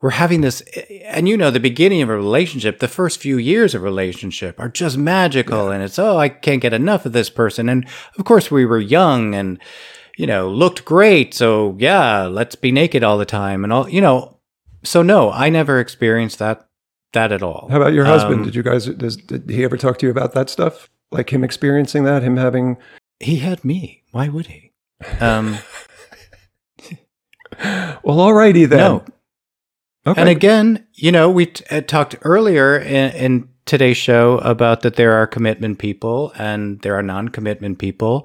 we're 0.00 0.10
having 0.10 0.40
this 0.40 0.62
and 1.04 1.28
you 1.28 1.36
know 1.36 1.50
the 1.50 1.60
beginning 1.60 2.00
of 2.00 2.08
a 2.08 2.16
relationship 2.16 2.78
the 2.78 2.88
first 2.88 3.20
few 3.20 3.36
years 3.36 3.74
of 3.74 3.82
a 3.82 3.84
relationship 3.84 4.58
are 4.60 4.68
just 4.68 4.96
magical 4.96 5.68
yeah. 5.68 5.74
and 5.74 5.82
it's 5.82 5.98
oh 5.98 6.18
i 6.18 6.28
can't 6.28 6.60
get 6.60 6.74
enough 6.74 7.06
of 7.06 7.12
this 7.12 7.30
person 7.30 7.68
and 7.68 7.88
of 8.18 8.24
course 8.24 8.50
we 8.50 8.66
were 8.66 8.78
young 8.78 9.34
and 9.34 9.58
you 10.16 10.26
know 10.26 10.50
looked 10.50 10.84
great 10.84 11.32
so 11.32 11.74
yeah 11.78 12.26
let's 12.26 12.54
be 12.54 12.70
naked 12.70 13.02
all 13.02 13.18
the 13.18 13.24
time 13.24 13.64
and 13.64 13.72
all 13.72 13.88
you 13.88 14.00
know 14.00 14.38
so 14.84 15.02
no 15.02 15.32
i 15.32 15.48
never 15.48 15.80
experienced 15.80 16.38
that 16.38 16.68
that 17.12 17.32
at 17.32 17.42
all 17.42 17.66
how 17.70 17.78
about 17.78 17.94
your 17.94 18.04
husband 18.04 18.40
um, 18.40 18.44
did 18.44 18.54
you 18.54 18.62
guys 18.62 18.86
does, 18.86 19.16
did 19.16 19.48
he 19.48 19.64
ever 19.64 19.78
talk 19.78 19.98
to 19.98 20.06
you 20.06 20.12
about 20.12 20.34
that 20.34 20.50
stuff 20.50 20.90
like 21.10 21.30
him 21.32 21.44
experiencing 21.44 22.04
that 22.04 22.22
him 22.22 22.36
having 22.36 22.76
he 23.20 23.36
had 23.36 23.64
me 23.64 24.02
why 24.12 24.28
would 24.28 24.46
he 24.46 24.72
um 25.20 25.58
well 28.02 28.18
alrighty 28.18 28.68
then 28.68 28.78
no 28.78 29.04
Okay. 30.06 30.20
And 30.20 30.30
again, 30.30 30.86
you 30.94 31.10
know, 31.10 31.28
we 31.28 31.46
t- 31.46 31.64
uh, 31.68 31.80
talked 31.80 32.14
earlier 32.22 32.78
in, 32.78 33.10
in 33.12 33.48
today's 33.64 33.96
show 33.96 34.38
about 34.38 34.82
that 34.82 34.94
there 34.94 35.14
are 35.14 35.26
commitment 35.26 35.80
people 35.80 36.32
and 36.38 36.80
there 36.82 36.94
are 36.94 37.02
non-commitment 37.02 37.80
people. 37.80 38.24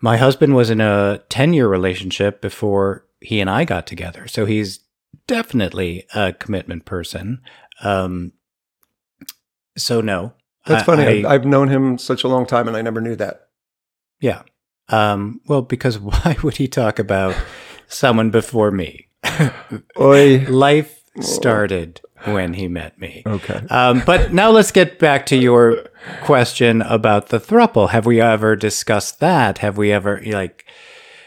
My 0.00 0.16
husband 0.16 0.56
was 0.56 0.70
in 0.70 0.80
a 0.80 1.22
10-year 1.28 1.68
relationship 1.68 2.40
before 2.40 3.04
he 3.20 3.40
and 3.40 3.50
I 3.50 3.64
got 3.64 3.86
together. 3.86 4.26
So 4.26 4.46
he's 4.46 4.80
definitely 5.26 6.06
a 6.14 6.32
commitment 6.32 6.86
person. 6.86 7.42
Um, 7.82 8.32
so 9.76 10.00
no. 10.00 10.32
That's 10.68 10.82
I, 10.82 10.86
funny. 10.86 11.24
I, 11.24 11.32
have 11.32 11.44
known 11.44 11.68
him 11.68 11.98
such 11.98 12.24
a 12.24 12.28
long 12.28 12.46
time 12.46 12.68
and 12.68 12.76
I 12.76 12.82
never 12.82 13.00
knew 13.00 13.16
that. 13.16 13.48
Yeah. 14.20 14.42
Um, 14.88 15.40
well, 15.46 15.62
because 15.62 15.98
why 15.98 16.36
would 16.42 16.56
he 16.56 16.68
talk 16.68 16.98
about 16.98 17.34
someone 17.88 18.30
before 18.30 18.70
me? 18.70 19.08
Life 19.96 21.02
started 21.20 22.00
when 22.24 22.54
he 22.54 22.68
met 22.68 22.98
me. 23.00 23.22
Okay. 23.26 23.60
Um, 23.70 24.02
but 24.04 24.32
now 24.32 24.50
let's 24.50 24.70
get 24.70 24.98
back 24.98 25.26
to 25.26 25.36
your 25.36 25.88
question 26.22 26.82
about 26.82 27.28
the 27.28 27.40
thruple. 27.40 27.90
Have 27.90 28.06
we 28.06 28.20
ever 28.20 28.56
discussed 28.56 29.20
that? 29.20 29.58
Have 29.58 29.76
we 29.78 29.92
ever 29.92 30.20
like? 30.26 30.64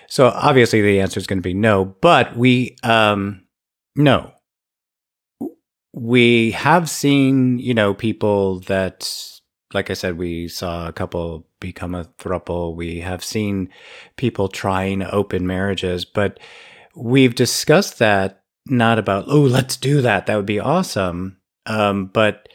So 0.07 0.27
obviously 0.27 0.81
the 0.81 0.99
answer 0.99 1.19
is 1.19 1.27
going 1.27 1.39
to 1.39 1.43
be 1.43 1.53
no. 1.53 1.85
But 2.01 2.35
we 2.35 2.77
um, 2.83 3.43
no. 3.95 4.31
We 5.93 6.51
have 6.51 6.89
seen, 6.89 7.59
you 7.59 7.73
know, 7.73 7.93
people 7.93 8.59
that, 8.61 9.39
like 9.73 9.89
I 9.89 9.93
said, 9.93 10.17
we 10.17 10.47
saw 10.47 10.87
a 10.87 10.93
couple 10.93 11.47
become 11.59 11.95
a 11.95 12.05
thruple. 12.17 12.75
We 12.75 12.99
have 13.01 13.23
seen 13.23 13.69
people 14.15 14.47
trying 14.47 15.03
open 15.03 15.47
marriages, 15.47 16.05
but 16.05 16.39
we've 16.95 17.35
discussed 17.35 17.99
that 17.99 18.41
not 18.67 18.99
about 18.99 19.25
oh 19.27 19.41
let's 19.41 19.77
do 19.77 20.01
that. 20.01 20.25
That 20.25 20.35
would 20.35 20.45
be 20.45 20.59
awesome. 20.59 21.37
Um, 21.65 22.07
but 22.07 22.47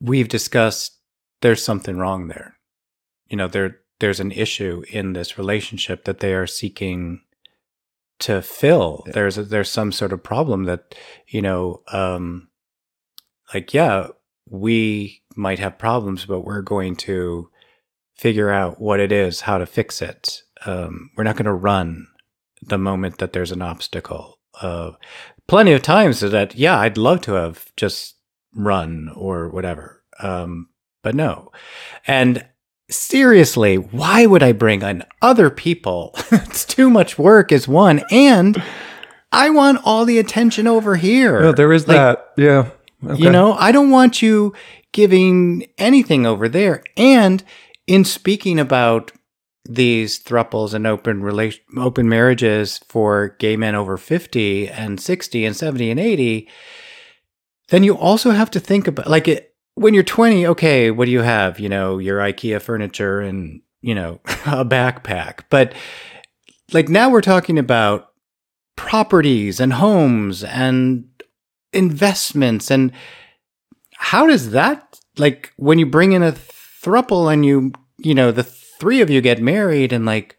we've 0.00 0.28
discussed 0.28 0.98
there's 1.42 1.62
something 1.62 1.98
wrong 1.98 2.28
there. 2.28 2.56
You 3.28 3.36
know 3.36 3.48
there 3.48 3.80
there's 4.00 4.20
an 4.20 4.32
issue 4.32 4.82
in 4.90 5.12
this 5.12 5.38
relationship 5.38 6.04
that 6.04 6.20
they 6.20 6.34
are 6.34 6.46
seeking 6.46 7.20
to 8.18 8.40
fill 8.42 9.02
yeah. 9.06 9.12
there's 9.12 9.38
a, 9.38 9.42
there's 9.42 9.70
some 9.70 9.92
sort 9.92 10.12
of 10.12 10.22
problem 10.22 10.64
that 10.64 10.94
you 11.28 11.42
know 11.42 11.82
um 11.92 12.48
like 13.52 13.74
yeah 13.74 14.08
we 14.48 15.22
might 15.36 15.58
have 15.58 15.78
problems 15.78 16.24
but 16.26 16.40
we're 16.40 16.62
going 16.62 16.94
to 16.94 17.48
figure 18.16 18.50
out 18.50 18.80
what 18.80 19.00
it 19.00 19.10
is 19.10 19.42
how 19.42 19.58
to 19.58 19.66
fix 19.66 20.00
it 20.00 20.42
um, 20.66 21.10
we're 21.16 21.24
not 21.24 21.36
going 21.36 21.44
to 21.44 21.52
run 21.52 22.06
the 22.62 22.78
moment 22.78 23.18
that 23.18 23.32
there's 23.32 23.52
an 23.52 23.60
obstacle 23.60 24.38
uh, 24.60 24.92
plenty 25.46 25.72
of 25.72 25.82
times 25.82 26.20
that 26.20 26.54
yeah, 26.54 26.78
I'd 26.78 26.98
love 26.98 27.20
to 27.22 27.32
have 27.34 27.66
just 27.76 28.16
run 28.54 29.10
or 29.14 29.48
whatever, 29.48 30.02
um, 30.20 30.68
but 31.02 31.14
no. 31.14 31.50
And 32.06 32.46
seriously, 32.90 33.76
why 33.76 34.26
would 34.26 34.42
I 34.42 34.52
bring 34.52 34.82
on 34.82 35.04
other 35.22 35.50
people? 35.50 36.12
it's 36.30 36.64
too 36.64 36.90
much 36.90 37.18
work, 37.18 37.52
is 37.52 37.68
one, 37.68 38.02
and 38.10 38.62
I 39.32 39.50
want 39.50 39.80
all 39.84 40.04
the 40.04 40.18
attention 40.18 40.66
over 40.66 40.96
here. 40.96 41.46
Yeah, 41.46 41.52
there 41.52 41.72
is 41.72 41.88
like, 41.88 41.96
that. 41.96 42.32
Yeah. 42.36 42.70
Okay. 43.04 43.22
You 43.22 43.30
know, 43.30 43.54
I 43.54 43.72
don't 43.72 43.90
want 43.90 44.22
you 44.22 44.54
giving 44.92 45.66
anything 45.76 46.24
over 46.24 46.48
there. 46.48 46.82
And 46.96 47.42
in 47.86 48.04
speaking 48.04 48.58
about 48.58 49.12
these 49.66 50.22
thruples 50.22 50.74
and 50.74 50.86
open 50.86 51.22
relation 51.22 51.62
open 51.78 52.06
marriages 52.06 52.80
for 52.88 53.34
gay 53.38 53.56
men 53.56 53.74
over 53.74 53.96
50 53.96 54.68
and 54.68 55.00
60 55.00 55.46
and 55.46 55.56
70 55.56 55.90
and 55.90 55.98
80 55.98 56.48
then 57.68 57.82
you 57.82 57.96
also 57.96 58.32
have 58.32 58.50
to 58.50 58.60
think 58.60 58.86
about 58.86 59.06
like 59.06 59.26
it 59.26 59.53
when 59.74 59.94
you're 59.94 60.02
20 60.02 60.46
okay 60.46 60.90
what 60.90 61.06
do 61.06 61.10
you 61.10 61.22
have 61.22 61.58
you 61.58 61.68
know 61.68 61.98
your 61.98 62.18
ikea 62.18 62.60
furniture 62.60 63.20
and 63.20 63.60
you 63.80 63.94
know 63.94 64.20
a 64.46 64.64
backpack 64.64 65.40
but 65.50 65.74
like 66.72 66.88
now 66.88 67.10
we're 67.10 67.20
talking 67.20 67.58
about 67.58 68.12
properties 68.76 69.60
and 69.60 69.74
homes 69.74 70.42
and 70.44 71.04
investments 71.72 72.70
and 72.70 72.92
how 73.94 74.26
does 74.26 74.50
that 74.50 75.00
like 75.16 75.52
when 75.56 75.78
you 75.78 75.86
bring 75.86 76.12
in 76.12 76.22
a 76.22 76.32
thruple 76.32 77.32
and 77.32 77.44
you 77.44 77.72
you 77.98 78.14
know 78.14 78.30
the 78.30 78.44
three 78.44 79.00
of 79.00 79.10
you 79.10 79.20
get 79.20 79.40
married 79.40 79.92
and 79.92 80.04
like 80.04 80.36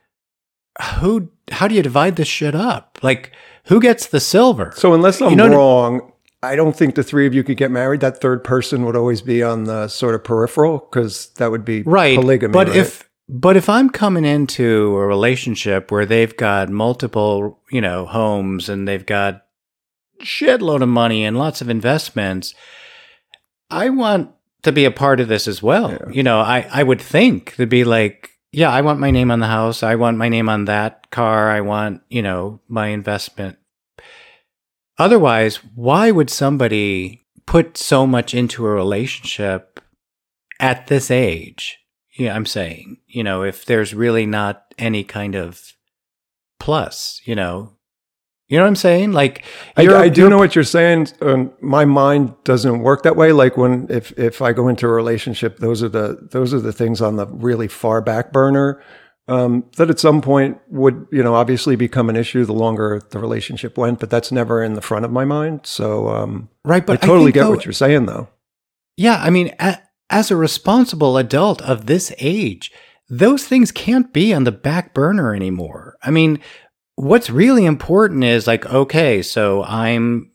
who 0.96 1.30
how 1.52 1.68
do 1.68 1.76
you 1.76 1.82
divide 1.82 2.16
this 2.16 2.28
shit 2.28 2.56
up? 2.56 3.00
Like 3.02 3.32
who 3.66 3.80
gets 3.80 4.08
the 4.08 4.20
silver? 4.20 4.74
So 4.76 4.94
unless 4.94 5.22
I'm 5.22 5.30
you 5.32 5.36
know 5.36 5.50
wrong, 5.50 6.12
I 6.46 6.56
don't 6.56 6.76
think 6.76 6.96
the 6.96 7.04
three 7.04 7.28
of 7.28 7.34
you 7.34 7.44
could 7.44 7.58
get 7.58 7.72
married. 7.72 8.02
That 8.02 8.22
third 8.22 8.44
person 8.44 8.86
would 8.86 8.96
always 8.96 9.22
be 9.22 9.44
on 9.44 9.66
the 9.66 9.88
sort 9.88 10.16
of 10.16 10.24
peripheral 10.24 10.80
because 10.80 11.28
that 11.36 11.52
would 11.52 11.66
be 11.66 11.82
right. 11.84 12.18
polygamy. 12.18 12.54
But 12.54 12.68
right? 12.68 12.78
if 12.78 13.10
but 13.28 13.58
if 13.58 13.70
I'm 13.70 13.90
coming 13.90 14.26
into 14.26 14.96
a 14.98 15.06
relationship 15.06 15.92
where 15.92 16.06
they've 16.06 16.36
got 16.36 16.70
multiple, 16.70 17.60
you 17.72 17.82
know, 17.82 18.06
homes 18.06 18.70
and 18.70 18.88
they've 18.88 19.06
got 19.06 19.46
shitload 20.22 20.82
of 20.84 20.90
money 20.90 21.26
and 21.26 21.38
lots 21.38 21.62
of 21.62 21.70
investments, 21.70 22.54
I 23.70 23.90
want 23.90 24.32
to 24.64 24.72
be 24.72 24.86
a 24.86 24.92
part 24.92 25.20
of 25.20 25.28
this 25.28 25.48
as 25.48 25.62
well. 25.64 25.92
Yeah. 25.92 26.10
You 26.12 26.24
know, 26.24 26.40
I, 26.40 26.68
I 26.72 26.84
would 26.84 27.02
think 27.02 27.56
to 27.56 27.66
be 27.66 27.84
like, 27.84 28.32
yeah, 28.52 28.72
I 28.72 28.82
want 28.82 29.00
my 29.00 29.12
name 29.12 29.32
on 29.32 29.40
the 29.40 29.48
house. 29.48 29.84
I 29.84 29.96
want 29.96 30.18
my 30.18 30.30
name 30.30 30.48
on 30.48 30.66
that 30.66 31.10
car. 31.10 31.50
I 31.50 31.62
want, 31.62 32.02
you 32.10 32.22
know, 32.22 32.62
my 32.68 32.88
investment. 32.88 33.58
Otherwise, 34.98 35.58
why 35.76 36.12
would 36.12 36.30
somebody 36.30 37.26
put 37.46 37.78
so 37.78 38.08
much 38.08 38.34
into 38.34 38.66
a 38.66 38.70
relationship 38.70 39.80
at 40.60 40.88
this 40.88 41.12
age? 41.12 41.80
Yeah, 42.18 42.36
I'm 42.36 42.46
saying, 42.46 42.98
you 43.08 43.24
know, 43.24 43.44
if 43.44 43.66
there's 43.66 43.94
really 43.94 44.26
not 44.26 44.74
any 44.78 45.04
kind 45.04 45.36
of 45.36 45.74
plus, 46.60 47.22
you 47.26 47.36
know, 47.36 47.76
you 48.48 48.58
know 48.58 48.64
what 48.64 48.70
I'm 48.70 48.76
saying? 48.76 49.12
Like, 49.12 49.44
I, 49.76 49.88
I, 49.88 50.10
do 50.10 50.30
know 50.30 50.38
what 50.38 50.54
you're 50.54 50.64
saying. 50.64 51.08
Um, 51.20 51.52
my 51.62 51.84
mind 51.84 52.36
doesn't 52.44 52.80
work 52.80 53.02
that 53.02 53.16
way. 53.16 53.32
Like 53.32 53.58
when 53.58 53.88
if 53.90 54.12
if 54.20 54.40
I 54.40 54.54
go 54.54 54.68
into 54.68 54.86
a 54.86 54.92
relationship, 54.92 55.58
those 55.58 55.82
are 55.82 55.90
the 55.90 56.28
those 56.32 56.54
are 56.54 56.60
the 56.60 56.72
things 56.72 57.02
on 57.02 57.16
the 57.16 57.26
really 57.26 57.68
far 57.68 58.02
back 58.02 58.32
burner 58.32 58.84
um, 59.28 59.66
that 59.78 59.90
at 59.90 60.00
some 60.00 60.22
point 60.22 60.60
would 60.70 61.08
you 61.12 61.24
know 61.24 61.36
obviously 61.36 61.76
become 61.76 62.10
an 62.10 62.16
issue 62.16 62.46
the 62.46 62.54
longer 62.54 63.02
the 63.10 63.20
relationship 63.20 63.78
went. 63.78 64.00
But 64.00 64.10
that's 64.10 64.32
never 64.32 64.64
in 64.64 64.74
the 64.74 64.82
front 64.82 65.06
of 65.06 65.12
my 65.12 65.26
mind. 65.26 65.62
So 65.64 66.10
um, 66.10 66.50
right, 66.64 66.86
but 66.86 67.04
I 67.04 67.06
totally 67.06 67.30
I 67.30 67.32
get 67.32 67.44
though, 67.44 67.50
what 67.52 67.66
you're 67.66 67.74
saying, 67.74 68.06
though. 68.06 68.30
Yeah, 68.98 69.18
I 69.22 69.30
mean, 69.30 69.54
a, 69.60 69.80
as 70.10 70.32
a 70.32 70.36
responsible 70.36 71.18
adult 71.18 71.62
of 71.62 71.86
this 71.86 72.14
age, 72.20 72.72
those 73.10 73.46
things 73.46 73.72
can't 73.72 74.12
be 74.14 74.34
on 74.34 74.44
the 74.44 74.52
back 74.52 74.94
burner 74.94 75.36
anymore. 75.36 75.98
I 76.02 76.12
mean, 76.12 76.40
what's 76.96 77.30
really 77.30 77.66
important 77.66 78.24
is 78.24 78.48
like, 78.48 78.66
okay, 78.66 79.22
so 79.22 79.64
I'm, 79.64 80.32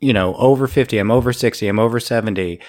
you 0.00 0.12
know, 0.12 0.34
over 0.36 0.66
50, 0.66 0.98
I'm 0.98 1.10
over 1.10 1.32
60, 1.32 1.68
I'm 1.68 1.78
over 1.78 2.00
70. 2.00 2.60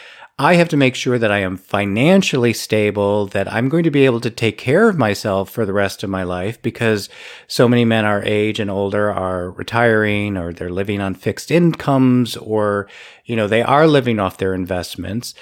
I 0.41 0.55
have 0.55 0.69
to 0.69 0.77
make 0.77 0.95
sure 0.95 1.19
that 1.19 1.31
I 1.31 1.37
am 1.37 1.55
financially 1.55 2.51
stable, 2.51 3.27
that 3.27 3.53
I'm 3.53 3.69
going 3.69 3.83
to 3.83 3.91
be 3.91 4.05
able 4.05 4.19
to 4.21 4.31
take 4.31 4.57
care 4.57 4.89
of 4.89 4.97
myself 4.97 5.51
for 5.51 5.67
the 5.67 5.71
rest 5.71 6.01
of 6.01 6.09
my 6.09 6.23
life 6.23 6.59
because 6.63 7.09
so 7.47 7.69
many 7.69 7.85
men 7.85 8.05
our 8.05 8.23
age 8.23 8.59
and 8.59 8.71
older 8.71 9.11
are 9.11 9.51
retiring 9.51 10.37
or 10.37 10.51
they're 10.51 10.71
living 10.71 10.99
on 10.99 11.13
fixed 11.13 11.51
incomes 11.51 12.35
or, 12.37 12.89
you 13.23 13.35
know, 13.35 13.47
they 13.47 13.61
are 13.61 13.85
living 13.85 14.19
off 14.19 14.39
their 14.39 14.55
investments. 14.55 15.35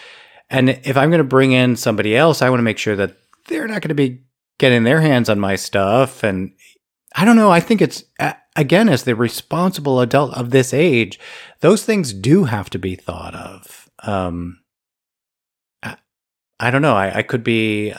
And 0.49 0.69
if 0.69 0.97
I'm 0.97 1.09
going 1.09 1.19
to 1.19 1.23
bring 1.23 1.53
in 1.53 1.77
somebody 1.77 2.13
else, 2.13 2.41
I 2.41 2.49
want 2.49 2.59
to 2.59 2.63
make 2.63 2.77
sure 2.77 2.97
that 2.97 3.15
they're 3.47 3.69
not 3.69 3.81
going 3.81 3.89
to 3.89 3.95
be 3.95 4.25
getting 4.57 4.83
their 4.83 4.99
hands 4.99 5.29
on 5.29 5.39
my 5.39 5.55
stuff 5.55 6.25
and 6.25 6.51
I 7.15 7.23
don't 7.23 7.37
know. 7.37 7.51
I 7.51 7.61
think 7.61 7.81
it's, 7.81 8.03
again, 8.57 8.89
as 8.89 9.03
the 9.03 9.15
responsible 9.15 10.01
adult 10.01 10.33
of 10.33 10.49
this 10.49 10.73
age, 10.73 11.21
those 11.61 11.85
things 11.85 12.11
do 12.11 12.43
have 12.43 12.69
to 12.71 12.77
be 12.77 12.95
thought 12.95 13.33
of. 13.33 13.89
Um, 14.03 14.59
I 16.59 16.71
don't 16.71 16.81
know. 16.81 16.95
I, 16.95 17.17
I 17.19 17.21
could 17.23 17.43
be. 17.43 17.93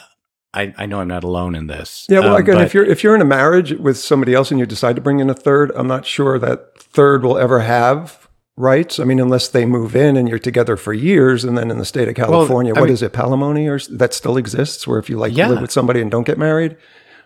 I, 0.52 0.74
I 0.76 0.86
know 0.86 1.00
I'm 1.00 1.06
not 1.08 1.22
alone 1.22 1.54
in 1.54 1.68
this. 1.68 2.06
Yeah, 2.10 2.20
well, 2.20 2.34
um, 2.34 2.40
again, 2.40 2.60
if 2.60 2.74
you're 2.74 2.84
if 2.84 3.04
you're 3.04 3.14
in 3.14 3.20
a 3.20 3.24
marriage 3.26 3.72
with 3.72 3.98
somebody 3.98 4.34
else 4.34 4.50
and 4.50 4.58
you 4.58 4.66
decide 4.66 4.96
to 4.96 5.02
bring 5.02 5.20
in 5.20 5.30
a 5.30 5.34
third, 5.34 5.70
I'm 5.76 5.86
not 5.86 6.04
sure 6.04 6.38
that 6.40 6.76
third 6.78 7.22
will 7.22 7.38
ever 7.38 7.60
have 7.60 8.28
rights? 8.56 8.98
I 8.98 9.04
mean, 9.04 9.20
unless 9.20 9.48
they 9.48 9.64
move 9.64 9.94
in 9.96 10.16
and 10.16 10.28
you're 10.28 10.38
together 10.40 10.76
for 10.76 10.92
years, 10.92 11.44
and 11.44 11.56
then 11.56 11.70
in 11.70 11.78
the 11.78 11.84
state 11.84 12.08
of 12.08 12.14
California, 12.16 12.74
I 12.76 12.80
what 12.80 12.90
is 12.90 13.00
mean- 13.00 13.06
it, 13.10 13.12
palimony, 13.14 13.68
or 13.68 13.96
that 13.96 14.12
still 14.12 14.36
exists, 14.36 14.86
where 14.88 14.98
if 14.98 15.08
you 15.08 15.16
like 15.16 15.34
Yeah. 15.36 15.48
live 15.48 15.60
with 15.62 15.70
somebody 15.72 16.00
and 16.02 16.10
don't 16.10 16.26
get 16.26 16.36
married, 16.36 16.76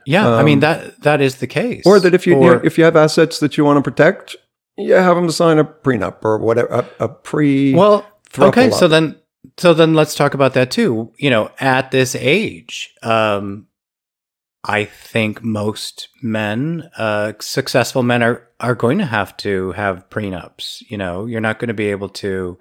Yeah, 0.06 0.28
I 0.34 0.42
mean 0.42 0.58
Um, 0.58 0.60
that 0.60 1.00
that 1.00 1.20
is 1.22 1.36
the 1.36 1.46
case. 1.46 1.82
or 1.86 1.98
that 1.98 2.12
if 2.14 2.26
you, 2.26 2.36
Or- 2.36 2.62
if 2.64 2.76
you 2.76 2.84
have 2.84 2.94
assets 2.94 3.40
that 3.40 3.56
you 3.56 3.64
want 3.64 3.78
to 3.78 3.82
protect, 3.90 4.36
yeah, 4.76 5.00
have 5.02 5.16
them 5.16 5.30
sign 5.30 5.58
a 5.58 5.64
prenup 5.64 6.16
or 6.24 6.36
whatever, 6.38 6.68
a, 7.00 7.04
a 7.04 7.08
pre. 7.08 7.74
well, 7.74 8.04
okay, 8.38 8.66
up. 8.68 8.74
so 8.74 8.86
then 8.86 9.16
so 9.56 9.74
then 9.74 9.94
let's 9.94 10.14
talk 10.14 10.34
about 10.34 10.54
that 10.54 10.70
too. 10.70 11.12
You 11.18 11.30
know, 11.30 11.50
at 11.58 11.90
this 11.90 12.14
age, 12.14 12.94
um, 13.02 13.66
I 14.64 14.84
think 14.84 15.42
most 15.42 16.08
men, 16.22 16.90
uh, 16.96 17.34
successful 17.40 18.02
men, 18.02 18.22
are 18.22 18.48
are 18.60 18.74
going 18.74 18.98
to 18.98 19.06
have 19.06 19.36
to 19.38 19.72
have 19.72 20.08
prenups. 20.08 20.82
You 20.88 20.96
know, 20.96 21.26
you're 21.26 21.40
not 21.40 21.58
going 21.58 21.68
to 21.68 21.74
be 21.74 21.90
able 21.90 22.08
to, 22.10 22.58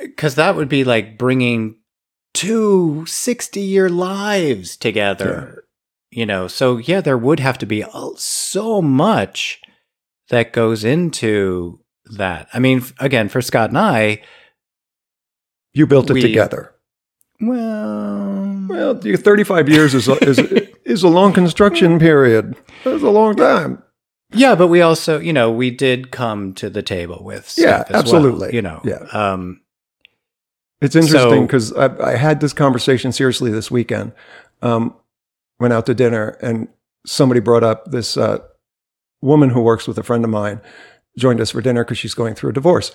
because 0.00 0.36
that 0.36 0.56
would 0.56 0.68
be 0.68 0.84
like 0.84 1.18
bringing 1.18 1.76
two 2.32 3.04
60 3.06 3.60
year 3.60 3.88
lives 3.88 4.76
together. 4.76 5.64
You 6.10 6.24
know, 6.24 6.48
so 6.48 6.78
yeah, 6.78 7.02
there 7.02 7.18
would 7.18 7.40
have 7.40 7.58
to 7.58 7.66
be 7.66 7.84
so 8.16 8.80
much 8.80 9.60
that 10.30 10.52
goes 10.52 10.82
into 10.82 11.80
that. 12.06 12.48
I 12.54 12.58
mean, 12.58 12.82
again, 12.98 13.28
for 13.28 13.42
Scott 13.42 13.70
and 13.70 13.78
I, 13.78 14.22
you 15.76 15.86
built 15.86 16.10
it 16.10 16.14
we- 16.14 16.22
together. 16.22 16.72
well, 17.40 18.66
Well, 18.68 19.00
you- 19.06 19.16
35 19.16 19.68
years 19.68 19.94
is 19.94 20.08
a, 20.08 20.14
is, 20.24 20.38
is 20.84 21.02
a 21.02 21.08
long 21.08 21.32
construction 21.32 21.98
period. 21.98 22.56
That's 22.84 23.02
a 23.02 23.10
long 23.10 23.36
time. 23.36 23.82
yeah, 24.32 24.54
but 24.54 24.68
we 24.68 24.80
also, 24.80 25.18
you 25.20 25.32
know, 25.32 25.50
we 25.50 25.70
did 25.70 26.10
come 26.10 26.54
to 26.54 26.70
the 26.70 26.82
table 26.82 27.20
with 27.22 27.54
Yeah, 27.56 27.84
as 27.88 27.90
well, 27.90 28.00
absolutely. 28.00 28.54
you 28.54 28.62
know, 28.62 28.80
Yeah. 28.84 29.04
um, 29.12 29.60
It's 30.80 30.96
interesting 30.96 31.30
So- 31.30 31.42
because 31.42 31.72
I, 31.74 32.12
I 32.12 32.16
had 32.16 32.40
this 32.40 32.52
conversation 32.52 33.12
seriously 33.12 33.50
this 33.50 33.70
weekend. 33.70 34.12
Um, 34.62 34.94
went 35.60 35.72
out 35.72 35.86
to 35.86 35.94
dinner 35.94 36.36
and 36.42 36.68
somebody 37.06 37.40
brought 37.40 37.62
up 37.64 37.90
this 37.90 38.16
uh, 38.16 38.38
woman 39.22 39.50
who 39.50 39.60
works 39.62 39.86
with 39.86 39.96
a 39.98 40.02
friend 40.02 40.24
of 40.24 40.30
mine 40.30 40.60
joined 41.18 41.40
us 41.40 41.50
for 41.50 41.60
dinner 41.62 41.84
because 41.84 41.96
she's 41.98 42.14
going 42.14 42.34
through 42.34 42.50
a 42.50 42.52
divorce. 42.52 42.92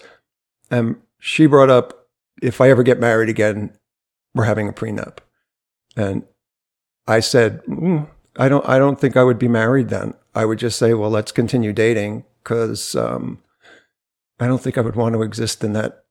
And 0.70 0.98
she 1.20 1.46
brought 1.48 1.70
up, 1.70 2.01
if 2.42 2.60
I 2.60 2.70
ever 2.70 2.84
get 2.84 3.00
married 3.00 3.30
again, 3.30 3.78
we're 4.34 4.46
having 4.46 4.68
a 4.68 4.74
prenup. 4.74 5.20
And 5.96 6.24
I 7.08 7.20
said, 7.20 7.64
"Mm, 7.66 8.08
I 8.38 8.50
don't, 8.50 8.68
I 8.68 8.80
don't 8.80 9.00
think 9.00 9.16
I 9.16 9.24
would 9.24 9.40
be 9.40 9.48
married 9.48 9.90
then. 9.90 10.14
I 10.34 10.46
would 10.46 10.60
just 10.60 10.80
say, 10.80 10.94
well, 10.94 11.10
let's 11.10 11.32
continue 11.32 11.74
dating 11.74 12.26
because 12.44 12.96
um, 12.96 13.40
I 14.40 14.48
don't 14.48 14.62
think 14.62 14.78
I 14.78 14.82
would 14.82 14.96
want 14.96 15.14
to 15.16 15.22
exist 15.22 15.64
in 15.64 15.74
that 15.74 16.02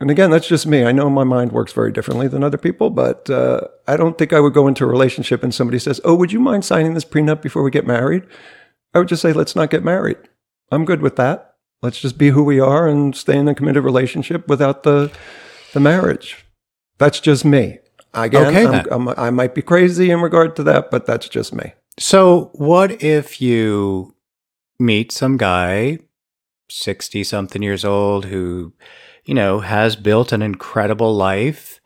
and 0.00 0.10
again, 0.10 0.30
that's 0.30 0.46
just 0.46 0.66
me. 0.66 0.84
I 0.84 0.92
know 0.92 1.10
my 1.10 1.24
mind 1.24 1.50
works 1.50 1.72
very 1.72 1.90
differently 1.90 2.28
than 2.28 2.44
other 2.44 2.58
people, 2.58 2.90
but 2.90 3.28
uh, 3.28 3.62
I 3.88 3.96
don't 3.96 4.16
think 4.16 4.32
I 4.32 4.38
would 4.38 4.54
go 4.54 4.68
into 4.68 4.84
a 4.84 4.88
relationship 4.88 5.42
and 5.42 5.52
somebody 5.52 5.80
says, 5.80 6.00
Oh, 6.04 6.14
would 6.14 6.32
you 6.32 6.38
mind 6.38 6.64
signing 6.64 6.94
this 6.94 7.04
prenup 7.04 7.42
before 7.42 7.64
we 7.64 7.72
get 7.72 7.86
married? 7.86 8.22
I 8.94 9.00
would 9.00 9.08
just 9.08 9.22
say, 9.22 9.32
Let's 9.32 9.56
not 9.56 9.70
get 9.70 9.82
married. 9.82 10.18
I'm 10.70 10.84
good 10.84 11.02
with 11.02 11.16
that. 11.16 11.47
Let's 11.82 12.00
just 12.00 12.18
be 12.18 12.30
who 12.30 12.42
we 12.42 12.58
are 12.60 12.88
and 12.88 13.14
stay 13.14 13.36
in 13.38 13.46
a 13.48 13.54
committed 13.54 13.84
relationship 13.84 14.48
without 14.48 14.82
the, 14.82 15.10
the 15.72 15.80
marriage. 15.80 16.44
That's 16.98 17.20
just 17.20 17.44
me. 17.44 17.78
Again, 18.14 18.46
Okay, 18.46 18.66
I'm- 18.66 18.86
I'm- 18.90 19.14
I 19.16 19.30
might 19.30 19.54
be 19.54 19.62
crazy 19.62 20.10
in 20.10 20.20
regard 20.20 20.56
to 20.56 20.62
that, 20.64 20.90
but 20.90 21.06
that's 21.06 21.28
just 21.28 21.54
me. 21.54 21.74
So, 21.98 22.50
what 22.54 23.02
if 23.02 23.40
you 23.40 24.14
meet 24.78 25.12
some 25.12 25.36
guy, 25.36 25.98
60 26.70 27.22
something 27.24 27.62
years 27.62 27.84
old, 27.84 28.26
who, 28.26 28.72
you 29.24 29.34
know, 29.34 29.60
has 29.60 29.94
built 29.96 30.32
an 30.32 30.42
incredible 30.42 31.14
life 31.14 31.80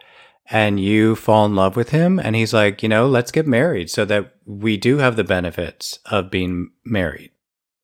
and 0.51 0.79
you 0.81 1.17
fall 1.17 1.47
in 1.47 1.55
love 1.55 1.77
with 1.77 1.91
him 1.91 2.19
and 2.19 2.37
he's 2.37 2.53
like, 2.53 2.83
you 2.83 2.89
know, 2.89 3.07
let's 3.07 3.31
get 3.33 3.47
married 3.47 3.91
so 3.91 4.05
that 4.05 4.35
we 4.45 4.77
do 4.77 4.99
have 4.99 5.17
the 5.17 5.25
benefits 5.25 5.99
of 6.07 6.31
being 6.31 6.71
married. 6.85 7.31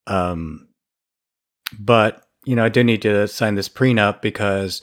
Um, 0.07 0.68
but, 1.79 2.27
you 2.45 2.57
know, 2.57 2.65
I 2.65 2.69
do 2.69 2.85
need 2.85 3.03
to 3.03 3.27
sign 3.29 3.55
this 3.55 3.69
prenup 3.69 4.23
because, 4.23 4.81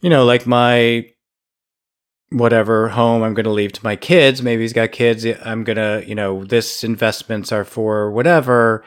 you 0.00 0.10
know, 0.10 0.24
like 0.24 0.46
my 0.46 1.06
whatever 2.30 2.88
home 2.88 3.22
I'm 3.22 3.34
going 3.34 3.44
to 3.44 3.50
leave 3.50 3.72
to 3.72 3.84
my 3.84 3.96
kids. 3.96 4.42
Maybe 4.42 4.62
he's 4.62 4.72
got 4.72 4.92
kids. 4.92 5.26
I'm 5.44 5.64
going 5.64 5.76
to, 5.76 6.04
you 6.06 6.14
know, 6.14 6.44
this 6.44 6.84
investments 6.84 7.52
are 7.52 7.64
for 7.64 8.10
whatever. 8.10 8.84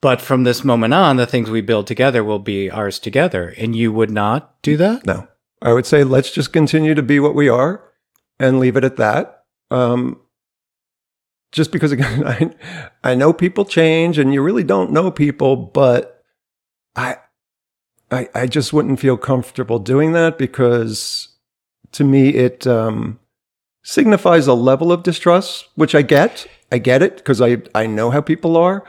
But 0.00 0.20
from 0.20 0.44
this 0.44 0.64
moment 0.64 0.94
on, 0.94 1.16
the 1.16 1.26
things 1.26 1.50
we 1.50 1.60
build 1.60 1.86
together 1.86 2.22
will 2.22 2.38
be 2.38 2.70
ours 2.70 2.98
together. 2.98 3.54
And 3.58 3.74
you 3.74 3.92
would 3.92 4.10
not 4.10 4.60
do 4.62 4.76
that? 4.76 5.06
No, 5.06 5.26
I 5.60 5.72
would 5.72 5.86
say 5.86 6.04
let's 6.04 6.30
just 6.30 6.52
continue 6.52 6.94
to 6.94 7.02
be 7.02 7.18
what 7.18 7.34
we 7.34 7.48
are 7.48 7.82
and 8.38 8.60
leave 8.60 8.76
it 8.76 8.84
at 8.84 8.96
that. 8.96 9.44
Um, 9.70 10.20
just 11.52 11.72
because 11.72 11.92
again, 11.92 12.26
I 12.26 12.50
I 13.02 13.14
know 13.14 13.32
people 13.32 13.64
change, 13.64 14.18
and 14.18 14.32
you 14.32 14.42
really 14.42 14.64
don't 14.64 14.92
know 14.92 15.10
people, 15.10 15.56
but 15.56 16.22
I 16.96 17.16
I 18.10 18.28
I 18.34 18.46
just 18.46 18.72
wouldn't 18.72 19.00
feel 19.00 19.16
comfortable 19.16 19.78
doing 19.78 20.12
that 20.12 20.38
because 20.38 21.28
to 21.92 22.04
me 22.04 22.30
it 22.30 22.66
um, 22.66 23.18
signifies 23.82 24.46
a 24.46 24.54
level 24.54 24.92
of 24.92 25.02
distrust, 25.02 25.68
which 25.74 25.94
I 25.94 26.02
get. 26.02 26.46
I 26.70 26.78
get 26.78 27.02
it 27.02 27.16
because 27.16 27.40
I 27.40 27.62
I 27.74 27.86
know 27.86 28.10
how 28.10 28.20
people 28.20 28.56
are. 28.56 28.84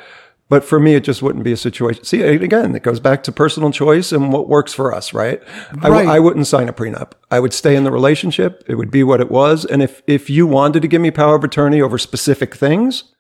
But 0.50 0.64
for 0.64 0.80
me, 0.80 0.96
it 0.96 1.04
just 1.04 1.22
wouldn't 1.22 1.44
be 1.44 1.52
a 1.52 1.58
situation. 1.58 2.04
See, 2.04 2.24
again, 2.24 2.76
it 2.76 2.82
goes 2.82 3.00
back 3.00 3.22
to 3.24 3.32
personal 3.32 3.72
choice 3.72 4.12
and 4.12 4.34
what 4.34 4.50
works 4.50 4.74
for 4.74 4.94
us, 4.94 5.14
right? 5.14 5.42
Right. 5.76 6.08
I 6.08 6.20
wouldn't 6.20 6.48
sign 6.48 6.68
a 6.68 6.74
prenup. 6.74 7.12
I 7.30 7.40
would 7.40 7.54
stay 7.54 7.76
in 7.76 7.84
the 7.84 7.92
relationship. 7.92 8.64
It 8.68 8.74
would 8.76 8.90
be 8.90 9.04
what 9.04 9.22
it 9.22 9.30
was. 9.30 9.64
And 9.64 9.84
if 9.84 10.02
if 10.08 10.28
you 10.28 10.48
wanted 10.48 10.82
to 10.82 10.88
give 10.88 11.02
me 11.02 11.12
power 11.12 11.36
of 11.36 11.44
attorney 11.44 11.82
over 11.82 12.00
specific 12.00 12.56
things, 12.56 13.14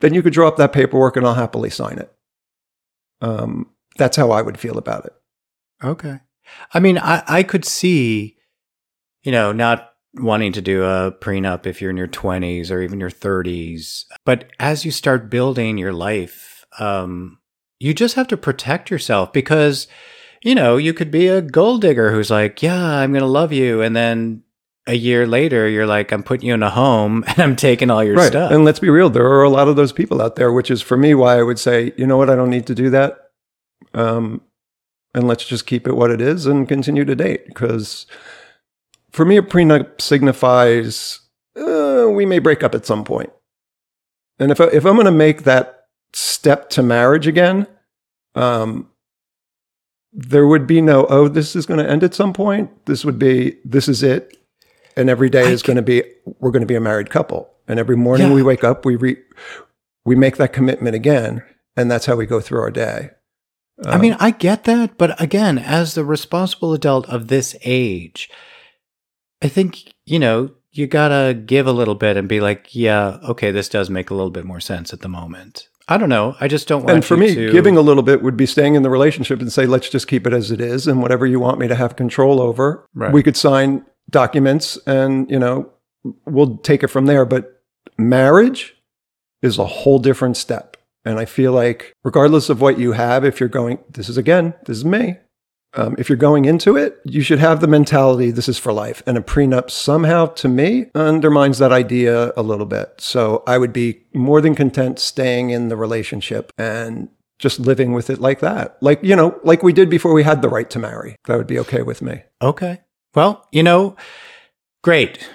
then 0.00 0.14
you 0.14 0.22
could 0.22 0.32
draw 0.32 0.48
up 0.48 0.56
that 0.56 0.72
paperwork 0.72 1.16
and 1.16 1.26
I'll 1.26 1.34
happily 1.34 1.68
sign 1.68 1.98
it. 1.98 2.10
Um, 3.20 3.70
that's 3.98 4.16
how 4.16 4.30
I 4.30 4.40
would 4.40 4.58
feel 4.58 4.78
about 4.78 5.04
it. 5.04 5.12
Okay. 5.84 6.20
I 6.72 6.80
mean, 6.80 6.96
I, 6.96 7.22
I 7.28 7.42
could 7.42 7.66
see, 7.66 8.38
you 9.22 9.30
know, 9.30 9.52
not 9.52 9.89
wanting 10.14 10.52
to 10.52 10.60
do 10.60 10.84
a 10.84 11.12
prenup 11.12 11.66
if 11.66 11.80
you're 11.80 11.90
in 11.90 11.96
your 11.96 12.08
20s 12.08 12.70
or 12.70 12.82
even 12.82 13.00
your 13.00 13.10
30s. 13.10 14.04
But 14.24 14.50
as 14.58 14.84
you 14.84 14.90
start 14.90 15.30
building 15.30 15.78
your 15.78 15.92
life, 15.92 16.64
um, 16.78 17.38
you 17.78 17.94
just 17.94 18.16
have 18.16 18.28
to 18.28 18.36
protect 18.36 18.90
yourself 18.90 19.32
because, 19.32 19.86
you 20.42 20.54
know, 20.54 20.76
you 20.76 20.92
could 20.92 21.10
be 21.10 21.28
a 21.28 21.40
gold 21.40 21.80
digger 21.80 22.10
who's 22.10 22.30
like, 22.30 22.62
yeah, 22.62 22.98
I'm 22.98 23.12
going 23.12 23.22
to 23.22 23.26
love 23.26 23.52
you. 23.52 23.80
And 23.82 23.94
then 23.94 24.42
a 24.86 24.94
year 24.94 25.26
later, 25.26 25.68
you're 25.68 25.86
like, 25.86 26.12
I'm 26.12 26.22
putting 26.22 26.48
you 26.48 26.54
in 26.54 26.62
a 26.62 26.70
home 26.70 27.24
and 27.28 27.38
I'm 27.38 27.56
taking 27.56 27.90
all 27.90 28.02
your 28.04 28.16
stuff. 28.26 28.52
And 28.52 28.64
let's 28.64 28.80
be 28.80 28.90
real, 28.90 29.10
there 29.10 29.26
are 29.26 29.44
a 29.44 29.50
lot 29.50 29.68
of 29.68 29.76
those 29.76 29.92
people 29.92 30.20
out 30.20 30.36
there, 30.36 30.52
which 30.52 30.70
is 30.70 30.82
for 30.82 30.96
me 30.96 31.14
why 31.14 31.38
I 31.38 31.42
would 31.42 31.58
say, 31.58 31.92
you 31.96 32.06
know 32.06 32.16
what, 32.16 32.30
I 32.30 32.36
don't 32.36 32.50
need 32.50 32.66
to 32.66 32.74
do 32.74 32.90
that. 32.90 33.30
Um, 33.94 34.42
and 35.14 35.26
let's 35.26 35.44
just 35.44 35.66
keep 35.66 35.86
it 35.86 35.96
what 35.96 36.10
it 36.10 36.20
is 36.20 36.46
and 36.46 36.68
continue 36.68 37.04
to 37.04 37.16
date. 37.16 37.46
Because 37.46 38.06
for 39.12 39.24
me, 39.24 39.36
a 39.36 39.42
prenup 39.42 40.00
signifies 40.00 41.20
uh, 41.56 42.08
we 42.10 42.26
may 42.26 42.38
break 42.38 42.62
up 42.62 42.74
at 42.74 42.86
some 42.86 43.04
point. 43.04 43.30
And 44.38 44.50
if, 44.50 44.60
I, 44.60 44.64
if 44.66 44.84
I'm 44.84 44.94
going 44.94 45.04
to 45.04 45.10
make 45.10 45.42
that 45.44 45.86
step 46.12 46.70
to 46.70 46.82
marriage 46.82 47.26
again, 47.26 47.66
um, 48.34 48.88
there 50.12 50.46
would 50.46 50.66
be 50.66 50.80
no, 50.80 51.06
oh, 51.08 51.28
this 51.28 51.54
is 51.54 51.66
going 51.66 51.78
to 51.78 51.88
end 51.88 52.02
at 52.02 52.14
some 52.14 52.32
point. 52.32 52.86
This 52.86 53.04
would 53.04 53.18
be, 53.18 53.56
this 53.64 53.88
is 53.88 54.02
it. 54.02 54.36
And 54.96 55.08
every 55.08 55.30
day 55.30 55.46
I 55.46 55.50
is 55.50 55.62
going 55.62 55.76
to 55.76 55.82
be, 55.82 56.02
we're 56.40 56.50
going 56.50 56.62
to 56.62 56.66
be 56.66 56.74
a 56.74 56.80
married 56.80 57.10
couple. 57.10 57.52
And 57.68 57.78
every 57.78 57.96
morning 57.96 58.28
Yeah. 58.28 58.34
we 58.34 58.42
wake 58.42 58.64
up, 58.64 58.84
we 58.84 58.96
re, 58.96 59.16
we 60.04 60.16
make 60.16 60.36
that 60.38 60.52
commitment 60.52 60.96
again. 60.96 61.44
And 61.76 61.90
that's 61.90 62.06
how 62.06 62.16
we 62.16 62.26
go 62.26 62.40
through 62.40 62.60
our 62.60 62.70
day. 62.70 63.10
I 63.84 63.96
mean, 63.96 64.14
I 64.20 64.30
get 64.30 64.64
that, 64.64 64.98
but 64.98 65.18
again, 65.20 65.56
as 65.58 65.94
the 65.94 66.04
responsible 66.04 66.74
adult 66.74 67.08
of 67.08 67.28
this 67.28 67.56
age, 67.62 68.28
I 69.42 69.48
think, 69.48 69.94
you 70.06 70.18
know, 70.18 70.50
you 70.72 70.86
gotta 70.86 71.34
give 71.34 71.66
a 71.66 71.72
little 71.72 71.94
bit 71.94 72.16
and 72.16 72.28
be 72.28 72.40
like, 72.40 72.74
yeah, 72.74 73.18
okay, 73.28 73.50
this 73.50 73.68
does 73.68 73.90
make 73.90 74.10
a 74.10 74.14
little 74.14 74.30
bit 74.30 74.44
more 74.44 74.60
sense 74.60 74.92
at 74.92 75.00
the 75.00 75.08
moment. 75.08 75.68
I 75.88 75.96
don't 75.96 76.08
know. 76.08 76.36
I 76.40 76.46
just 76.46 76.68
don't 76.68 76.82
want 76.84 76.94
and 76.94 77.04
for 77.04 77.16
me, 77.16 77.34
to- 77.34 77.50
giving 77.50 77.76
a 77.76 77.80
little 77.80 78.04
bit 78.04 78.22
would 78.22 78.36
be 78.36 78.46
staying 78.46 78.76
in 78.76 78.82
the 78.82 78.90
relationship 78.90 79.40
and 79.40 79.52
say, 79.52 79.66
let's 79.66 79.88
just 79.88 80.06
keep 80.06 80.26
it 80.26 80.32
as 80.32 80.50
it 80.52 80.60
is. 80.60 80.86
And 80.86 81.02
whatever 81.02 81.26
you 81.26 81.40
want 81.40 81.58
me 81.58 81.66
to 81.66 81.74
have 81.74 81.96
control 81.96 82.40
over, 82.40 82.86
Right. 82.94 83.12
we 83.12 83.22
could 83.24 83.36
sign 83.36 83.84
documents 84.08 84.78
and, 84.86 85.28
you 85.30 85.38
know, 85.38 85.70
we'll 86.26 86.58
take 86.58 86.84
it 86.84 86.88
from 86.88 87.06
there. 87.06 87.24
But 87.24 87.60
marriage 87.98 88.76
is 89.42 89.58
a 89.58 89.66
whole 89.66 89.98
different 89.98 90.36
step. 90.36 90.76
And 91.04 91.18
I 91.18 91.24
feel 91.24 91.52
like, 91.52 91.96
regardless 92.04 92.50
of 92.50 92.60
what 92.60 92.78
you 92.78 92.92
have, 92.92 93.24
if 93.24 93.40
you're 93.40 93.48
going, 93.48 93.78
this 93.90 94.08
is 94.08 94.16
again, 94.18 94.54
this 94.66 94.76
is 94.76 94.84
me. 94.84 95.16
Um, 95.74 95.94
if 95.98 96.08
you're 96.08 96.16
going 96.16 96.46
into 96.46 96.76
it, 96.76 96.98
you 97.04 97.22
should 97.22 97.38
have 97.38 97.60
the 97.60 97.68
mentality 97.68 98.30
this 98.30 98.48
is 98.48 98.58
for 98.58 98.72
life. 98.72 99.02
And 99.06 99.16
a 99.16 99.20
prenup 99.20 99.70
somehow, 99.70 100.26
to 100.26 100.48
me, 100.48 100.86
undermines 100.94 101.58
that 101.58 101.72
idea 101.72 102.32
a 102.36 102.42
little 102.42 102.66
bit. 102.66 102.94
So 102.98 103.44
I 103.46 103.58
would 103.58 103.72
be 103.72 104.02
more 104.12 104.40
than 104.40 104.54
content 104.54 104.98
staying 104.98 105.50
in 105.50 105.68
the 105.68 105.76
relationship 105.76 106.52
and 106.58 107.08
just 107.38 107.60
living 107.60 107.92
with 107.92 108.10
it 108.10 108.20
like 108.20 108.40
that. 108.40 108.76
Like, 108.82 109.02
you 109.02 109.16
know, 109.16 109.38
like 109.44 109.62
we 109.62 109.72
did 109.72 109.88
before 109.88 110.12
we 110.12 110.24
had 110.24 110.42
the 110.42 110.48
right 110.48 110.68
to 110.70 110.78
marry. 110.78 111.16
That 111.26 111.38
would 111.38 111.46
be 111.46 111.58
okay 111.60 111.82
with 111.82 112.02
me. 112.02 112.22
Okay. 112.42 112.80
Well, 113.14 113.48
you 113.50 113.62
know, 113.62 113.96
great. 114.82 115.30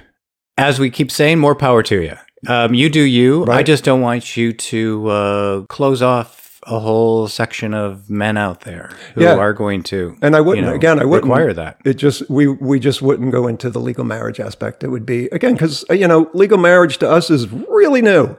As 0.58 0.80
we 0.80 0.90
keep 0.90 1.12
saying, 1.12 1.40
more 1.40 1.56
power 1.56 1.84
to 1.84 2.02
you. 2.02 2.16
Um, 2.48 2.74
you 2.74 2.90
do 2.90 3.02
you. 3.02 3.46
I 3.48 3.64
just 3.64 3.84
don't 3.84 4.02
want 4.02 4.38
you 4.38 4.54
to 4.54 5.08
uh, 5.08 5.62
close 5.64 6.02
off 6.02 6.45
a 6.68 6.80
whole 6.80 7.28
section 7.28 7.74
of 7.74 8.10
men 8.10 8.38
out 8.38 8.62
there 8.62 8.90
who 9.14 9.22
Yeah. 9.22 9.36
are 9.36 9.54
going 9.54 9.84
to. 9.84 10.16
And 10.22 10.36
I 10.36 10.42
wouldn't 10.42 10.66
you 10.66 10.70
know, 10.72 10.76
again, 10.76 11.00
I 11.00 11.06
wouldn't 11.06 11.26
require 11.30 11.54
that. 11.54 11.78
It 11.86 11.94
just 11.96 12.30
we 12.30 12.48
we 12.48 12.80
just 12.80 13.02
wouldn't 13.02 13.32
go 13.32 13.48
into 13.48 13.70
the 13.70 13.80
legal 13.80 14.04
marriage 14.04 14.40
aspect. 14.40 14.84
It 14.84 14.88
would 14.90 15.06
be 15.06 15.26
again 15.28 15.54
because 15.54 15.86
you 15.92 16.08
know 16.08 16.30
legal 16.34 16.58
marriage 16.58 16.98
to 17.00 17.10
us 17.10 17.30
is 17.30 17.48
really 17.52 18.02
new. 18.02 18.36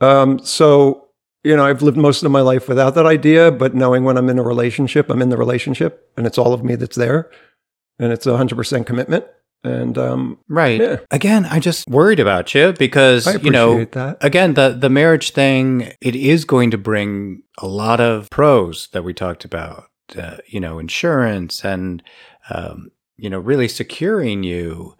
Um, 0.00 0.38
so 0.38 1.08
you 1.44 1.56
know 1.56 1.64
I've 1.66 1.82
lived 1.82 1.96
most 1.96 2.22
of 2.22 2.30
my 2.30 2.40
life 2.42 2.68
without 2.68 2.94
that 2.94 3.06
idea, 3.06 3.50
but 3.50 3.74
knowing 3.74 4.04
when 4.04 4.16
I'm 4.16 4.28
in 4.28 4.38
a 4.38 4.42
relationship, 4.44 5.10
I'm 5.10 5.20
in 5.22 5.28
the 5.30 5.36
relationship, 5.36 6.10
and 6.16 6.26
it's 6.26 6.38
all 6.38 6.52
of 6.52 6.62
me 6.62 6.76
that's 6.76 6.96
there, 6.96 7.28
and 7.98 8.12
it's 8.12 8.26
a 8.26 8.36
hundred 8.36 8.56
percent 8.56 8.86
commitment. 8.86 9.24
And 9.64 9.98
um, 9.98 10.38
Right. 10.48 10.80
Yeah. 10.80 10.96
Again, 11.10 11.44
I 11.44 11.58
just 11.58 11.88
worried 11.88 12.20
about 12.20 12.54
you 12.54 12.72
because 12.72 13.26
you 13.42 13.50
know 13.50 13.84
that. 13.86 14.18
again 14.20 14.54
the 14.54 14.70
the 14.70 14.88
marriage 14.88 15.32
thing 15.32 15.92
it 16.00 16.14
is 16.14 16.44
going 16.44 16.70
to 16.70 16.78
bring 16.78 17.42
a 17.58 17.66
lot 17.66 18.00
of 18.00 18.30
pros 18.30 18.88
that 18.92 19.02
we 19.02 19.12
talked 19.12 19.44
about. 19.44 19.84
Uh, 20.16 20.38
you 20.46 20.58
know, 20.58 20.78
insurance 20.78 21.64
and 21.64 22.02
um, 22.50 22.90
you 23.16 23.28
know 23.28 23.38
really 23.38 23.68
securing 23.68 24.42
you. 24.42 24.94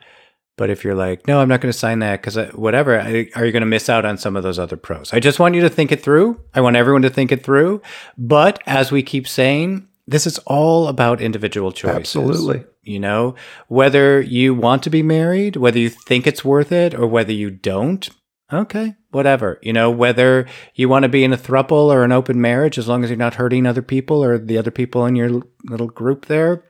But 0.59 0.71
if 0.71 0.83
you're 0.83 0.97
like, 0.97 1.27
no, 1.29 1.41
I'm 1.41 1.49
not 1.49 1.61
going 1.61 1.73
to 1.73 1.79
sign 1.79 2.01
that 2.01 2.21
because 2.21 2.37
whatever, 2.53 3.01
I, 3.01 3.31
are 3.37 3.47
you 3.47 3.53
going 3.53 3.61
to 3.61 3.67
miss 3.67 3.89
out 3.89 4.05
on 4.05 4.19
some 4.19 4.37
of 4.37 4.43
those 4.43 4.59
other 4.59 4.77
pros? 4.77 5.13
I 5.13 5.21
just 5.21 5.39
want 5.39 5.55
you 5.55 5.61
to 5.61 5.71
think 5.71 5.93
it 5.93 6.03
through. 6.03 6.41
I 6.53 6.61
want 6.61 6.75
everyone 6.75 7.03
to 7.03 7.11
think 7.11 7.31
it 7.31 7.45
through. 7.45 7.81
But 8.19 8.61
as 8.67 8.91
we 8.91 9.05
keep 9.05 9.29
saying, 9.29 9.88
this 10.09 10.27
is 10.27 10.39
all 10.41 10.89
about 10.89 11.21
individual 11.21 11.73
choices 11.73 11.97
Absolutely. 11.97 12.65
you 12.83 12.99
know? 12.99 13.35
Whether 13.69 14.21
you 14.21 14.55
want 14.55 14.83
to 14.85 14.91
be 14.91 15.03
married 15.03 15.57
whether 15.57 15.79
you 15.79 15.89
think 15.89 16.27
it's 16.27 16.45
worth 16.45 16.73
it 16.73 16.95
or 16.95 17.07
whether 17.07 17.33
you 17.33 17.51
don't 17.51 18.09
okay 18.53 18.95
whatever 19.11 19.59
you 19.63 19.73
know? 19.73 19.91
Whether 19.91 20.47
you 20.75 20.89
want 20.89 21.05
to 21.05 21.09
be 21.09 21.25
in 21.25 21.33
a 21.33 21.39
thruple 21.39 21.93
or 21.93 22.05
an 22.05 22.13
open 22.13 22.41
marriage 22.41 22.79
as 22.79 22.89
long 22.89 23.05
as 23.05 23.11
you're 23.11 23.17
not 23.17 23.35
hurting 23.35 23.67
other 23.67 23.83
people 23.83 24.25
or 24.25 24.39
the 24.39 24.59
other 24.59 24.71
people 24.71 25.07
in 25.07 25.17
your 25.17 25.43
little 25.65 25.89
group 25.89 26.27
there 26.27 26.65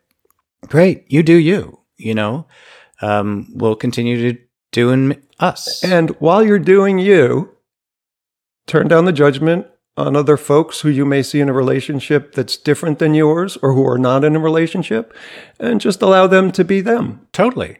great 0.69 1.05
you 1.09 1.23
do 1.23 1.35
you 1.35 1.79
you 1.99 2.15
know? 2.15 2.47
Um, 3.03 3.49
we'll 3.55 3.77
continue 3.77 4.33
to 4.33 4.41
doing 4.73 5.21
us. 5.39 5.85
And 5.85 6.11
while 6.21 6.43
you're 6.43 6.59
doing 6.59 6.99
you, 6.99 7.55
turn 8.67 8.89
down 8.89 9.05
the 9.05 9.13
judgment 9.13 9.67
on 9.99 10.15
other 10.15 10.37
folks 10.37 10.81
who 10.81 10.89
you 10.89 11.05
may 11.05 11.23
see 11.23 11.41
in 11.41 11.49
a 11.49 11.53
relationship 11.53 12.33
that's 12.33 12.57
different 12.57 13.01
than 13.01 13.15
yours 13.15 13.59
or 13.63 13.73
who 13.73 13.87
are 13.87 13.99
not 13.99 14.25
in 14.25 14.37
a 14.37 14.41
relationship 14.41 15.13
and 15.59 15.81
just 15.81 16.01
allow 16.01 16.27
them 16.27 16.53
to 16.53 16.65
be 16.65 16.81
them. 16.81 17.27
totally 17.33 17.79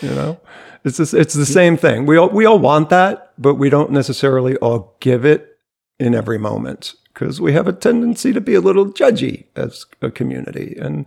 You 0.00 0.10
know, 0.10 0.40
it's 0.84 0.96
just, 0.96 1.14
it's 1.14 1.34
the 1.34 1.46
same 1.46 1.76
thing. 1.76 2.06
We 2.06 2.16
all, 2.16 2.30
we 2.30 2.46
all 2.46 2.58
want 2.58 2.88
that, 2.90 3.32
but 3.38 3.54
we 3.54 3.68
don't 3.70 3.92
necessarily 3.92 4.56
all 4.56 4.96
give 5.00 5.24
it 5.24 5.58
in 6.00 6.14
every 6.14 6.38
moment 6.38 6.94
because 7.12 7.40
we 7.40 7.52
have 7.52 7.68
a 7.68 7.72
tendency 7.72 8.32
to 8.32 8.40
be 8.40 8.54
a 8.54 8.60
little 8.60 8.86
judgy 8.86 9.44
as 9.54 9.86
a 10.00 10.10
community. 10.10 10.76
And, 10.80 11.06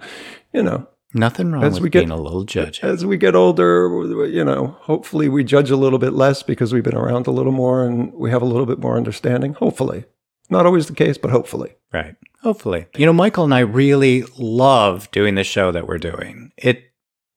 you 0.53 0.63
know, 0.63 0.87
nothing 1.15 1.51
wrong 1.51 1.63
As 1.63 1.73
with 1.75 1.83
we 1.83 1.89
get- 1.89 1.99
being 2.01 2.11
a 2.11 2.21
little 2.21 2.43
judge. 2.43 2.79
as 2.83 3.05
we 3.05 3.17
get 3.17 3.35
older, 3.35 4.25
you 4.27 4.43
know, 4.43 4.75
hopefully 4.81 5.29
we 5.29 5.43
judge 5.43 5.71
a 5.71 5.75
little 5.77 5.99
bit 5.99 6.13
less 6.13 6.43
because 6.43 6.73
we've 6.73 6.83
been 6.83 6.95
around 6.95 7.27
a 7.27 7.31
little 7.31 7.51
more 7.51 7.85
and 7.85 8.13
we 8.13 8.29
have 8.31 8.41
a 8.41 8.45
little 8.45 8.65
bit 8.65 8.79
more 8.79 8.97
understanding. 8.97 9.53
Hopefully. 9.55 10.05
Not 10.49 10.65
always 10.67 10.85
the 10.87 10.93
case, 10.93 11.17
but 11.17 11.31
hopefully. 11.31 11.73
Right. 11.91 12.15
Hopefully. 12.43 12.85
You 12.95 13.05
know, 13.07 13.13
Michael 13.13 13.45
and 13.45 13.53
I 13.53 13.61
really 13.61 14.23
love 14.37 15.09
doing 15.11 15.33
the 15.35 15.43
show 15.43 15.71
that 15.71 15.87
we're 15.87 15.97
doing. 15.97 16.51
It 16.57 16.83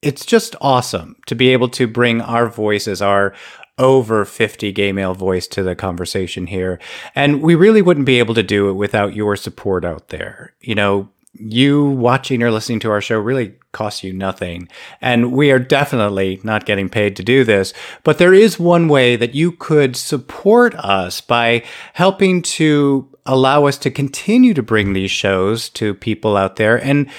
it's 0.01 0.25
just 0.25 0.55
awesome 0.61 1.15
to 1.25 1.35
be 1.35 1.49
able 1.49 1.67
to 1.69 1.85
bring 1.87 2.21
our 2.21 2.47
voices, 2.47 3.01
our 3.01 3.33
over 3.77 4.23
50 4.25 4.71
gay 4.71 4.91
male 4.91 5.13
voice 5.13 5.47
to 5.47 5.63
the 5.63 5.75
conversation 5.75 6.47
here. 6.47 6.79
And 7.15 7.41
we 7.41 7.55
really 7.55 7.81
wouldn't 7.81 8.05
be 8.05 8.19
able 8.19 8.33
to 8.35 8.43
do 8.43 8.69
it 8.69 8.73
without 8.73 9.15
your 9.15 9.35
support 9.35 9.83
out 9.83 10.09
there. 10.09 10.53
You 10.61 10.75
know, 10.75 11.09
you 11.33 11.85
watching 11.85 12.41
or 12.41 12.51
listening 12.51 12.79
to 12.81 12.91
our 12.91 13.01
show 13.01 13.19
really 13.19 13.53
costs 13.71 14.03
you 14.03 14.11
nothing. 14.11 14.67
And 14.99 15.31
we 15.31 15.51
are 15.51 15.59
definitely 15.59 16.39
not 16.43 16.65
getting 16.65 16.89
paid 16.89 17.15
to 17.17 17.23
do 17.23 17.43
this. 17.43 17.73
But 18.03 18.17
there 18.17 18.33
is 18.33 18.59
one 18.59 18.87
way 18.87 19.15
that 19.15 19.35
you 19.35 19.51
could 19.51 19.95
support 19.95 20.73
us 20.75 21.21
by 21.21 21.63
helping 21.93 22.41
to 22.41 23.07
allow 23.25 23.65
us 23.65 23.77
to 23.77 23.91
continue 23.91 24.53
to 24.55 24.63
bring 24.63 24.93
these 24.93 25.11
shows 25.11 25.69
to 25.69 25.93
people 25.93 26.35
out 26.35 26.55
there. 26.55 26.83
And 26.83 27.09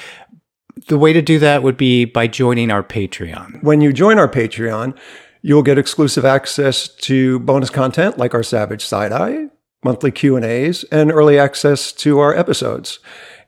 the 0.89 0.99
way 0.99 1.13
to 1.13 1.23
do 1.23 1.39
that 1.39 1.63
would 1.63 1.77
be 1.77 2.05
by 2.05 2.27
joining 2.27 2.71
our 2.71 2.83
Patreon. 2.83 3.63
When 3.63 3.81
you 3.81 3.93
join 3.93 4.19
our 4.19 4.29
Patreon, 4.29 4.97
you'll 5.43 5.63
get 5.63 5.79
exclusive 5.79 6.25
access 6.25 6.89
to 6.89 7.39
bonus 7.41 7.71
content 7.71 8.19
like 8.19 8.35
our 8.35 8.43
Savage 8.43 8.85
Side 8.85 9.13
Eye, 9.13 9.47
monthly 9.85 10.11
Q&As, 10.11 10.85
and 10.85 11.13
early 11.13 11.39
access 11.39 11.93
to 11.93 12.19
our 12.19 12.37
episodes. 12.37 12.99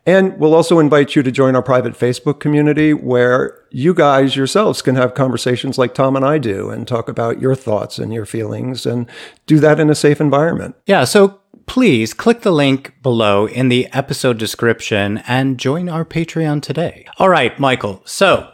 And 0.04 0.38
we'll 0.38 0.54
also 0.54 0.78
invite 0.80 1.14
you 1.14 1.22
to 1.22 1.30
join 1.30 1.54
our 1.54 1.62
private 1.62 1.94
Facebook 1.94 2.40
community 2.40 2.92
where 2.92 3.60
you 3.70 3.94
guys 3.94 4.34
yourselves 4.34 4.82
can 4.82 4.96
have 4.96 5.14
conversations 5.14 5.78
like 5.78 5.94
Tom 5.94 6.16
and 6.16 6.24
I 6.24 6.38
do 6.38 6.70
and 6.70 6.88
talk 6.88 7.08
about 7.08 7.40
your 7.40 7.54
thoughts 7.54 7.98
and 7.98 8.12
your 8.12 8.26
feelings 8.26 8.84
and 8.84 9.08
do 9.46 9.60
that 9.60 9.78
in 9.78 9.90
a 9.90 9.94
safe 9.94 10.20
environment. 10.20 10.74
Yeah, 10.86 11.04
so 11.04 11.40
please 11.66 12.14
click 12.14 12.40
the 12.40 12.50
link 12.50 12.94
below 13.02 13.46
in 13.46 13.68
the 13.68 13.86
episode 13.92 14.38
description 14.38 15.18
and 15.28 15.58
join 15.58 15.88
our 15.88 16.04
Patreon 16.04 16.62
today. 16.62 17.06
All 17.18 17.28
right, 17.28 17.56
Michael. 17.60 18.02
So 18.04 18.52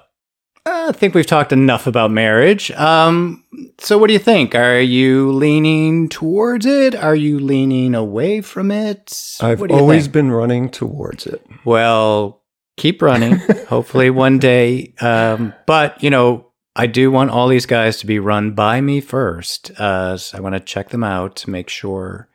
I 0.89 0.93
think 0.93 1.15
we've 1.15 1.27
talked 1.27 1.53
enough 1.53 1.87
about 1.87 2.11
marriage. 2.11 2.71
Um, 2.73 3.45
so 3.79 3.99
what 3.99 4.07
do 4.09 4.13
you 4.13 4.19
think? 4.19 4.55
Are 4.55 4.81
you 4.81 5.33
leaning 5.33 6.09
towards 6.09 6.67
it? 6.67 6.95
Are 6.95 7.15
you 7.15 7.39
leaning 7.39 7.95
away 7.95 8.41
from 8.41 8.71
it? 8.71 9.37
I've 9.41 9.61
What 9.61 9.69
do 9.69 9.75
you 9.75 9.81
always 9.81 10.05
think? 10.05 10.13
been 10.15 10.31
running 10.33 10.71
towards 10.71 11.27
it. 11.27 11.45
Well, 11.65 12.43
keep 12.77 13.03
running. 13.03 13.37
Hopefully 13.69 14.11
one 14.11 14.39
day. 14.39 14.95
Um, 15.01 15.53
but 15.67 16.03
you 16.03 16.11
know, 16.11 16.47
I 16.77 16.87
do 16.87 17.11
want 17.11 17.31
all 17.31 17.49
these 17.49 17.67
guys 17.67 17.99
to 17.99 18.07
be 18.07 18.19
run 18.19 18.53
by 18.53 18.81
me 18.81 19.01
first. 19.01 19.71
Uh, 19.81 20.17
so 20.17 20.39
I 20.39 20.41
want 20.41 20.55
to 20.55 20.61
check 20.61 20.91
them 20.91 21.03
out 21.05 21.35
to 21.37 21.51
make 21.51 21.69
sure. 21.69 22.29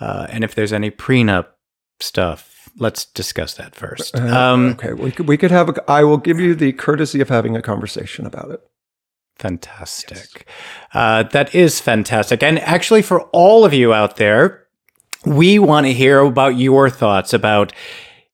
Uh, 0.00 0.26
and 0.30 0.44
if 0.44 0.54
there's 0.54 0.72
any 0.72 0.90
prenup 0.90 1.46
stuff, 2.00 2.47
let's 2.78 3.04
discuss 3.04 3.54
that 3.54 3.74
first. 3.74 4.16
Uh, 4.16 4.52
Um, 4.52 4.66
okay, 4.70 4.92
we 4.92 5.10
could, 5.10 5.28
we 5.28 5.36
could 5.36 5.50
have 5.50 5.68
a, 5.68 5.90
I 5.90 6.04
will 6.04 6.16
give 6.16 6.40
you 6.40 6.54
the 6.54 6.72
courtesy 6.72 7.20
of 7.20 7.28
having 7.28 7.56
a 7.56 7.62
conversation 7.62 8.26
about 8.26 8.50
it. 8.50 8.60
Fantastic. 9.38 10.48
Uh, 10.92 11.22
that 11.24 11.54
is 11.54 11.80
fantastic. 11.80 12.42
And 12.42 12.58
actually, 12.60 13.02
for 13.02 13.22
all 13.30 13.64
of 13.64 13.72
you 13.72 13.94
out 13.94 14.16
there, 14.16 14.66
we 15.24 15.58
want 15.58 15.86
to 15.86 15.92
hear 15.92 16.20
about 16.20 16.56
your 16.56 16.90
thoughts 16.90 17.32
about 17.32 17.72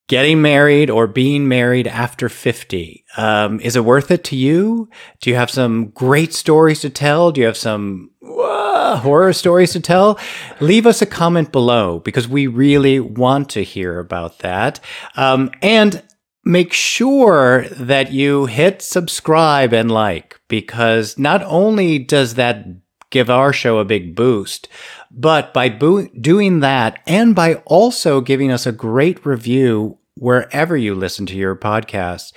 getting 0.09 0.43
married 0.43 0.91
or 0.91 1.07
being 1.07 1.49
married 1.49 1.87
after 1.87 2.29
50. 2.29 3.05
Um, 3.17 3.61
is 3.61 3.77
it 3.77 3.85
worth 3.85 4.11
it 4.11 4.25
to 4.25 4.37
you? 4.37 4.89
Do 5.21 5.31
you 5.31 5.37
have 5.37 5.51
some 5.51 5.91
great 5.91 6.35
stories 6.35 6.81
to 6.81 6.91
tell? 6.91 7.33
Do 7.33 7.41
you 7.41 7.47
have 7.47 7.57
some 7.57 8.11
horror 8.23 9.33
stories 9.33 9.73
to 9.73 9.81
tell? 9.81 10.19
Leave 10.61 10.87
us 10.87 11.01
a 11.01 11.07
comment 11.07 11.53
below 11.53 12.01
because 12.01 12.29
we 12.29 12.47
really 12.47 13.01
want 13.01 13.49
to 13.51 13.65
hear 13.65 13.99
about 13.99 14.41
that. 14.41 14.81
Um, 15.17 15.51
and 15.63 16.03
make 16.45 16.73
sure 16.75 17.67
that 17.71 18.13
you 18.13 18.47
hit 18.47 18.83
subscribe 18.83 19.73
and 19.73 19.91
like 19.91 20.39
because 20.49 21.19
not 21.19 21.43
only 21.45 21.99
does 21.99 22.35
that 22.35 22.67
give 23.11 23.31
our 23.31 23.53
show 23.53 23.79
a 23.79 23.85
big 23.85 24.15
boost, 24.15 24.69
but 25.17 25.55
by 25.55 25.69
bo- 25.69 26.09
doing 26.09 26.61
that 26.61 27.01
and 27.07 27.35
by 27.35 27.55
also 27.67 28.21
giving 28.21 28.51
us 28.51 28.67
a 28.67 28.73
great 28.73 29.25
review 29.25 29.99
wherever 30.17 30.77
you 30.77 30.95
listen 30.95 31.27
to 31.27 31.37
your 31.37 31.57
podcast, 31.57 32.33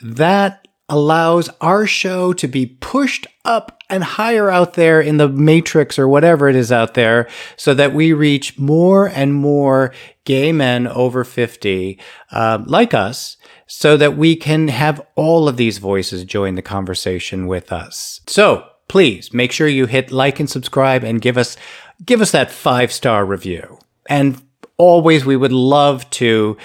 that 0.00 0.66
allows 0.88 1.48
our 1.60 1.86
show 1.86 2.32
to 2.32 2.48
be 2.48 2.66
pushed 2.66 3.26
up 3.44 3.80
and 3.88 4.02
higher 4.02 4.50
out 4.50 4.74
there 4.74 5.00
in 5.00 5.18
the 5.18 5.28
matrix 5.28 5.98
or 5.98 6.08
whatever 6.08 6.48
it 6.48 6.56
is 6.56 6.72
out 6.72 6.94
there 6.94 7.28
so 7.56 7.72
that 7.74 7.94
we 7.94 8.12
reach 8.12 8.58
more 8.58 9.06
and 9.06 9.34
more 9.34 9.94
gay 10.24 10.50
men 10.52 10.88
over 10.88 11.22
50 11.22 11.98
um, 12.32 12.64
like 12.64 12.92
us 12.92 13.36
so 13.66 13.96
that 13.96 14.16
we 14.16 14.34
can 14.34 14.66
have 14.66 15.00
all 15.14 15.48
of 15.48 15.56
these 15.56 15.78
voices 15.78 16.24
join 16.24 16.56
the 16.56 16.62
conversation 16.62 17.46
with 17.46 17.70
us. 17.72 18.20
So 18.26 18.66
please 18.88 19.32
make 19.32 19.52
sure 19.52 19.68
you 19.68 19.86
hit 19.86 20.10
like 20.10 20.40
and 20.40 20.50
subscribe 20.50 21.04
and 21.04 21.22
give 21.22 21.38
us 21.38 21.56
give 22.04 22.20
us 22.20 22.30
that 22.30 22.50
five 22.50 22.92
star 22.92 23.24
review 23.24 23.78
and 24.08 24.42
always 24.76 25.24
we 25.24 25.36
would 25.36 25.52
love 25.52 26.08
to 26.10 26.56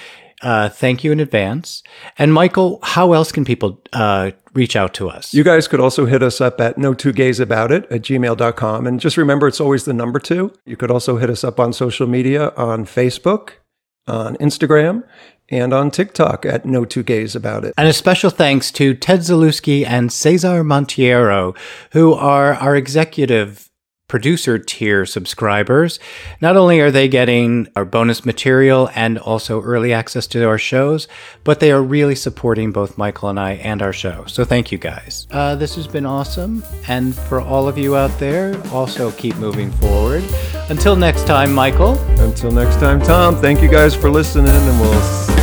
uh, 0.41 0.69
thank 0.69 1.03
you 1.03 1.11
in 1.11 1.19
advance 1.19 1.81
and 2.17 2.33
michael 2.33 2.79
how 2.83 3.13
else 3.13 3.31
can 3.31 3.45
people 3.45 3.81
uh, 3.93 4.31
reach 4.53 4.75
out 4.75 4.93
to 4.93 5.09
us 5.09 5.33
You 5.33 5.43
guys 5.43 5.67
could 5.67 5.79
also 5.79 6.05
hit 6.05 6.23
us 6.23 6.39
up 6.41 6.59
at 6.61 6.77
no 6.77 6.93
two 6.93 7.11
gays 7.11 7.39
about 7.39 7.71
it 7.71 7.85
at 7.91 8.01
gmail.com. 8.01 8.87
And 8.87 8.99
just 8.99 9.17
remember, 9.17 9.47
it's 9.47 9.59
always 9.59 9.83
the 9.83 9.93
number 9.93 10.17
two. 10.17 10.53
You 10.65 10.77
could 10.77 10.89
also 10.89 11.17
hit 11.17 11.29
us 11.29 11.43
up 11.43 11.59
on 11.59 11.73
social 11.73 12.07
media 12.07 12.53
on 12.55 12.85
Facebook 12.85 13.49
on 14.07 14.37
Instagram 14.37 15.03
and 15.49 15.73
on 15.73 15.91
TikTok 15.91 16.45
at 16.45 16.65
No 16.65 16.85
Two 16.85 17.03
Gays 17.03 17.35
About 17.35 17.65
It. 17.65 17.73
And 17.77 17.87
a 17.87 17.93
special 17.93 18.29
thanks 18.29 18.71
to 18.73 18.93
Ted 18.93 19.19
Zalewski 19.19 19.85
and 19.85 20.11
Cesar 20.11 20.63
Montiero, 20.63 21.55
who 21.91 22.13
are 22.13 22.53
our 22.53 22.75
executive 22.75 23.64
producer 24.07 24.59
tier 24.59 25.05
subscribers. 25.05 25.99
Not 26.41 26.55
only 26.55 26.79
are 26.79 26.91
they 26.91 27.07
getting 27.07 27.67
our 27.75 27.85
bonus 27.85 28.25
material 28.25 28.89
and 28.95 29.17
also 29.17 29.61
early 29.61 29.93
access 29.93 30.27
to 30.27 30.47
our 30.47 30.57
shows, 30.57 31.07
but 31.43 31.59
they 31.59 31.71
are 31.71 31.81
really 31.81 32.15
supporting 32.15 32.71
both 32.71 32.97
Michael 32.97 33.29
and 33.29 33.39
I 33.39 33.53
and 33.53 33.81
our 33.81 33.93
show. 33.93 34.25
So 34.27 34.45
thank 34.45 34.71
you 34.71 34.77
guys. 34.77 35.27
Uh, 35.31 35.55
this 35.55 35.75
has 35.75 35.87
been 35.87 36.05
awesome. 36.05 36.63
And 36.87 37.15
for 37.15 37.41
all 37.41 37.67
of 37.67 37.77
you 37.77 37.95
out 37.95 38.17
there, 38.19 38.61
also 38.71 39.11
keep 39.11 39.35
moving 39.37 39.71
forward. 39.71 40.23
Until 40.69 40.95
next 40.95 41.25
time, 41.25 41.53
Michael. 41.53 41.97
Until 42.19 42.51
next 42.51 42.75
time, 42.75 43.01
Tom, 43.01 43.35
thank 43.35 43.61
you 43.61 43.69
guys 43.69 43.95
for 43.95 44.09
listening, 44.09 44.49
and 44.49 44.79
we'll 44.79 45.34